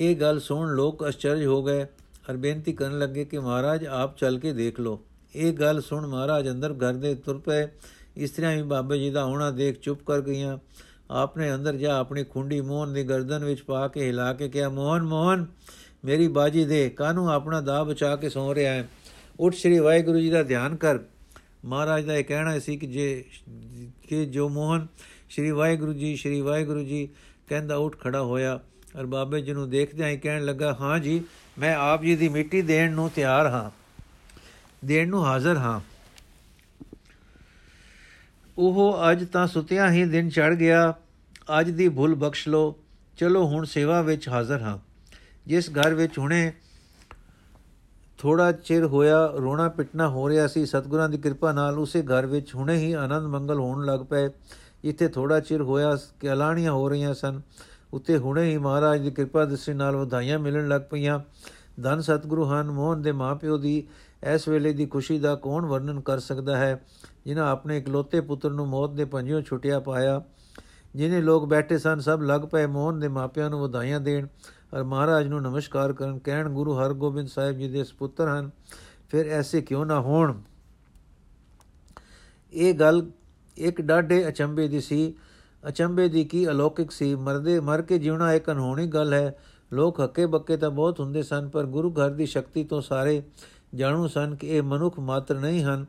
ਇਹ 0.00 0.16
ਗੱਲ 0.16 0.40
ਸੁਣ 0.40 0.68
ਲੋਕ 0.68 1.08
ਅਚਰਜ 1.08 1.44
ਹੋ 1.44 1.64
ਗਏ 1.64 1.84
ਹਰ 2.30 2.36
ਬੇਨਤੀ 2.36 2.72
ਕਰਨ 2.72 2.98
ਲੱਗੇ 2.98 3.24
ਕਿ 3.24 3.38
ਮਹਾਰਾਜ 3.38 3.86
ਆਪ 3.86 4.18
ਚੱਲ 4.18 4.38
ਕੇ 4.38 4.52
ਦੇਖ 4.52 4.80
ਲਓ। 4.80 5.00
ਇਹ 5.34 5.52
ਗੱਲ 5.52 5.80
ਸੁਣ 5.80 6.06
ਮਹਾਰਾਜ 6.06 6.50
ਅੰਦਰ 6.50 6.72
ਘਰ 6.72 6.94
ਦੇ 6.94 7.14
ਤੁਰ 7.14 7.38
ਪਏ। 7.38 7.68
ਇਸਤਰੀਆਂ 8.16 8.56
ਵੀ 8.56 8.62
ਬਾਬਾ 8.62 8.96
ਜੀ 8.96 9.10
ਦਾ 9.10 9.22
ਆਉਣਾ 9.22 9.50
ਦੇਖ 9.50 9.80
ਚੁੱਪ 9.80 10.02
ਕਰ 10.02 10.20
ਗਈਆਂ। 10.20 10.58
ਆਪਨੇ 11.10 11.54
ਅੰਦਰ 11.54 11.76
ਜਾ 11.76 11.96
ਆਪਣੀ 11.98 12.24
ਖੁੰਡੀ 12.24 12.60
ਮੋਹਨ 12.60 12.92
ਦੀ 12.92 13.04
ਗਰਦਨ 13.04 13.44
ਵਿੱਚ 13.44 13.62
ਪਾ 13.62 13.88
ਕੇ 13.88 14.06
ਹਿਲਾ 14.06 14.32
ਕੇ 14.32 14.48
ਕਿਹਾ, 14.48 14.68
ਮੋਹਨ 14.68 15.02
ਮੋਹਨ, 15.02 15.46
ਮੇਰੀ 16.04 16.28
ਬਾਜੀ 16.28 16.64
ਦੇ 16.64 16.90
ਕਾਨੂੰ 16.90 17.30
ਆਪਣਾ 17.32 17.60
ਦਾ 17.60 17.84
ਬਚਾ 17.84 18.16
ਕੇ 18.16 18.28
ਸੌ 18.28 18.54
ਰਿਹਾ 18.54 18.72
ਹੈ? 18.72 18.88
ਉੱਠ 19.40 19.54
ਸ੍ਰੀ 19.54 19.78
ਵਾਹਿਗੁਰੂ 19.78 20.20
ਜੀ 20.20 20.30
ਦਾ 20.30 20.42
ਧਿਆਨ 20.42 20.76
ਕਰ। 20.76 20.98
ਮਹਾਰਾਜ 21.64 22.04
ਦਾ 22.04 22.16
ਇਹ 22.16 22.24
ਕਹਿਣਾ 22.24 22.58
ਸੀ 22.58 22.76
ਕਿ 22.76 22.86
ਜੇ, 22.86 23.24
ਕਿ 24.08 24.26
ਜੋ 24.26 24.48
ਮੋਹਨ, 24.48 24.86
ਸ੍ਰੀ 25.30 25.50
ਵਾਹਿਗੁਰੂ 25.50 25.92
ਜੀ, 25.92 26.16
ਸ੍ਰੀ 26.16 26.40
ਵਾਹਿਗੁਰੂ 26.40 26.82
ਜੀ, 26.82 27.08
ਕਹਿੰਦਾ, 27.48 27.76
ਉੱਠ 27.76 28.00
ਖੜਾ 28.00 28.22
ਹੋਇਆ। 28.22 28.60
ਔਰ 28.96 29.06
ਬਾਬੇ 29.06 29.40
ਜੀ 29.40 29.52
ਨੂੰ 29.52 29.68
ਦੇਖਦਿਆਂ 29.70 30.08
ਹੀ 30.08 30.16
ਕਹਿਣ 30.16 30.44
ਲੱਗਾ, 30.44 30.76
ਹਾਂ 30.80 30.98
ਜੀ, 30.98 31.22
ਮੈਂ 31.58 31.74
ਆਪ 31.76 32.02
ਜੀ 32.02 32.14
ਦੀ 32.16 32.28
ਮਿੱਟੀ 32.28 32.62
ਦੇਣ 32.62 32.92
ਨੂੰ 32.92 33.10
ਤਿਆਰ 33.10 33.46
ਹਾਂ, 33.46 33.70
ਦੇਣ 34.84 35.08
ਨੂੰ 35.08 35.24
ਹਾਜ਼ਰ 35.26 35.56
ਹਾਂ। 35.56 35.80
ਉਹ 38.56 39.10
ਅੱਜ 39.10 39.24
ਤਾਂ 39.24 39.46
ਸੁਤਿਆਂ 39.46 39.90
ਹੀ 39.90 40.04
ਦਿਨ 40.04 40.30
ਚੜ 40.30 40.52
ਗਿਆ, 40.54 40.92
ਅੱਜ 41.60 41.70
ਦੀ 41.70 41.88
ਭੁੱਲ 41.88 42.14
ਬਖਸ਼ 42.14 42.48
ਲੋ 42.48 42.74
ਚਲੋ 43.18 43.44
ਹੁਣ 43.46 43.64
ਸੇਵਾ 43.64 44.00
ਵਿੱਚ 44.02 44.28
ਹਾਜ਼ਰ 44.28 44.62
ਹਾਂ। 44.62 44.78
ਜਿਸ 45.46 45.70
ਘਰ 45.70 45.94
ਵਿੱਚ 45.94 46.18
ਹੁਣੇ 46.18 46.52
ਥੋੜਾ 48.18 48.50
ਚਿਰ 48.52 48.84
ਹੋਇਆ, 48.84 49.26
ਰੋਣਾ 49.36 49.68
ਪਿਟਣਾ 49.68 50.08
ਹੋ 50.08 50.28
ਰਿਹਾ 50.28 50.46
ਸੀ, 50.46 50.66
ਸਤਗੁਰਾਂ 50.66 51.08
ਦੀ 51.08 51.18
ਕਿਰਪਾ 51.18 51.52
ਨਾਲ 51.52 51.78
ਉਸੇ 51.78 52.02
ਘਰ 52.02 52.26
ਵਿੱਚ 52.26 52.54
ਹੁਣੇ 52.54 52.76
ਹੀ 52.76 52.92
ਆਨੰਦ 52.94 53.26
ਮੰਗਲ 53.26 53.58
ਹੋਣ 53.58 53.84
ਲੱਗ 53.86 54.00
ਪਏ। 54.00 54.28
ਇੱਥੇ 54.84 55.08
ਥੋੜਾ 55.08 55.40
ਚਿਰ 55.40 55.62
ਹੋਇਆ 55.62 55.96
ਕਿ 56.20 56.28
ਐਲਾਣੀਆਂ 56.28 56.72
ਹੋ 56.72 56.88
ਰਹੀਆਂ 56.88 57.14
ਸਨ। 57.14 57.40
ਉੱਤੇ 57.92 58.18
ਹੁਣੇ 58.18 58.50
ਹੀ 58.50 58.58
ਮਹਾਰਾਜ 58.58 59.00
ਦੀ 59.00 59.10
ਕਿਰਪਾ 59.10 59.44
ਦ੍ਰਿਸ਼ਟੀ 59.44 59.72
ਨਾਲ 59.72 59.96
ਵਧਾਈਆਂ 59.96 60.38
ਮਿਲਣ 60.38 60.68
ਲੱਗ 60.68 60.82
ਪਈਆਂ। 60.90 61.20
ਧੰਨ 61.82 62.00
ਸਤਿਗੁਰੂ 62.00 62.44
ਹਨ 62.44 62.70
ਮੋਹਨ 62.70 63.02
ਦੇ 63.02 63.12
ਮਾਪਿਓ 63.12 63.58
ਦੀ 63.58 63.88
ਇਸ 64.34 64.48
ਵੇਲੇ 64.48 64.72
ਦੀ 64.72 64.86
ਖੁਸ਼ੀ 64.86 65.18
ਦਾ 65.18 65.34
ਕੌਣ 65.34 65.66
ਵਰਣਨ 65.66 66.00
ਕਰ 66.00 66.18
ਸਕਦਾ 66.18 66.56
ਹੈ? 66.56 66.84
ਜਿਨ੍ਹਾਂ 67.24 67.50
ਆਪਣੇ 67.50 67.78
ਇਕਲੌਤੇ 67.78 68.20
ਪੁੱਤਰ 68.20 68.50
ਨੂੰ 68.50 68.68
ਮੌਤ 68.68 68.90
ਦੇ 68.90 69.04
ਪੰਜਿਓਂ 69.04 69.42
ਛੁੱਟਿਆ 69.42 69.80
ਪਾਇਆ। 69.80 70.22
ਜਿਨੇ 70.94 71.20
ਲੋਕ 71.20 71.46
ਬੈਠੇ 71.46 71.78
ਸਨ, 71.78 72.00
ਸਭ 72.00 72.20
ਲਗ 72.22 72.40
ਪਏ 72.40 72.66
ਮੋਹਨ 72.66 73.00
ਦੇ 73.00 73.08
ਮਾਪਿਆਂ 73.08 73.50
ਨੂੰ 73.50 73.60
ਵਧਾਈਆਂ 73.60 74.00
ਦੇਣ। 74.00 74.26
ਔਰ 74.74 74.84
ਮਹਾਰਾਜ 74.84 75.26
ਨੂੰ 75.26 75.42
ਨਮਸਕਾਰ 75.42 75.92
ਕਰਨ 75.92 76.18
ਕਹਿਣ 76.18 76.48
ਗੁਰੂ 76.48 76.78
ਹਰਗੋਬਿੰਦ 76.78 77.28
ਸਾਹਿਬ 77.28 77.56
ਜੀ 77.56 77.68
ਦੇ 77.68 77.84
ਸੁਪੁੱਤਰ 77.84 78.28
ਹਨ, 78.28 78.50
ਫਿਰ 79.08 79.26
ਐਸੇ 79.26 79.60
ਕਿਉਂ 79.60 79.86
ਨਾ 79.86 80.00
ਹੋਣ? 80.00 80.40
ਇਹ 82.52 82.74
ਗੱਲ 82.74 83.10
ਇੱਕ 83.56 83.80
ਡਾਢੇ 83.80 84.28
ਅਚੰਬੇ 84.28 84.68
ਦੀ 84.68 84.80
ਸੀ। 84.80 85.14
ਅਚੰਬੇ 85.68 86.08
ਦੀ 86.08 86.24
ਕੀ 86.24 86.48
ਅਲੌਕਿਕ 86.48 86.90
ਸੀ, 86.90 87.14
ਮਰਦੇ 87.14 87.60
ਮਰ 87.60 87.82
ਕੇ 87.82 87.98
ਜਿਉਣਾ 87.98 88.32
ਇੱਕ 88.32 88.50
ਅਨਹੋਣੀ 88.50 88.86
ਗੱਲ 88.86 89.14
ਹੈ। 89.14 89.38
ਲੋਕ 89.72 90.00
ਹੱਕੇ 90.00 90.26
ਬੱਕੇ 90.26 90.56
ਤਾਂ 90.56 90.70
ਬਹੁਤ 90.70 91.00
ਹੁੰਦੇ 91.00 91.22
ਸਨ, 91.22 91.48
ਪਰ 91.48 91.64
ਗੁਰੂ 91.64 91.90
ਘਰ 91.92 92.10
ਦੀ 92.10 92.26
ਸ਼ਕਤੀ 92.26 92.64
ਤੋਂ 92.64 92.80
ਸਾਰੇ 92.80 93.22
ਜਾਣੂ 93.74 94.08
ਸਨ 94.08 94.34
ਕਿ 94.34 94.46
ਇਹ 94.46 94.62
ਮਨੁੱਖ 94.62 94.98
ਮਾਤਰ 94.98 95.38
ਨਹੀਂ 95.38 95.62
ਹਨ। 95.62 95.86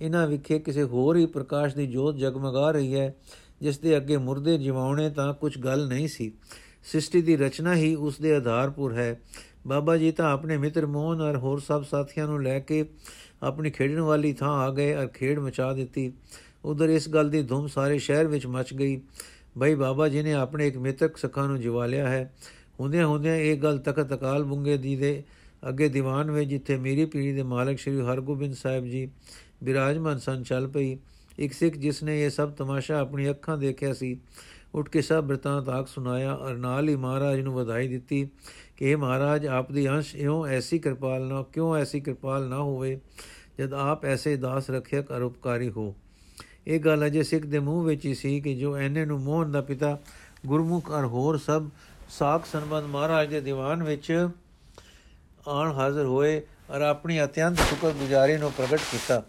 ਇਹਨਾਂ 0.00 0.26
ਵਿਖੇ 0.26 0.58
ਕਿਸੇ 0.58 0.82
ਹੋਰ 0.82 1.16
ਹੀ 1.16 1.26
ਪ੍ਰਕਾਸ਼ 1.26 1.74
ਦੀ 1.74 1.86
ਜੋਤ 1.86 2.16
ਜਗਮਗਾ 2.16 2.70
ਰਹੀ 2.70 2.94
ਹੈ, 2.94 3.14
ਜਿਸ 3.60 3.78
ਦੇ 3.78 3.96
ਅੱਗੇ 3.96 4.16
ਮੁਰਦੇ 4.16 4.58
ਜਿਵਾਉਣੇ 4.58 5.10
ਤਾਂ 5.10 5.34
ਕੁਝ 5.34 5.58
ਗੱਲ 5.58 5.88
ਨਹੀਂ 5.88 6.08
ਸੀ। 6.08 6.32
ਸ੍ਰਿਸ਼ਟੀ 6.84 7.22
ਦੀ 7.22 7.36
ਰਚਨਾ 7.36 7.74
ਹੀ 7.74 7.94
ਉਸ 7.94 8.18
ਦੇ 8.18 8.36
ਆਧਾਰਪੁਰ 8.36 8.92
ਹੈ। 8.92 9.20
ਬਾਬਾ 9.66 9.96
ਜੀ 9.96 10.12
ਤਾਂ 10.12 10.32
ਆਪਣੇ 10.32 10.56
ਮਿੱਤਰ 10.56 10.86
ਮੋਹਨ 10.86 11.20
ਔਰ 11.20 11.36
ਹੋਰ 11.36 11.60
ਸਭ 11.60 11.84
ਸਾਥੀਆਂ 11.84 12.26
ਨੂੰ 12.26 12.42
ਲੈ 12.42 12.58
ਕੇ 12.58 12.84
ਆਪਣੀ 13.42 13.70
ਖੇਡਣ 13.70 14.00
ਵਾਲੀ 14.00 14.32
ਥਾਂ 14.32 14.52
ਆ 14.52 14.70
ਗਏ 14.70 14.94
ਔਰ 14.94 15.06
ਖੇਡ 15.06 15.38
ਮਚਾ 15.38 15.72
ਦਿੱਤੀ। 15.72 16.12
ਉਧਰ 16.64 16.88
ਇਸ 16.88 17.08
ਗੱਲ 17.08 17.30
ਦੀ 17.30 17.42
ਧੂਮ 17.42 17.66
ਸਾਰੇ 17.66 17.98
ਸ਼ਹਿਰ 17.98 18.26
ਵਿੱਚ 18.26 18.46
ਮਚ 18.46 18.74
ਗਈ। 18.74 19.00
ਭਈ 19.60 19.74
ਬਾਬਾ 19.74 20.08
ਜੀ 20.08 20.22
ਨੇ 20.22 20.32
ਆਪਣੇ 20.32 20.66
ਇੱਕ 20.66 20.76
ਮਿੱਤਰ 20.76 21.10
ਸਖਾ 21.16 21.46
ਨੂੰ 21.46 21.60
ਜਿਵਾ 21.60 21.86
ਲਿਆ 21.86 22.08
ਹੈ। 22.08 22.32
ਹੁੰਦਿਆਂ 22.80 23.06
ਹੁੰਦਿਆਂ 23.06 23.36
ਇਹ 23.36 23.56
ਗੱਲ 23.56 23.78
ਤਖਤ 23.78 24.14
ਅਕਾਲ 24.14 24.44
ਬੁੰਗੇ 24.44 24.76
ਦੀ 24.76 24.96
ਦੇ 24.96 25.22
ਅੱਗੇ 25.68 25.88
ਦੀਵਾਨ 25.88 26.30
ਵਿੱਚ 26.30 26.50
ਜਿੱਥੇ 26.50 26.76
ਮੇਰੀ 26.76 27.04
ਪੀੜੀ 27.04 27.32
ਦੇ 27.32 27.42
ਮਾਲਕ 27.42 27.78
ਸ੍ਰੀ 27.78 28.00
ਹਰਗੋਬਿੰਦ 28.00 28.54
ਸਾਹਿਬ 28.54 28.84
ਜੀ 28.84 29.08
ਬਿਰਾਜਮਾਨ 29.64 30.18
ਸਨ, 30.18 30.42
ਚੱਲ 30.42 30.66
ਪਈ। 30.68 30.98
ਇੱਕ 31.38 31.52
ਸਿੱਖ 31.52 31.76
ਜਿਸ 31.76 32.02
ਨੇ 32.02 32.24
ਇਹ 32.24 32.30
ਸਭ 32.30 32.50
ਤਮਾਸ਼ਾ 32.50 32.98
ਆਪਣੀ 33.00 33.30
ਅੱਖਾਂ 33.30 33.56
ਦੇਖਿਆ 33.58 33.92
ਸੀ, 33.92 34.20
ਉੱਠ 34.74 34.88
ਕੇ 34.88 35.02
ਸਭ 35.02 35.24
ਬ੍ਰਿਤਾਂਤ 35.24 35.68
ਆਖ 35.68 35.88
ਸੁਨਾਇਆ 35.88 36.34
ਔਰ 36.34 36.56
ਨਾਲ 36.56 36.88
ਹੀ 36.88 36.96
ਮਹਾਰਾਜ 36.96 37.40
ਨੂੰ 37.40 37.54
ਵਧਾਈ 37.54 37.88
ਦਿੱਤੀ 37.88 38.28
ਕਿ 38.76 38.90
ਇਹ 38.90 38.96
ਮਹਾਰਾਜ, 38.96 39.46
ਆਪ 39.46 39.72
ਦੀ 39.72 39.88
ਅੰਸ਼ 39.88 40.14
ਇਉਂ 40.16 40.46
ਐਸੀ 40.46 40.78
ਕਿਰਪਾਲ 40.78 41.26
ਨਾ, 41.26 41.42
ਕਿਉਂ 41.42 41.76
ਐਸੀ 41.76 42.00
ਕਿਰਪਾਲ 42.00 42.48
ਨਾ 42.48 42.56
ਹੋਵੇ, 42.56 43.00
ਜਦ 43.58 43.74
ਆਪ 43.74 44.04
ਐਸੇ 44.04 44.36
ਦਾਸ 44.36 44.70
ਰੱਖਿਅਕ 44.70 45.12
ਅਰ 45.12 45.22
ਉਪਕਾਰੀ 45.22 45.70
ਹੋ। 45.70 45.94
ਇਹ 46.66 46.80
ਗੱਲ 46.80 47.06
ਅਜੇ 47.06 47.22
ਸਿੱਖ 47.22 47.46
ਦੇ 47.46 47.58
ਮੂੰਹ 47.58 47.84
ਵਿੱਚ 47.84 48.04
ਹੀ 48.04 48.14
ਸੀ 48.14 48.40
ਕਿ 48.40 48.54
ਜੋ 48.54 48.76
ਐਨੇ 48.76 49.04
ਨੂੰ 49.04 49.20
ਮੋਹਨ 49.20 49.52
ਦਾ 49.52 49.60
ਪਿਤਾ 49.60 49.98
ਗੁਰਮੁਖ 50.46 50.90
ਔਰ 50.90 51.04
ਹੋਰ 51.06 51.38
ਸਭ 51.38 51.68
ਸਾਖ 52.10 52.46
ਸੰਬੰਧ 52.46 52.86
ਮਹਾਰਾਜ 52.86 53.30
ਦੇ 53.30 53.40
ਦੀਵਾਨ 53.40 53.82
ਵਿੱਚ 53.82 54.28
ਆਣ 55.48 55.72
ਹਾਜ਼ਰ 55.72 56.04
ਹੋਏ 56.04 56.40
ਔਰ 56.70 56.80
ਆਪਣੀ 56.80 57.24
ਅਤਿਅੰਤ 57.24 57.58
ਸ਼ੁਕਰਗੁਜ਼ਾਰੀ 57.58 58.36
ਨੂੰ 58.36 58.52
ਪ੍ਰਗਟ 58.52 58.80
ਕੀਤਾ। 58.90 59.22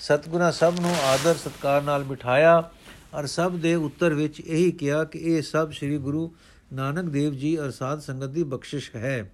ਸਤਗੁਰਾਂ 0.00 0.52
ਸਭ 0.52 0.74
ਨੂੰ 0.80 0.94
ਆਦਰ 1.04 1.34
ਸਤਕਾਰ 1.34 1.82
ਨਾਲ 1.82 2.04
ਬਿਠਾਇਆ 2.04 2.70
ਔਰ 3.14 3.26
ਸਭ 3.26 3.56
ਦੇ 3.56 3.74
ਉੱਤਰ 3.74 4.14
ਵਿੱਚ 4.14 4.40
ਇਹੀ 4.40 4.72
ਕਿਹਾ 4.72 5.04
ਕਿ 5.04 5.18
ਇਹ 5.18 5.42
ਸਭ 5.42 5.70
ਸ੍ਰੀ 5.70 5.98
ਗੁਰੂ 5.98 6.30
ਨਾਨਕ 6.72 7.10
ਦੇਵ 7.10 7.32
ਜੀ 7.32 7.56
ਔਰ 7.56 7.70
ਸਾਧ 7.70 8.00
ਸੰਗਤ 8.00 8.28
ਦੀ 8.28 8.42
ਬਖਸ਼ਿਸ਼ 8.42 8.94
ਹੈ। 8.96 9.32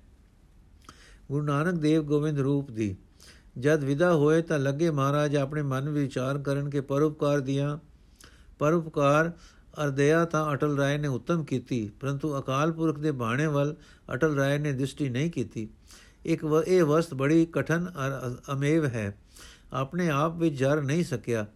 ਗੁਰੂ 1.29 1.45
ਨਾਨਕ 1.45 1.75
ਦੇਵ 1.75 2.03
ਗੋਬਿੰਦ 2.03 2.39
ਰੂਪ 2.39 2.71
ਦੀ 2.71 2.97
ਜਦ 3.59 3.85
ਵਿਦਾ 3.85 4.13
ਹੋਏ 4.15 4.43
ਤਾਂ 4.43 4.59
ਲੱਗੇ 4.59 4.91
ਮਹਾਰਾਜ 4.91 5.37
ਆਪਣੇ 5.37 5.63
ਮਨ 5.63 5.89
ਵਿੱਚ 5.89 6.05
ਵਿਚਾਰ 6.05 6.39
ਕਰਨ 6.39 6.71
ਕਿ 6.71 6.81
ਪਰਉਪਕਾਰ 6.81 7.41
ਦੀਆਂ। 7.41 7.79
ਪਰਉਪਕਾਰ 8.59 9.33
ਅਰ 9.83 9.91
ਦਇਆ 9.91 10.25
ਤਾਂ 10.25 10.53
ਅਟਲ 10.53 10.77
ਰਾਏ 10.77 10.99
ਨੇ 10.99 11.09
ਉਤਮ 11.09 11.45
ਕੀਤੀ, 11.45 11.91
ਪਰੰਤੂ 12.01 12.39
ਅਕਾਲ 12.39 12.73
ਪੁਰਖ 12.73 12.99
ਦੇ 12.99 13.11
ਬਾਣੇ 13.13 13.47
ਵੱਲ 13.47 13.75
ਅਟਲ 14.15 14.35
ਰਾਏ 14.35 14.59
ਨੇ 14.59 14.73
ਦ੍ਰਿਸ਼ਟੀ 14.73 15.09
ਨਹੀਂ 15.09 15.31
ਕੀਤੀ। 15.31 15.69
ਇੱਕ 16.25 16.45
ਇਹ 16.67 16.83
ਵਸਤ 16.85 17.15
ਬੜੀ 17.15 17.47
ਕਠਨ 17.47 17.87
ਅਰ 17.87 18.37
ਅਮੇਵ 18.53 18.85
ਹੈ। 18.85 19.19
ਆਪਣੇ 19.73 20.09
ਆਪ 20.11 20.37
ਵਿੱਚ 20.37 20.55
ਜਰ 20.55 20.83
ਨਹੀਂ 20.83 21.05
ਸਕਿਆ, 21.05 21.47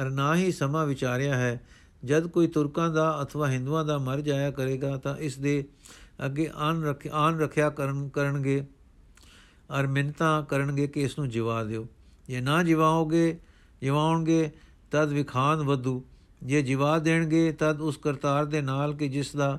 ਅਰ 0.00 0.10
ਨਾ 0.10 0.36
ਹੀ 0.36 0.52
ਸਮਾਂ 0.52 0.86
ਵਿਚਾਰਿਆ 0.86 1.36
ਹੈ। 1.36 1.60
ਜਦ 2.04 2.26
ਕੋਈ 2.26 2.46
ਤੁਰਕਾਂ 2.46 2.90
ਦਾ 2.90 3.18
ਅਥਵਾ 3.22 3.48
ਹਿੰਦੂਆਂ 3.48 3.84
ਦਾ 3.84 3.98
ਮਰ 3.98 4.20
ਜਾਇਆ 4.20 4.50
ਕਰੇਗਾ 4.50 4.96
ਤਾਂ 4.96 5.16
ਇਸ 5.16 5.38
ਦੇ 5.38 5.64
ਅੱਗੇ 6.26 6.50
ਆਨ 6.54 6.84
ਰੱਖ, 6.84 7.06
ਆਨ 7.12 7.40
ਰੱਖਿਆ 7.40 7.70
ਕਰਨ, 7.70 8.08
ਕਰਨਗੇ। 8.08 8.64
ਅਰ 9.70 9.86
ਮਿੰਤਾ 9.86 10.40
ਕਰਨਗੇ 10.48 10.86
ਕਿ 10.86 11.02
ਇਸ 11.02 11.18
ਨੂੰ 11.18 11.28
ਜਿਵਾ 11.28 11.64
ਦਿਓ। 11.64 11.86
ਜੇ 12.28 12.40
ਨਾ 12.40 12.62
ਜਿਵਾਓਗੇ, 12.62 13.38
ਜਿਵਾਉਣਗੇ, 13.80 14.50
ਤਦ 14.90 15.12
ਵਿਖਾਨ 15.12 15.62
ਵਧੂ। 15.62 16.04
ਜੇ 16.42 16.62
ਜਿਵਾ 16.62 16.98
ਦੇਣਗੇ, 16.98 17.52
ਤਦ 17.52 17.80
ਉਸ 17.80 17.96
ਕਰਤਾਰ 17.96 18.44
ਦੇ 18.44 18.60
ਨਾਲ 18.60 18.94
ਕਿ 18.94 19.08
ਜਿਸ 19.08 19.36
ਦਾ 19.36 19.58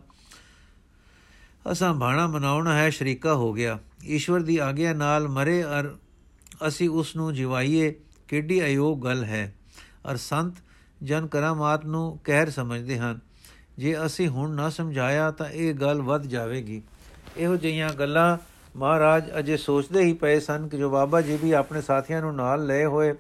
ਅਸਾਂ 1.72 1.93
ਬਾਣਾ 1.93 2.28
ਮਨਾਉਣਾ 2.28 2.74
ਹੈ, 2.74 2.89
ਸ਼ਰੀਕਾ 2.89 3.34
ਹੋ 3.34 3.54
ਗਿਆ। 3.54 3.80
ਈਸ਼ਵਰ 4.06 4.39
ਦੀ 4.39 4.58
ਆਗਿਆ 4.58 4.93
ਨਾਲ 4.93 5.28
ਮਰੇ 5.28 5.63
ਅਰ 5.63 5.96
ਅਸੀਂ 6.67 6.89
ਉਸ 6.89 7.15
ਨੂੰ 7.15 7.34
ਜਿਵਾਈਏ, 7.34 7.93
ਕਿੱਡੀ 8.28 8.65
ਅਯੋਗ 8.65 9.04
ਗੱਲ 9.04 9.24
ਹੈ। 9.24 9.56
ਅਰ 10.12 10.17
ਸੰਤ 10.17 10.56
ਜਨ 11.04 11.28
ਕਰਾਮਾਤ 11.28 11.86
ਨੂੰ 11.86 12.20
ਕਹਿਰ 12.24 12.50
ਸਮਝਦੇ 12.50 13.00
ਹਨ, 13.00 13.20
ਜੇ 13.78 14.06
ਅਸੀਂ 14.06 14.28
ਹੁਣ 14.28 14.56
ਨਾ 14.56 14.70
ਸਮਝਾਇਆ 14.70 15.32
ਤਾਂ 15.32 15.50
ਇਹ 15.50 15.74
ਗੱਲ 15.74 16.02
ਵੱਧ 16.02 16.28
ਜਾਵੇਗੀ। 16.28 16.82
ਇਹੋ 17.38 17.56
ਜਿਹੀਆਂ 17.56 17.89
ਗੱਲਾਂ 17.89 18.38
ਮਹਾਰਾਜ 18.78 19.30
ਅਜੇ 19.40 19.58
ਸੋਚਦੇ 19.58 20.02
ਹੀ 20.02 20.13
ਪਏ 20.13 20.40
ਸਨ 20.40 20.68
ਕਿ 20.68 20.78
ਜੋ 20.78 20.90
ਬਾਬਾ 20.90 21.22
ਜੀ 21.22 21.38
ਵੀ 21.38 21.52
ਆਪਣੇ 21.52 21.82
ਸਾਥੀਆਂ 21.82 22.22
ਨੂੰ 22.22 22.36
ਨਾਲ 22.36 22.66
ਲਏ 22.66 22.86
ਹੋਏ 22.86 23.13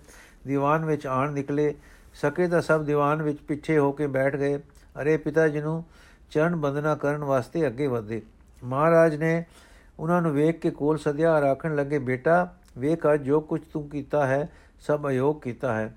ਦੀਵਾਨ 0.47 0.85
ਵਿੱਚ 0.85 1.07
ਆਣ 1.07 1.31
ਨਿਕਲੇ, 1.31 1.73
ਸਕੇ 2.13 2.47
ਤਾਂ 2.47 2.61
ਸਭ 2.61 2.83
ਦੀਵਾਨ 2.83 3.21
ਵਿੱਚ 3.21 3.39
ਪਿੱਛੇ 3.39 3.77
ਹੋ 3.77 3.91
ਕੇ 3.91 4.07
ਬੈਠ 4.07 4.35
ਗਏ। 4.35 4.57
ਅਰੇ 5.01 5.17
ਪਿਤਾ 5.17 5.47
ਜੀ 5.47 5.61
ਨੂੰ 5.61 5.83
ਚਰਨ 6.31 6.55
ਬੰਦਨਾ 6.55 6.95
ਕਰਨ 6.95 7.23
ਵਾਸਤੇ 7.23 7.65
ਅੱਗੇ 7.67 7.87
ਵਧੇ 7.87 8.21
ਮਹਾਰਾਜ 8.63 9.15
ਨੇ 9.15 9.45
ਉਹਨਾਂ 9.99 10.21
ਨੂੰ 10.21 10.31
ਵੇਖ 10.31 10.59
ਕੇ 10.59 10.71
ਕੋਲ 10.71 10.97
ਸਦਿਆ 10.97 11.41
ਰਾਖਣ 11.41 11.75
ਲੱਗੇ, 11.75 11.99
ਬੇਟਾ, 11.99 12.47
ਵੇਖ 12.77 13.05
ਅੱਜ 13.13 13.21
ਜੋ 13.21 13.39
ਕੁਝ 13.41 13.61
ਤੂੰ 13.73 13.89
ਕੀਤਾ 13.89 14.25
ਹੈ, 14.27 14.49
ਸਭ 14.79 15.07
ਅਯੋਗ 15.09 15.41
ਕੀਤਾ 15.41 15.73
ਹੈ। 15.73 15.93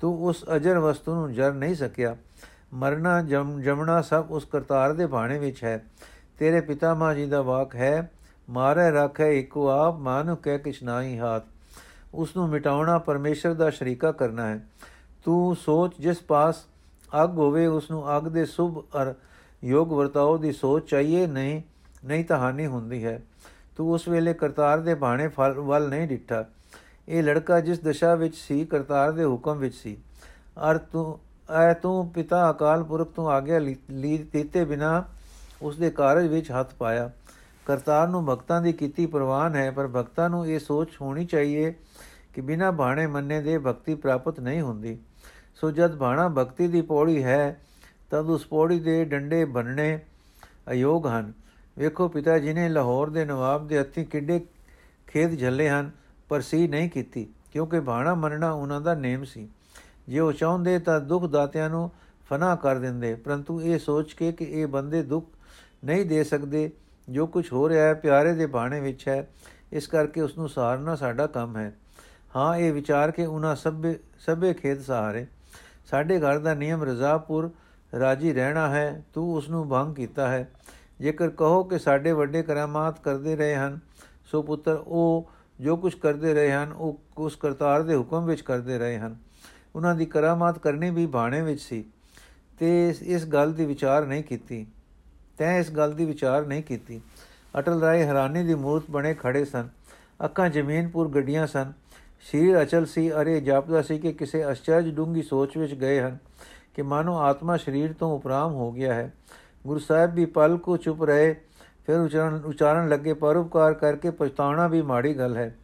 ਤੂੰ 0.00 0.24
ਉਸ 0.24 0.44
ਅਜਰ 0.56 0.78
ਵਸਤੂ 0.78 1.14
ਨੂੰ 1.14 1.32
ਜਰ 1.32 1.52
ਨਹੀਂ 1.52 1.74
ਸਕਿਆ। 1.74 2.16
ਮਰਨਾ 2.74 3.22
ਜਮਣਾ 3.22 4.00
ਸਭ 4.02 4.26
ਉਸ 4.30 4.44
ਕਰਤਾਰ 4.44 4.92
ਦੇ 4.92 5.06
ਬਾਣੇ 5.06 5.38
ਵਿੱਚ 5.38 5.64
ਹੈ। 5.64 5.84
ਤੇਰੇ 6.38 6.60
ਪਿਤਾ 6.60 6.94
ਮਾਂ 6.94 7.14
ਜੀ 7.14 7.26
ਦਾ 7.26 7.42
ਵਾਕ 7.42 7.74
ਹੈ 7.76 8.10
ਮਾਰੇ 8.50 8.90
ਰੱਖੇ 8.90 9.38
ਇੱਕੋ 9.38 9.68
ਆਪ 9.68 9.98
ਮਾਨੁ 9.98 10.36
ਕਹਿ 10.36 10.58
ਕਿਛ 10.58 10.82
ਨਾਹੀ 10.82 11.18
ਹਾਥ। 11.18 11.42
ਉਸ 12.14 12.36
ਨੂੰ 12.36 12.48
ਮਿਟਾਉਣਾ 12.48 12.98
ਪਰਮੇਸ਼ਰ 12.98 13.54
ਦਾ 13.54 13.70
ਸ਼ਰੀਕਾ 13.70 14.12
ਕਰਨਾ 14.12 14.48
ਹੈ। 14.48 14.66
ਤੂੰ 15.24 15.56
ਸੋਚ 15.56 15.92
ਜਿਸ 16.00 16.22
ਪਾਸ 16.22 16.64
ਅਗ 17.24 17.38
ਹੋਵੇ 17.38 17.66
ਉਸ 17.66 17.90
ਨੂੰ 17.90 18.18
ਅਗ 18.18 18.28
ਦੇ 18.28 18.44
ਸੁਭ 18.44 18.84
ਅਰ 19.02 19.14
ਯੋਗ 19.64 19.92
ਵਰਤਾਓ 19.92 20.38
ਦੀ 20.38 20.52
ਸੋਚ 20.52 20.90
ਚਾਹੀਏ, 20.90 21.26
ਨਹੀਂ 21.26 21.62
ਨਹੀਂ 22.04 22.24
ਤਾਂ 22.24 22.38
ਹਾਨੀ 22.38 22.66
ਹੁੰਦੀ 22.66 23.04
ਹੈ। 23.04 23.22
ਤੂੰ 23.76 23.92
ਉਸ 23.92 24.08
ਵੇਲੇ 24.08 24.34
ਕਰਤਾਰ 24.34 24.78
ਦੇ 24.78 24.94
ਬਾਣੇ 24.94 25.28
ਫਲ, 25.28 25.52
ਵੱਲ 25.52 25.88
ਨਹੀਂ 25.88 26.08
ਡਿੱਠਾ। 26.08 26.44
ਇਹ 27.08 27.22
ਲੜਕਾ 27.22 27.60
ਜਿਸ 27.60 27.80
ਦਸ਼ਾ 27.80 28.14
ਵਿੱਚ 28.14 28.36
ਸੀ, 28.36 28.64
ਕਰਤਾਰ 28.64 29.12
ਦੇ 29.12 29.24
ਹੁਕਮ 29.24 29.58
ਵਿੱਚ 29.58 29.74
ਸੀ। 29.74 29.96
ਅਰ 30.70 30.78
ਤੂੰ, 30.78 31.18
ਐ 31.50 31.74
ਤੂੰ 31.74 32.08
ਪਿਤਾ 32.08 32.50
ਅਕਾਲ 32.50 32.84
ਪੁਰਖ 32.84 33.12
ਤੋਂ 33.12 33.30
ਆਗਿਆ 33.30 33.58
ਲੀ 33.90 34.28
ਦਿੱਤੇ 34.32 34.64
ਬਿਨਾ 34.64 35.04
ਉਸ 35.62 35.76
ਦੇ 35.76 35.90
ਕਾਰਜ 35.90 36.26
ਵਿੱਚ 36.26 36.50
ਹੱਥ 36.50 36.74
ਪਾਇਆ। 36.74 37.10
ਕਰਤਾਰ 37.70 38.08
ਨੂੰ 38.08 38.24
ਭਗਤਾਂ 38.26 38.60
ਦੀ 38.62 38.72
ਕੀਤੀ 38.72 39.06
ਪ੍ਰਵਾਨ 39.06 39.56
ਹੈ, 39.56 39.70
ਪਰ 39.70 39.88
ਭਗਤਾਂ 39.88 40.28
ਨੂੰ 40.30 40.46
ਇਹ 40.46 40.58
ਸੋਚ 40.58 40.96
ਹੋਣੀ 41.00 41.24
ਚਾਹੀਏ 41.24 41.72
ਕਿ 42.34 42.40
ਬਿਨਾ 42.40 42.70
ਬਾਣੇ 42.70 43.06
ਮੰਨੇ 43.06 43.40
ਦੇ 43.40 43.58
ਭਗਤੀ 43.58 43.94
ਪ੍ਰਾਪਤ 43.94 44.40
ਨਹੀਂ 44.40 44.60
ਹੁੰਦੀ। 44.60 44.98
ਸੋ 45.54 45.70
ਜਦ 45.70 45.94
ਬਾਣਾ 45.96 46.28
ਭਗਤੀ 46.28 46.66
ਦੀ 46.68 46.80
ਪੌੜੀ 46.82 47.22
ਹੈ, 47.22 47.60
ਤਦ 48.10 48.30
ਉਸ 48.30 48.46
ਪੌੜੀ 48.46 48.78
ਦੇ 48.80 49.04
ਡੰਡੇ 49.04 49.44
ਬੰਨਣੇ 49.44 49.98
ਅਯੋਗ 50.70 51.06
ਹਨ। 51.06 51.32
ਵੇਖੋ 51.78 52.08
ਪਿਤਾ 52.08 52.38
ਜੀ 52.38 52.52
ਨੇ 52.52 52.68
ਲਾਹੌਰ 52.68 53.10
ਦੇ 53.10 53.24
ਨਵਾਬ 53.24 53.68
ਦੇ 53.68 53.78
ਹੱਥੀ 53.78 54.04
ਕਿੱਡੇ 54.04 54.40
ਖੇਤ 55.06 55.38
ਝੱਲੇ 55.38 55.68
ਹਨ, 55.68 55.90
ਪਰ 56.28 56.40
ਸੀ 56.40 56.66
ਨਹੀਂ 56.68 56.90
ਕੀਤੀ, 56.90 57.26
ਕਿਉਂਕਿ 57.52 57.80
ਬਾਣਾ 57.80 58.14
ਮੰਨਣਾ 58.14 58.52
ਉਹਨਾਂ 58.52 58.80
ਦਾ 58.80 58.94
ਨੇਮ 58.94 59.24
ਸੀ। 59.24 59.48
ਜੇ 60.08 60.20
ਉਹ 60.20 60.32
ਚਾਹੁੰਦੇ 60.32 60.78
ਤਾਂ 60.78 61.00
ਦੁੱਖ 61.00 61.26
ਦਾਤਿਆਂ 61.26 61.70
ਨੂੰ 61.70 61.90
ਫਨਾ 62.30 62.54
ਕਰ 62.56 62.78
ਦਿੰਦੇ, 62.78 63.14
ਪਰੰਤੂ 63.14 63.60
ਇਹ 63.62 63.78
ਸੋਚ 63.78 64.12
ਕੇ 64.12 64.32
ਕਿ 64.32 64.44
ਇਹ 64.44 64.66
ਬੰਦੇ 64.66 65.02
ਦੁੱਖ 65.02 65.26
ਨਹੀਂ 65.84 66.04
ਦੇ 66.06 66.24
ਸਕਦੇ 66.24 66.70
ਜੋ 67.10 67.26
ਕੁਝ 67.26 67.52
ਹੋ 67.52 67.68
ਰਿਹਾ 67.68 67.84
ਹੈ, 67.84 67.94
ਪਿਆਰੇ 67.94 68.34
ਦੇ 68.34 68.46
ਬਾਣੇ 68.46 68.80
ਵਿੱਚ 68.80 69.08
ਹੈ, 69.08 69.28
ਇਸ 69.72 69.86
ਕਰਕੇ 69.86 70.20
ਉਸ 70.20 70.38
ਨੂੰ 70.38 70.48
ਸਹਾਰਨਾ 70.48 70.96
ਸਾਡਾ 70.96 71.26
ਕੰਮ 71.26 71.56
ਹੈ। 71.56 71.72
ਹਾਂ, 72.36 72.56
ਇਹ 72.56 72.72
ਵਿਚਾਰ 72.72 73.10
ਕੇ 73.10 73.26
ਉਹਨਾਂ 73.26 73.56
ਸਭੇ 73.56 73.98
ਸਭੇ 74.18 74.54
ਖੇਤ 74.54 74.80
ਸਹਾਰੇ। 74.80 75.26
ਸਾਡੇ 75.86 76.18
ਘਰ 76.20 76.38
ਦਾ 76.38 76.54
ਨਿਯਮ 76.54 76.84
ਰਜ਼ਾਪੁਰ, 76.84 77.50
ਰਾਜੀ 78.00 78.32
ਰਹਿਣਾ 78.32 78.68
ਹੈ, 78.68 79.04
ਤੂੰ 79.14 79.34
ਉਸ 79.34 79.48
ਨੂੰ 79.50 79.68
ਭੰਗ 79.68 79.94
ਕੀਤਾ 79.94 80.28
ਹੈ। 80.28 80.48
ਜੇਕਰ 81.00 81.28
ਕਹੋ 81.28 81.64
ਕਿ 81.64 81.78
ਸਾਡੇ 81.78 82.12
ਵੱਡੇ 82.12 82.42
ਕਰਾਮਾਤ 82.42 83.00
ਕਰਦੇ 83.00 83.36
ਰਹੇ 83.36 83.54
ਹਨ, 83.56 83.78
ਸੋ 84.24 84.42
ਪੁੱਤਰ, 84.42 84.82
ਉਹ 84.86 85.30
ਜੋ 85.60 85.76
ਕੁਝ 85.76 85.94
ਕਰਦੇ 85.94 86.34
ਰਹੇ 86.34 86.52
ਹਨ, 86.52 86.72
ਉਹ 86.72 87.00
ਉਸ 87.18 87.36
ਕਰਤਾਰ 87.36 87.82
ਦੇ 87.82 87.96
ਹੁਕਮ 87.96 88.24
ਵਿੱਚ 88.24 88.40
ਕਰਦੇ 88.40 88.78
ਰਹੇ 88.78 88.98
ਹਨ। 88.98 89.16
ਉਹਨਾਂ 89.76 89.94
ਦੀ 89.94 90.06
ਕਰਾਮਾਤ 90.06 90.58
ਕਰਨੀ 90.58 90.90
ਵੀ 90.90 91.06
ਬਾਣੇ 91.06 91.42
ਵਿੱਚ 91.42 91.60
ਸੀ, 91.60 91.84
ਤੇ 92.58 92.94
ਇਸ 93.02 93.26
ਗੱਲ 93.26 93.52
ਦੀ 93.52 93.66
ਵਿਚਾਰ 93.66 94.06
ਨਹੀਂ 94.06 94.24
ਕੀਤੀ। 94.24 94.66
ਤੈਂ 95.40 95.58
ਇਸ 95.58 95.70
ਗੱਲ 95.70 95.92
ਦੀ 95.92 96.04
ਵਿਚਾਰ 96.04 96.46
ਨਹੀਂ 96.46 96.62
ਕੀਤੀ। 96.62 97.00
ਅਟਲ 97.58 97.80
ਰਾਏ 97.80 98.04
ਹੈਰਾਨੀ 98.04 98.44
ਦੀ 98.44 98.54
ਮੂਰਤ 98.54 98.84
ਬਣੇ 98.90 99.14
ਖੜੇ 99.14 99.44
ਸਨ। 99.44 99.68
ਅੱਖਾਂ 100.24 100.48
ਜ਼ਮੀਨਪੁਰ 100.48 101.08
ਗੱਡੀਆਂ 101.08 101.46
ਸਨ। 101.46 101.72
ਸ਼ਰੀਰ 102.20 102.62
ਅਚਲ 102.62 102.86
ਸੀ, 102.86 103.12
ਅਰੇ 103.12 103.40
ਜਾਪਦਾ 103.40 103.82
ਸੀ 103.82 103.98
ਕਿ 103.98 104.12
ਕਿਸੇ 104.12 104.50
ਅਚਰਜ 104.50 104.94
ਡੂੰਗੀ 104.94 105.22
ਸੋਚ 105.22 105.56
ਵਿੱਚ 105.56 105.74
ਗਏ 105.74 106.00
ਹਨ 106.00 106.18
ਕਿ 106.74 106.82
ਮਾਨੋ 106.82 107.18
ਆਤਮਾ 107.18 107.56
ਸਰੀਰ 107.56 107.92
ਤੋਂ 107.92 108.16
ਉਪਰਾਮ 108.16 108.52
ਹੋ 108.52 108.72
ਗਿਆ 108.72 108.94
ਹੈ। 108.94 109.12
ਗੁਰੂ 109.66 109.78
ਸਾਹਿਬ 109.78 110.14
ਵੀ 110.14 110.24
ਪਲ 110.24 110.58
ਕੋ 110.58 110.76
ਚੁੱਪ 110.76 111.02
ਰਹੇ, 111.02 111.36
ਫਿਰ 111.86 112.00
ਉਚਾਰਨ 112.00 112.34
ਉਚਾਰਨ 112.44 112.88
ਲੱਗੇ 112.88 113.12
ਪਰਉਪਕਾਰ 113.12 113.74
ਕਰਕੇ 113.74 114.10
ਪਛਤਾਉਣਾ 114.10 114.68
ਵੀ 114.68 114.82
ਮਾੜੀ 114.82 115.18
ਗੱਲ 115.18 115.36
ਹੈ। 115.36 115.56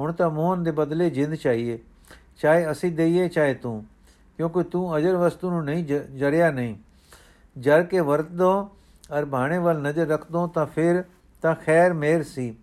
ਹੁਣ 0.00 0.12
ਤਾਂ 0.12 0.30
ਮੋਹਨ 0.30 0.64
ਦੇ 0.64 0.70
ਬਦਲੇ 0.70 1.10
ਜਿੰਦ 1.10 1.34
ਚਾਹੀਏ। 1.34 1.78
ਚਾਹੇ 2.40 2.70
ਅਸੀਂ 2.70 2.92
ਦਈਏ, 2.92 3.28
ਚਾਹੇ 3.28 3.54
ਤੂੰ। 3.54 3.84
ਕਿਉਂਕਿ 4.36 4.62
ਤੂੰ 4.62 4.96
ਅਜਰ 4.96 5.16
ਵਸਤੂ 5.16 5.50
ਨੂੰ 5.50 5.64
ਨਹੀਂ 5.64 5.84
ਜਰਿਆ 6.16 6.50
ਨਹੀਂ। 6.50 6.76
ਜਰ 7.58 7.82
ਕੇ 7.82 8.00
ਵਰਤ 8.00 8.30
ਦੋ 8.32 8.70
ਅਰ 9.10 9.24
ਬਾਣੇ 9.24 9.58
ਵੱਲ 9.58 9.78
ਨਜ਼ਰ 9.78 10.06
ਰੱਖ 10.06 10.26
ਦੋ 10.32 10.46
ਤਾਂ 10.46 10.66
ਫਿਰ 10.66 11.02
ਤਾਂ 11.42 11.54
ਖੈਰ 11.54 11.92
ਮੇਰ 11.92 12.22
ਸੀ। 12.22 12.54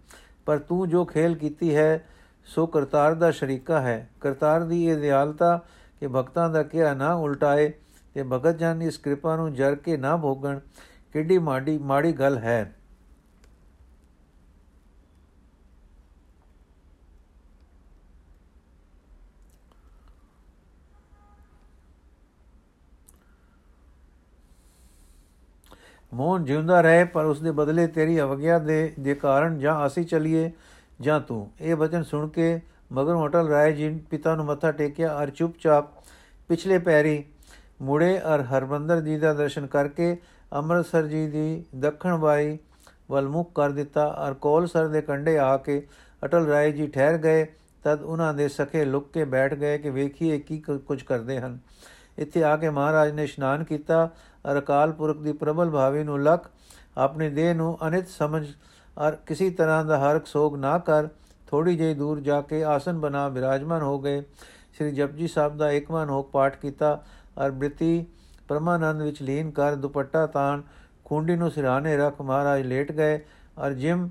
ਪਰ 0.46 0.58
ਤੂੰ 0.58 0.90
ਜੋ 0.90 1.06
ਖੇਲ 1.06 1.36
ਕੀਤੀ 1.36 1.76
ਹੈ, 1.76 2.06
ਸੋ 2.46 2.66
ਕਰਤਾਰ 2.68 3.14
ਦਾ 3.14 3.32
ਸ਼ਰੀਕਾ 3.32 3.82
ਹੈ। 3.82 4.10
ਕਰਤਾਰ 4.22 4.64
ਦੀ 4.64 4.86
ਇਹ 4.86 4.98
ਦਿਆਲਤਾ 4.98 5.60
ਕਿ 6.00 6.08
ਭਗਤਾਂ 6.08 6.50
ਦਾ 6.50 6.64
ਕਿਹਾ 6.64 6.94
ਨਾ 6.94 7.14
ਉਲਟਾਏ 7.14 7.72
ਤੇ 8.14 8.24
ਭਗਤ 8.24 8.58
ਜਨ 8.58 8.82
ਇਸ 8.82 8.98
ਕਿਰਪਾ 8.98 9.36
ਨੂੰ 9.36 9.54
ਜਰ 9.54 9.76
ਕੇ 9.76 9.98
ਨਾ 9.98 10.16
ਭੋਗਣ, 10.18 10.60
ਕਿੱਡੀ 11.14 11.38
ਮਾੜੀ 11.38 11.78
ਮਾੜੀ 11.78 12.12
ਗੱਲ 12.12 12.38
ਹੈ। 12.38 12.76
ਮੋਹਨ 26.14 26.46
ਜਿਉਂਦਾ 26.46 26.82
ਰਹੇ, 26.82 27.04
ਪਰ 27.04 27.26
ਉਸ 27.26 27.42
ਦੇ 27.42 27.52
ਬਦਲੇ 27.52 27.88
ਤੇਰੀ 27.88 28.20
ਅਵਗਿਆ 28.22 28.60
ਦੇ 28.60 28.94
ਦੇ 29.00 29.16
ਕਾਰਨ 29.16 29.60
ਜਾਂ 29.60 29.86
ਅਸੀਂ 29.88 30.06
ਚਲੀਏ 30.06 30.52
ਜਾਂ 31.02 31.20
ਤੂੰ। 31.20 31.52
ਇਹ 31.62 31.76
ਬਚਨ 31.76 32.04
ਸੁਣ 32.04 32.28
ਕੇ 32.28 32.60
ਮਗਰ 32.92 33.14
ਹੋਟਲ 33.14 33.48
ਰਾਏ 33.48 33.72
ਜੀ 33.72 33.90
ਪਿਤਾ 34.10 34.36
ਨੂੰ 34.36 34.46
ਮੱਥਾ 34.46 34.72
ਟੇਕਿਆ 34.72 35.14
ਔਰ 35.16 35.30
ਚੁੱਪਚਾਪ 35.30 35.90
ਪਿਛਲੇ 36.48 36.78
ਪੈਰੀ 36.78 37.24
ਮੁੜੇ 37.82 38.20
ਔਰ 38.20 38.42
ਹਰਬੰਦਰ 38.42 39.02
ਜੀ 39.02 39.18
ਦਾ 39.18 39.34
ਦਰਸ਼ਨ 39.34 39.68
ਕਰਕੇ 39.68 40.18
ਅੰਮ੍ਰਿਤਸਰ 40.54 41.08
ਜੀ 41.08 41.28
ਦੀ 41.28 41.64
ਦੱਖਣ 41.76 42.14
ਵਾਈ 42.14 42.58
ਵੱਲ 43.12 43.28
ਮੁਖ 43.28 43.52
ਕਰ 43.56 43.70
ਦਿੱਤਾ। 43.70 44.06
ਔਰ 44.08 44.34
ਕੋਲਸਰ 44.34 44.88
ਦੇ 44.88 45.02
ਕੰਢੇ 45.02 45.38
ਆ 45.38 45.56
ਕੇ 45.58 45.82
ਅਟਲ 46.26 46.46
ਰਾਏ 46.46 46.72
ਜੀ 46.72 46.88
ਠਹਿਰ 46.88 47.18
ਗਏ। 47.18 47.46
ਤਦ 47.84 48.02
ਉਹਨਾਂ 48.02 48.34
ਦੇ 48.34 48.48
ਸਖੇ 48.48 48.86
ਲੁੱਕ 48.86 49.12
ਕੇ 49.14 49.26
ਬੈਠ 49.26 49.54
ਗਏ 49.54 49.78
ਕਿ 49.78 49.90
ਵੇਖੀਏ 49.90 50.40
ਕੀ, 50.40 50.58
ਕੁਝ 50.60 51.02
ਕਰਦੇ 51.04 51.40
ਹਨ। 51.40 51.60
ਇੱਥੇ 52.18 52.44
ਆ 52.44 52.56
ਕੇ 52.58 52.70
ਮਹਾਰਾਜ 52.70 53.12
ਨੇ 53.12 53.24
ਇਸ਼ਨਾਨ 53.24 53.64
ਕੀਤਾ। 53.64 54.10
ਔਰ 54.46 54.60
ਅਕਾਲ 54.60 54.92
ਪੁਰਖ 54.92 55.18
ਦੀ 55.18 55.32
ਪ੍ਰਬਲ 55.34 55.70
ਭਾਵੀ 55.70 56.04
ਨੂੰ 56.04 56.22
ਲਖ, 56.24 56.50
ਆਪਣੀ 56.98 57.30
ਦੇਹ 57.30 57.54
ਨੂੰ 57.56 57.78
ਅਨਿਤ 57.88 58.08
ਸਮਝ 58.08 58.46
ਔਰ 58.98 59.16
ਕਿਸੇ 59.26 59.50
ਤਰ੍ਹਾਂ 59.50 59.84
ਦਾ 59.86 59.98
ਹਰਕ 60.00 60.26
ਸੋਗ 60.26 60.56
ਨਾ 60.56 60.78
ਕਰ। 60.78 61.08
ਥੋੜੀ 61.48 61.76
ਜਿਹੀ 61.78 61.94
ਦੂਰ 61.94 62.20
ਜਾ 62.20 62.42
ਕੇ 62.42 62.64
ਆਸਨ 62.64 63.00
ਬਣਾ 63.00 63.28
ਬਿਰਾਜਮਾਨ 63.30 63.82
ਹੋ 63.82 64.00
ਗਏ। 64.00 64.22
ਸ੍ਰੀ 64.74 64.92
ਜਪਜੀ 64.92 65.28
ਸਾਹਿਬ 65.28 65.58
ਦਾ 65.58 65.72
ਇੱਕਵਾਂ 65.72 66.06
ਹੋਕ 66.06 66.30
ਪਾਠ 66.32 66.56
ਕੀਤਾ। 66.56 67.04
ਔਰ 67.38 67.52
ਬ੍ਰਿਤੀ 67.52 68.06
ਪਰਮਾਨੰਦ 68.48 69.02
ਵਿੱਚ 69.02 69.22
ਲੀਨ 69.22 69.52
ਕਰ, 69.52 69.76
ਦੁਪੱਟਾ 69.76 70.26
ਤਾਣ, 70.28 70.62
ਖੁੰਡੀ 71.06 71.36
ਨੂੰ 71.36 71.52
ਸਿਰਾਣੇ 71.52 71.98
ਰੱਖ, 71.98 72.22
ਮਹਾਰਾਜ 72.22 72.62
ਲੇਟ 72.62 72.92
ਗਏ। 72.92 73.20
ਔਰ 73.58 73.74
ਜਿਮ 73.74 74.10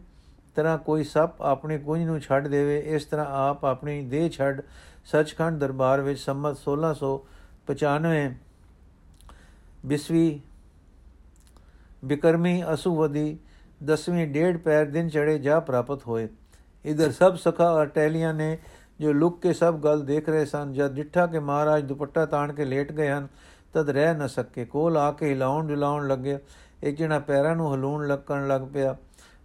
ਤਰ੍ਹਾਂ 0.55 0.79
ਕੋਈ 0.79 1.05
ਸੱਪ 1.05 1.43
ਆਪਣੀ 1.43 1.79
ਕੁੰਜ 1.79 2.03
ਨੂੰ 2.03 2.21
ਛੱਡ 2.21 2.49
ਦੇਵੇ, 2.49 2.79
ਇਸ 2.79 3.05
ਤਰ੍ਹਾਂ 3.05 3.27
ਆਪ 3.27 3.65
ਆਪਣੀ 3.65 4.01
ਦੇਹ 4.03 4.31
ਛੱਡ। 4.31 4.61
ਸੱਚਖੰਡ 5.05 5.59
ਦਰਬਾਰ 5.59 6.01
ਵਿੱਚ 6.01 6.21
ਸੰਮਤ 6.21 6.57
1695 7.69 8.35
ਬਿਸਵੀ। 9.87 10.41
ਬਿਕਰਮੀ 12.05 12.65
ਅਸੁਵਦੀ 12.75 13.39
ਦਸਵੀਂ, 13.85 14.27
ਡੇਢ 14.27 14.57
ਪੈਰ 14.57 14.87
ਦਿਨ 14.87 15.09
ਚੜੇ 15.09 15.39
ਜਾ 15.39 15.61
ਪ੍ਰਾਪਤ 15.61 16.07
ਹੋਏ। 16.07 16.29
ਇਧਰ 16.85 17.13
ਸਭ 17.13 17.37
ਸਖਾ 17.37 17.71
ਔਰ 17.71 17.87
ਟੈਲੀਆਂ 17.87 18.35
ਨੇ 18.35 18.59
ਜੋ 19.01 19.13
ਲੁੱਕ 19.13 19.41
ਕੇ 19.43 19.53
ਸਭ 19.53 19.75
ਗੱਲ 19.75 20.05
ਦੇਖ 20.05 20.29
ਰਹੇ 20.29 20.45
ਸਨ, 20.45 20.73
ਜਦ 20.73 20.93
ਡਿੱਠਾ 20.93 21.27
ਕੇ 21.27 21.39
ਮਹਾਰਾਜ 21.39 21.85
ਦੁਪੱਟਾ 21.85 22.27
ਤਾਣ 22.27 22.53
ਕੇ 22.53 22.65
ਲੇਟ 22.65 22.93
ਗਏ 22.93 23.11
ਹਨ, 23.11 23.29
ਤਦ 23.73 23.91
ਰਹਿ 23.91 24.15
ਨਾ 24.15 24.27
ਸਕੇ। 24.27 24.65
ਕੋਲ 24.65 24.97
ਆ 24.97 25.13
ਕੇ 25.13 25.31
ਹਿਲਾਉਣ 25.31 25.67
ਢਿਲਾਉਣ 25.67 26.09
ਲੱਗੇ 26.09 26.39
ਇੱਕ 26.83 26.97
ਜਣਾ 26.97 27.19
ਪੈਰਾਂ 27.19 27.57
ਨੂੰ 27.57 27.75
ਹਲੂਣ 27.75 28.07
ਲੱਗਣ 28.07 28.49
ਲੱਗ 28.49 28.63
ਪਿਆ। 28.75 28.97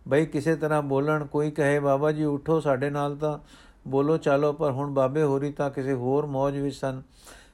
ਬਈ, 0.07 0.25
ਕਿਸੇ 0.25 0.55
ਤਰ੍ਹਾਂ 0.55 0.81
ਬੋਲਣ, 0.81 1.25
ਕੋਈ 1.25 1.51
ਕਹੇ, 1.51 1.79
ਬਾਬਾ 1.79 2.11
ਜੀ, 2.11 2.23
ਉਠੋ 2.23 2.59
ਸਾਡੇ 2.59 2.89
ਨਾਲ 2.89 3.15
ਤਾਂ 3.15 3.39
ਬੋਲੋ, 3.87 4.17
ਚਾਲੋ, 4.17 4.53
ਪਰ 4.53 4.71
ਹੁਣ 4.71 4.93
ਬਾਬੇ 4.93 5.23
ਹੋਰੀ 5.23 5.51
ਤਾਂ 5.51 5.69
ਕਿਸੇ 5.69 5.93
ਹੋਰ 5.93 6.25
ਮौज 6.25 6.63
ਵਿੱਚ 6.63 6.75
ਸਨ। 6.75 7.01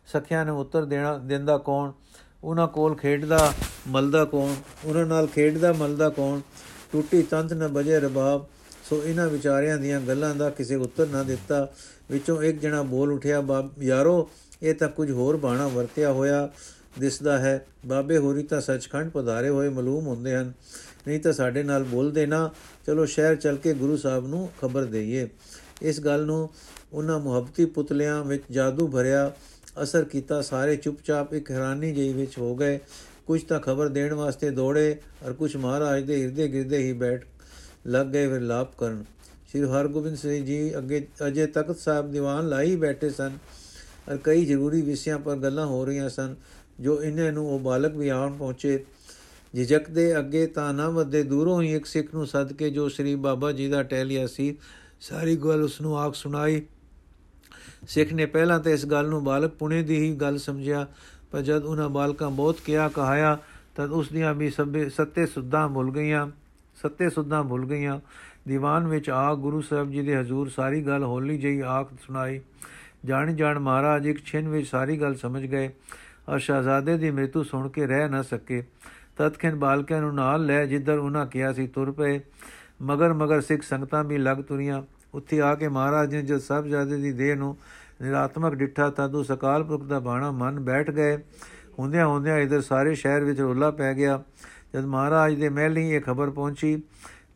ਸਖਿਆਂ 0.08 0.46
ਨੇ 0.46 0.52
ਉੱਤਰ 0.52 0.86
ਦੇਣਾ, 0.86 1.18
ਦਿੰਦਾ 1.18 1.58
ਕੌਣ? 1.58 1.92
ਉਹਨਾਂ 2.44 2.68
ਕੋਲ 2.68 2.96
ਖੇਡਦਾ 2.96 3.54
ਮਲਦਾ 3.88 4.26
ਕੌਣ? 4.26 4.56
ਉਹਨਾਂ 4.86 5.06
ਨਾਲ 5.06 5.28
ਖੇਡਦਾ 5.28 5.74
ਮਲਦਾ 5.74 6.10
ਕੌਣ? 6.10 6.40
ਟੁੱਟੀ 6.92 7.24
ਤੰਤ 7.24 7.54
ਨ 7.54 7.68
ਬਜੇ 7.68 8.00
ਰਬਾਬ। 8.00 8.46
ਸੋ 8.90 9.04
ਇਹਨਾਂ 9.04 9.28
ਵਿਚਾਰਿਆਂ 9.28 9.78
ਦੀਆਂ 9.78 10.02
ਗੱਲਾਂ 10.02 10.36
ਦਾ 10.36 10.50
ਕਿਸੇ 10.50 10.76
ਉੱਤਰ 10.76 11.08
ਨਾ 11.08 11.24
ਦਿੱਤਾ। 11.24 11.70
ਵਿੱਚੋਂ 12.12 12.44
ਇੱਕ 12.44 12.60
ਜਣਾ 12.60 12.82
ਬੋਲ 12.82 13.12
ਉਠਿਆ 13.12 13.44
ਯਾਰੋ, 13.80 14.30
ਇਹ 14.64 14.76
ਤਾਂ 14.76 14.88
ਕੁਝ 14.88 15.12
ਹੋਰ 15.12 15.38
ਬਾਣਾ 15.38 15.68
ਵਰਤਿਆ 15.68 16.12
ਹੋਇਆ 16.12 16.50
ਦਿਸਦਾ 17.00 17.38
ਹੈ। 17.38 17.66
ਬਾਬੇ 17.86 18.18
ਹੋਰੀ 18.18 18.44
ਤਾਂ 18.44 18.62
ਸੱਚਖੰਡ 18.62 19.12
ਪਧਾਰੇ 19.12 19.50
ਹੋਏ 19.50 19.70
ਮਾਲੂਮ 19.70 20.08
ਹੁੰਦੇ 20.08 20.36
ਹਨ। 20.36 20.54
ਨਹੀਂ 21.08 21.20
ਤਾਂ 21.20 21.34
ਸਾਡੇ 21.34 21.64
ਨਾਲ 21.64 21.84
ਬੋਲਦੇ 21.84 22.26
ਨਾ। 22.26 22.52
ਚਲੋ 22.88 23.06
ਸ਼ਹਿਰ 23.06 23.36
ਚੱਲ 23.36 23.56
ਕੇ 23.56 23.74
ਗੁਰੂ 23.74 23.98
ਸਾਹਿਬ 23.98 24.28
ਨੂੰ 24.28 24.50
ਖਬਰ 24.62 24.84
ਦਈਏ। 24.84 25.30
ਇਸ 25.82 26.00
ਗੱਲ 26.00 26.26
ਨੂੰ 26.26 26.50
ਉਹਨਾਂ 26.94 27.20
ਮੁਹੱਬਤੀ 27.20 27.66
ਪੁਤਲਿਆਂ 27.66 28.24
ਵਿੱਚ 28.24 28.44
ਜਾਦੂ 28.52 28.88
ਭਰਿਆ। 28.88 29.32
ਅਸਰ 29.84 30.04
ਕੀਤਾ, 30.04 30.42
ਸਾਰੇ 30.42 30.76
ਚੁੱਪਚਾਪ 30.76 31.34
ਇੱਕ 31.34 31.52
ਹੈਰਾਨੀ 31.52 31.92
ਜਿਹੀ 31.94 32.14
ਵਿੱਚ 32.14 32.38
ਹੋ 32.38 32.56
ਗਏ। 32.56 32.80
ਕੁਝ 33.28 33.42
ਤਾਂ 33.44 33.60
ਖਬਰ 33.60 33.88
ਦੇਣ 33.88 34.14
ਵਾਸਤੇ 34.14 34.50
ਦੌੜੇ 34.50 34.96
ਔਰ 35.26 35.34
ਕੁਝ 35.34 35.56
ਮਹਾਰਾਜ 35.56 36.04
ਦੇ 36.04 36.22
ਹਿਰਦੇ 36.22 36.48
ਗਿਰਦੇ 36.48 36.78
ਹੀ 36.78 36.94
ਬੈਠ 36.94 37.26
ਲੱਗ 37.88 38.08
ਗਏ 38.08 38.28
ਵਿਲਾਪ 38.28 38.76
ਕਰਨ। 38.78 39.04
ਸ੍ਰੀ 39.52 39.64
ਹਰਗੋਬਿੰਦ 39.64 40.18
ਸਿੰਘ 40.18 40.46
ਜੀ 40.46 40.78
ਅੱਗੇ, 40.78 41.08
ਅਜੇ 41.28 41.46
ਤਖਤ 41.48 41.78
ਸਾਹਿਬ 41.80 42.12
ਦੀਵਾਨ 42.12 42.48
ਲਾਈ 42.50 42.76
ਬੈਠੇ 42.76 43.10
ਸਨ 43.10 43.38
ਔਰ 44.10 44.18
ਕਈ 44.18 44.46
ਜ਼ਰੂਰੀ 44.46 44.82
ਵਿਸ਼ਿਆਂ 44.82 45.20
ਪਰ 45.20 45.36
ਗੱਲਾਂ 45.36 45.66
ਹੋ 45.66 45.84
ਰਹੀਆਂ 45.86 46.10
ਸਨ, 46.10 46.36
ਜੋ 46.80 47.02
ਇਹਨਾਂ 47.04 47.32
ਨੂੰ 47.32 47.48
ਉਹ 47.50 47.60
ਬਾਲਕ 47.60 47.96
ਵੀ 47.96 48.10
ਆਉਣ 48.10 48.34
ਪਹੁੰਚੇ। 48.34 48.84
ਝਿਜਕ 49.54 49.90
ਦੇ 49.90 50.18
ਅੱਗੇ 50.20 50.46
ਤਾਂ 50.48 50.74
ਨਾ 50.74 50.90
ਵੱਦੇ 50.90 51.24
ਦੂਰੋਂ 51.24 51.62
ਹੀ 51.62 51.74
ਇੱਕ 51.76 51.86
ਸਿੱਖ 51.86 52.14
ਨੂੰ 52.16 52.26
ਸੱਦ 52.28 52.52
ਕੇ 52.54 52.70
ਜੋ 52.70 52.88
ਸ੍ਰੀ 52.90 53.16
ਬਾਬਾ 53.16 53.52
ਜੀ 53.52 53.68
ਦਾ 53.70 53.84
ਟਹਿਲਿਆ 53.84 54.28
ਸੀ, 54.28 54.56
ਸਾਰੀ 55.02 55.36
ਗੱਲ 55.36 55.64
ਉਸ 55.64 55.80
ਨੂੰ 55.82 55.98
ਆਖ 56.00 56.16
ਸੁਣਾਈ। 56.16 56.62
ਸਿੱਖ 57.88 58.14
ਨੇ 58.14 58.26
ਪਹਿਲਾਂ 58.26 58.60
ਤਾਂ 58.60 58.72
ਇਸ 58.72 58.86
ਗੱਲ 58.86 59.10
ਨੂੰ 59.10 59.24
ਬਾਲਕ 59.24 59.52
ਪੁਣੇ 59.52 59.82
ਦੀ 59.84 59.98
ਹੀ 59.98 60.14
ਗੱਲ 60.16 60.38
ਸਮਝਿਆ, 60.38 60.86
ਪਰ 61.32 61.42
ਜਦ 61.42 61.64
ਉਹਨਾਂ 61.64 61.90
ਬਾਲਕਾਂ 61.90 62.30
ਬਹੁਤ 62.32 62.60
ਕਿਹਾ 62.66 62.88
ਕਹਾਇਆ, 62.90 63.38
ਤਦ 63.76 63.92
ਉਸ 63.92 64.10
ਦੀਆਂ 64.10 64.34
ਵੀ 64.34 64.50
ਸਭੇ 64.50 64.90
ਸੱਤੇ 64.90 65.26
ਸੁੱਧਾਂ 65.26 65.68
ਭੁੱਲ 65.70 65.92
ਗਈਆਂ, 65.92 66.28
ਸੱਤੇ 66.76 67.10
ਸੁੱਧਾਂ 67.10 67.44
ਭੁੱਲ 67.44 67.66
ਗਈਆਂ। 67.66 68.00
ਦੀਵਾਨ 68.48 68.88
ਵਿੱਚ 68.88 69.10
ਆ 69.10 69.34
ਗੁਰੂ 69.36 69.62
ਸਾਹਿਬ 69.62 69.92
ਜੀ 69.92 70.02
ਦੇ 70.02 70.16
ਹਜ਼ੂਰ 70.16 70.50
ਸਾਰੀ 70.50 70.82
ਗੱਲ 70.82 71.04
ਹੋਲੀ 71.04 71.38
ਜਈ 71.38 71.62
ਆਖ 71.68 71.90
ਸੁਣਾਈ। 72.08 72.40
ਜਾਣ 73.06 73.34
ਜਾਣ 73.36 73.60
ਮਹਾਰਾਜ 73.60 74.08
ਇੱਕ 74.08 74.24
ਛਿਨ 74.26 74.48
ਵਿੱਚ 74.48 74.68
ਸਾਰੀ 74.68 75.00
ਗੱਲ 75.02 75.16
ਸਮਝ 75.16 75.46
ਗਏ 75.46 75.70
ਔਰ 76.30 76.40
ਸ਼ਹਜ਼ਾਦੇ 76.40 76.98
ਦੀ 76.98 77.12
ਮ੍ਰਿਤੂ 77.12 77.44
ਸੁਣ 77.44 77.70
ਕੇ 77.70 77.86
ਰਹਿ 77.88 78.10
ਨਾ 78.10 78.22
ਸਕੇ। 78.22 78.64
ਤਤਖਿੰ 79.18 79.58
ਬਾਲਕਾਂ 79.60 80.02
ਨੂੰ 80.02 80.14
ਨਾਲ 80.16 80.46
ਲੈ 80.46 80.66
ਜਿੱਧਰ 80.66 80.98
ਉਹਨਾਂ 80.98 81.26
ਕਿਹਾ 81.26 81.52
ਸੀ, 81.54 81.68
ਤੁਰ 81.68 81.92
ਪਏ। 81.92 82.20
ਮਗਰ 82.82 83.14
ਮਗਰ 83.14 83.42
ਸਿੱਖ 83.42 83.64
ਸੰਗਤਾਂ 83.64 84.04
ਵੀ 84.04 84.18
ਲੱਗ 84.18 84.38
ਤੁਰੀਆਂ। 84.38 84.82
ਉੱਥੇ 85.16 85.42
ਆ 85.42 85.56
ਕੇ 85.56 85.68
ਮਹਾਰਾਜ 85.68 86.16
ਨੇ 86.16 86.22
ਜਦ 86.22 86.38
ਸਭ 86.38 86.66
ਜਾਦੇ 86.66 86.98
ਦੀ 86.98 87.12
ਦੇਹ 87.12 87.36
ਨੂੰ 87.36 87.58
ਨਿਰਾਤਮਕ 88.02 88.56
ਡਿੱਠਾ 88.56 88.90
ਤਦੋਂ 88.90 89.24
ਸਕਾਲ 89.24 89.64
ਪੁਰਖ 89.64 89.84
ਦਾ 89.84 90.00
ਬਾਣਾ 90.00 90.32
ਮਨ 90.32 90.60
ਬੈਠ 90.60 90.92
ਗਏ। 90.92 91.18
ਹੁੰਦਿਆਂ 91.80 92.08
ਹੁੰਦਿਆਂ 92.08 92.38
ਇਧਰ 92.38 92.62
ਸਾਰੇ 92.62 92.96
ਸ਼ਹਿਰ 92.96 93.24
ਵਿੱਚ 93.24 93.40
ਰੋਲਾ 93.40 93.72
ਪੈ 93.72 93.94
ਗਿਆ। 93.94 94.24
ਜਦ 94.74 94.86
ਮਹਾਰਾਜ 94.86 95.34
ਦੇ 95.34 95.50
ਮਹਿਲੀ 95.50 95.90
ਇਹ 95.90 96.02
ਖਬਰ 96.02 96.30
ਪਹੁੰਚੀ, 96.30 96.82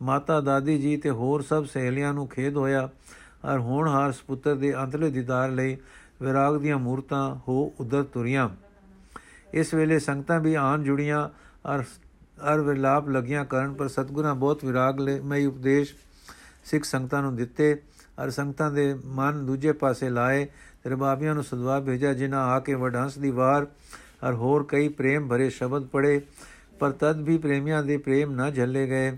ਮਾਤਾ 0.02 0.40
ਦਾਦੀ 0.40 0.78
ਜੀ 0.78 0.96
ਤੇ 0.96 1.10
ਹੋਰ 1.10 1.42
ਸਭ 1.42 1.64
ਸਹੇਲੀਆਂ 1.64 2.12
ਨੂੰ 2.14 2.26
ਖੇਦ 2.28 2.56
ਹੋਇਆ। 2.56 2.88
ਔਰ 3.44 3.58
ਹੋਣਹਾਰ 3.58 4.12
ਸੁਪੁੱਤਰ 4.12 4.54
ਦੇ 4.54 4.74
ਅੰਤਲੇ 4.74 5.10
ਦੀਦਾਰ 5.10 5.50
ਲਈ 5.50 5.76
ਵਿਰਾਗ 6.22 6.56
ਦੀਆਂ 6.56 6.78
ਮੂਰਤਾਂ 6.78 7.34
ਹੋ 7.48 7.72
ਉਧਰ 7.80 8.02
ਤੁਰੀਆਂ। 8.02 8.48
ਇਸ 9.54 9.74
ਵੇਲੇ 9.74 9.98
ਸੰਗਤਾਂ 9.98 10.40
ਵੀ 10.40 10.54
ਆਨ 10.54 10.82
ਜੁੜੀਆਂ 10.82 11.28
ਔਰ 11.68 11.82
ਅਰ 12.54 12.60
ਵਿਲਾਪ 12.60 13.08
ਲਗੀਆਂ 13.08 13.44
ਕਰਨ 13.44 13.72
ਪਰ 13.72 13.88
ਸਤਗੁਰਾਂ 13.88 14.34
ਬਹੁਤ 14.34 14.64
ਵਿਰਾਗ 14.64 15.00
ਲੈ 15.00 15.20
ਮੈਂ 15.20 15.46
ਉਪਦੇਸ਼ 15.46 15.94
ਸਿੱਖ 16.70 16.84
ਸੰਗਤਾਂ 16.84 17.22
ਨੂੰ 17.22 17.34
ਦਿੱਤੇ 17.36 17.76
ਔਰ 18.18 18.30
ਸੰਗਤਾਂ 18.30 18.70
ਦੇ 18.70 18.94
ਮਨ 19.04 19.46
ਦੂਜੇ 19.46 19.72
ਪਾਸੇ 19.72 20.08
ਲਾਏ 20.10 20.46
ਰਬਾਬੀਆਂ 20.86 21.34
ਨੂੰ 21.34 21.44
ਸਦਵਾ 21.44 21.80
ਭੇਜਿਆ 21.80 22.12
ਜਿਨ੍ਹਾਂ 22.14 22.40
ਆ 22.40 22.58
ਕੇ 22.60 22.74
ਵਡਹੰਸ 22.74 23.18
ਦੀ 23.18 23.30
ਵਾਰ 23.30 23.66
ਔਰ 24.24 24.34
ਹੋਰ 24.34 24.64
ਕਈ 24.68 24.88
ਪ੍ਰੇਮ 24.88 25.28
ਭਰੇ 25.28 25.50
ਸ਼ਬਦ 25.50 25.86
ਪੜੇ 25.86 26.20
ਪਰ 26.80 26.90
ਤਦ 26.90 27.20
ਵੀ 27.20 27.38
ਪ੍ਰੇਮੀਆਂ 27.38 27.82
ਦੇ 27.82 27.96
ਪ੍ਰੇਮ 27.96 28.32
ਨਾ 28.32 28.50
ਝੱਲੇ 28.50 28.86
ਗਏ। 28.86 29.16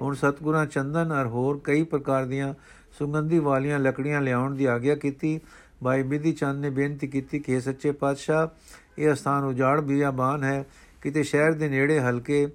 ਹੁਣ 0.00 0.14
ਸਤਗੁਰਾਂ 0.14 0.66
ਚੰਦਨ 0.66 1.12
ਔਰ 1.12 1.26
ਹੋਰ 1.26 1.60
ਕਈ 1.64 1.82
ਪ੍ਰਕਾਰ 1.82 2.24
ਦੀਆਂ 2.24 2.54
ਸੁਗੰਧੀ 2.98 3.38
ਵਾਲੀਆਂ 3.38 3.78
ਲੱਕੜੀਆਂ 3.78 4.20
ਲਿਆਉਣ 4.20 4.54
ਦੀ 4.54 4.64
ਆਗਿਆ 4.64 4.94
ਕੀਤੀ। 4.94 5.40
ਭਾਈ 5.84 6.02
ਬਿਧੀ 6.02 6.32
ਚੰਦ 6.32 6.60
ਨੇ 6.60 6.70
ਬੇਨਤੀ 6.70 7.06
ਕੀਤੀ 7.06 7.38
ਕਿ 7.38 7.60
ਸੱਚੇ 7.60 7.92
ਪਾਤਸ਼ਾਹ 7.92 8.48
ਇਹ 8.98 9.14
ਸਥਾਨ 9.14 9.44
ਉਜਾੜ 9.44 9.80
ਬਿਆਬਾਨ 9.80 10.44
ਹੈ। 10.44 10.64
ਕਿਤੇ 11.02 11.22
ਸ਼ਹਿਰ 11.22 11.52
ਦੇ 11.52 11.68
ਨੇੜੇ 11.68 12.00
ਹਲਕੇ 12.00 12.46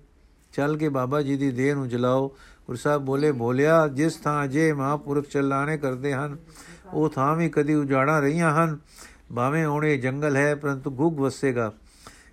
ਚੱਲ 0.54 0.78
ਕੇ 0.78 0.90
ਬਾਬਾ 0.90 1.22
ਜੀ 1.22 1.38
ਦੀ 1.38 1.52
ਦੇਹ 1.52 1.76
ਨੂੰ 1.76 1.88
ਜਲਾਓ 1.90 2.32
ਗੁਰੂ 2.68 2.78
ਸਾਹਿਬ 2.78 3.02
ਬੋਲੇ, 3.02 3.32
ਬੋਲਿਆ, 3.32 3.88
ਜਿਸ 3.88 4.16
ਥਾਂ 4.16 4.44
ਅਜੇ 4.44 4.72
ਮਹਾਪੁਰਖ 4.74 5.28
ਚੱਲਾਣੇ 5.28 5.78
ਕਰਦੇ 5.78 6.14
ਹਨ, 6.14 6.38
ਉਹ 6.94 7.10
ਥਾਂ 7.10 7.36
ਵੀ 7.36 7.50
ਕਦੀ 7.50 7.74
ਉਜਾੜਾਂ 7.74 8.22
ਰਹੀਆਂ 8.22 8.52
ਹਨ। 8.54 8.78
ਭਾਵੇਂ 9.36 9.66
ਹੁਣੇ 9.66 9.96
ਜੰਗਲ 9.98 10.36
ਹੈ, 10.38 10.56
ਪਰੰਤੂ 10.56 10.92
ਗੁਗ 10.92 11.20
ਵਸੇਗਾ। 11.20 11.72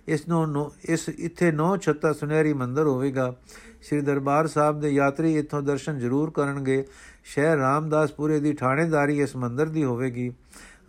ਇਸ 0.07 0.27
ਨੂੰ 0.27 0.71
ਇਸ 0.89 1.07
ਇੱਥੇ 1.09 1.51
ਨੌ 1.51 1.75
ਛੱਤਾ 1.77 2.11
ਸੁਨਹਿਰੀ 2.13 2.53
ਮੰਦਰ 2.53 2.87
ਹੋਵੇਗਾ। 2.87 3.33
ਸ੍ਰੀ 3.81 4.01
ਦਰਬਾਰ 4.01 4.47
ਸਾਹਿਬ 4.47 4.79
ਦੇ 4.79 4.89
ਯਾਤਰੀ 4.89 5.33
ਇੱਥੋਂ 5.37 5.61
ਦਰਸ਼ਨ 5.61 5.99
ਜ਼ਰੂਰ 5.99 6.31
ਕਰਨਗੇ। 6.31 6.83
ਸ਼ਹਿਰ 7.23 7.57
ਰਾਮਦਾਸਪੁਰੇ 7.57 8.39
ਦੀ 8.39 8.53
ਥਾਣੇਦਾਰੀ 8.53 9.19
ਇਸ 9.21 9.35
ਮੰਦਰ 9.35 9.65
ਦੀ 9.65 9.83
ਹੋਵੇਗੀ, 9.83 10.31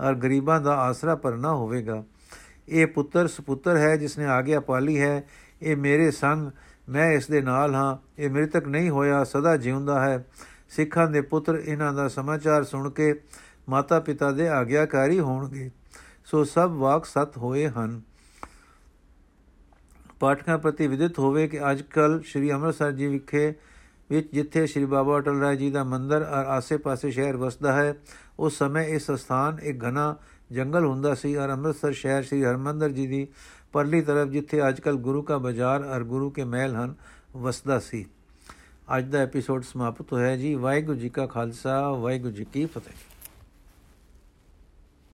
ਔਰ 0.00 0.14
ਗਰੀਬਾਂ 0.14 0.60
ਦਾ 0.60 0.74
ਆਸਰਾ 0.76 1.14
ਪਰਨਾ 1.14 1.54
ਹੋਵੇਗਾ। 1.54 2.02
ਇਹ 2.68 2.86
ਪੁੱਤਰ 2.86 3.26
ਸੁਪੁੱਤਰ 3.28 3.76
ਹੈ 3.76 3.96
ਜਿਸ 3.96 4.18
ਨੇ 4.18 4.24
ਆਗਿਆ 4.26 4.60
ਪਾਲੀ 4.60 5.00
ਹੈ। 5.00 5.22
ਇਹ 5.62 5.76
ਮੇਰੇ 5.76 6.10
ਸੰਗ 6.10 6.50
ਮੈਂ 6.88 7.12
ਇਸ 7.12 7.30
ਦੇ 7.30 7.40
ਨਾਲ 7.40 7.74
ਹਾਂ। 7.74 7.96
ਇਹ 8.18 8.30
ਮ੍ਰਿਤਕ 8.30 8.68
ਨਹੀਂ 8.68 8.90
ਹੋਇਆ, 8.90 9.24
ਸਦਾ 9.24 9.56
ਜਿਉਂਦਾ 9.56 10.00
ਹੈ। 10.00 10.26
ਸਿੱਖਾਂ 10.68 11.10
ਦੇ 11.10 11.20
ਪੁੱਤਰ 11.20 11.54
ਇਹਨਾਂ 11.54 11.92
ਦਾ 11.92 12.08
ਸਮਾਚਾਰ 12.08 12.64
ਸੁਣ 12.64 12.90
ਕੇ 12.90 13.20
ਮਾਤਾ 13.68 14.00
ਪਿਤਾ 14.00 14.32
ਦੇ 14.32 14.48
ਆਗਿਆਕਾਰੀ 14.48 15.20
ਹੋਣਗੇ। 15.20 15.70
ਸੋ 16.24 16.44
ਸਭ 16.44 16.70
ਵਾਕ 16.74 17.04
ਸਤ 17.04 17.36
ਹੋਏ 17.36 17.68
ਹਨ। 17.68 18.00
ਪਾਠਕਾਂ 20.20 20.58
ਪ੍ਰਤੀ 20.58 20.86
ਵਿਦਿਤ 20.86 21.18
ਹੋਵੇ 21.18 21.48
ਕਿ 21.48 21.70
ਅੱਜ 21.70 21.82
ਕੱਲ 21.82 22.22
ਸ੍ਰੀ 22.26 22.52
ਅੰਮ੍ਰਿਤਸਰ 22.52 22.92
ਜੀ 22.92 23.06
ਵਿਖੇ 23.06 23.54
ਵਿੱਚ 24.10 24.28
ਜਿੱਥੇ 24.32 24.66
ਸ੍ਰੀ 24.66 24.84
ਬਾਬਾ 24.84 25.18
ਅਟਲ 25.18 25.40
ਰਾਏ 25.40 25.56
ਜੀ 25.56 25.70
ਦਾ 25.70 25.84
ਮੰਦਰ 25.84 26.22
ਔਰ 26.22 26.44
ਆਸੇ-ਪਾਸੇ 26.44 27.10
ਸ਼ਹਿਰ 27.10 27.36
ਵਸਦਾ 27.36 27.72
ਹੈ, 27.72 27.94
ਉਸ 28.38 28.58
ਸਮੇਂ 28.58 28.86
ਇਸ 28.86 29.10
ਸਥਾਨ 29.10 29.58
ਇੱਕ 29.62 29.88
ਘਨਾ 29.88 30.16
ਜੰਗਲ 30.52 30.84
ਹੁੰਦਾ 30.84 31.14
ਸੀ 31.14 31.36
ਔਰ 31.36 31.52
ਅੰਮ੍ਰਿਤਸਰ 31.52 31.92
ਸ਼ਹਿਰ 31.92 32.22
ਸ੍ਰੀ 32.22 32.44
ਹਰਮੰਦਰ 32.44 32.88
ਜੀ 32.88 33.06
ਦੀ 33.06 33.28
ਪਰਲੀ 33.72 34.00
ਤਰਫ 34.02 34.28
ਜਿੱਥੇ 34.28 34.68
ਅੱਜਕੱਲ 34.68 34.96
ਗੁਰੂ 34.96 35.22
ਕਾ 35.22 35.38
ਬਾਜ਼ਾਰ 35.38 35.84
ਔਰ 35.84 36.04
ਗੁਰੂ 36.04 36.30
ਕੇ 36.30 36.44
ਮਹਿਲ 36.44 36.76
ਹਨ, 36.76 36.94
ਵਸਦਾ 37.36 37.78
ਸੀ। 37.78 38.06
ਅੱਜ 38.98 39.04
ਦਾ 39.04 39.18
ਐਪੀਸੋਡ 39.18 39.62
ਸਮਾਪਤ 39.62 40.12
ਹੋਇਆ 40.12 40.36
ਜੀ। 40.36 40.54
ਵਾਹਿਗੁਰੂ 40.54 40.98
ਜੀ 40.98 41.08
ਕਾ 41.08 41.26
ਖਾਲਸਾ, 41.26 41.90
ਵਾਹਿਗੁਰੂ 41.90 42.32
ਜੀ 42.32 42.44
ਕੀ 42.44 42.66
ਫਤਿਹ। 42.66 43.15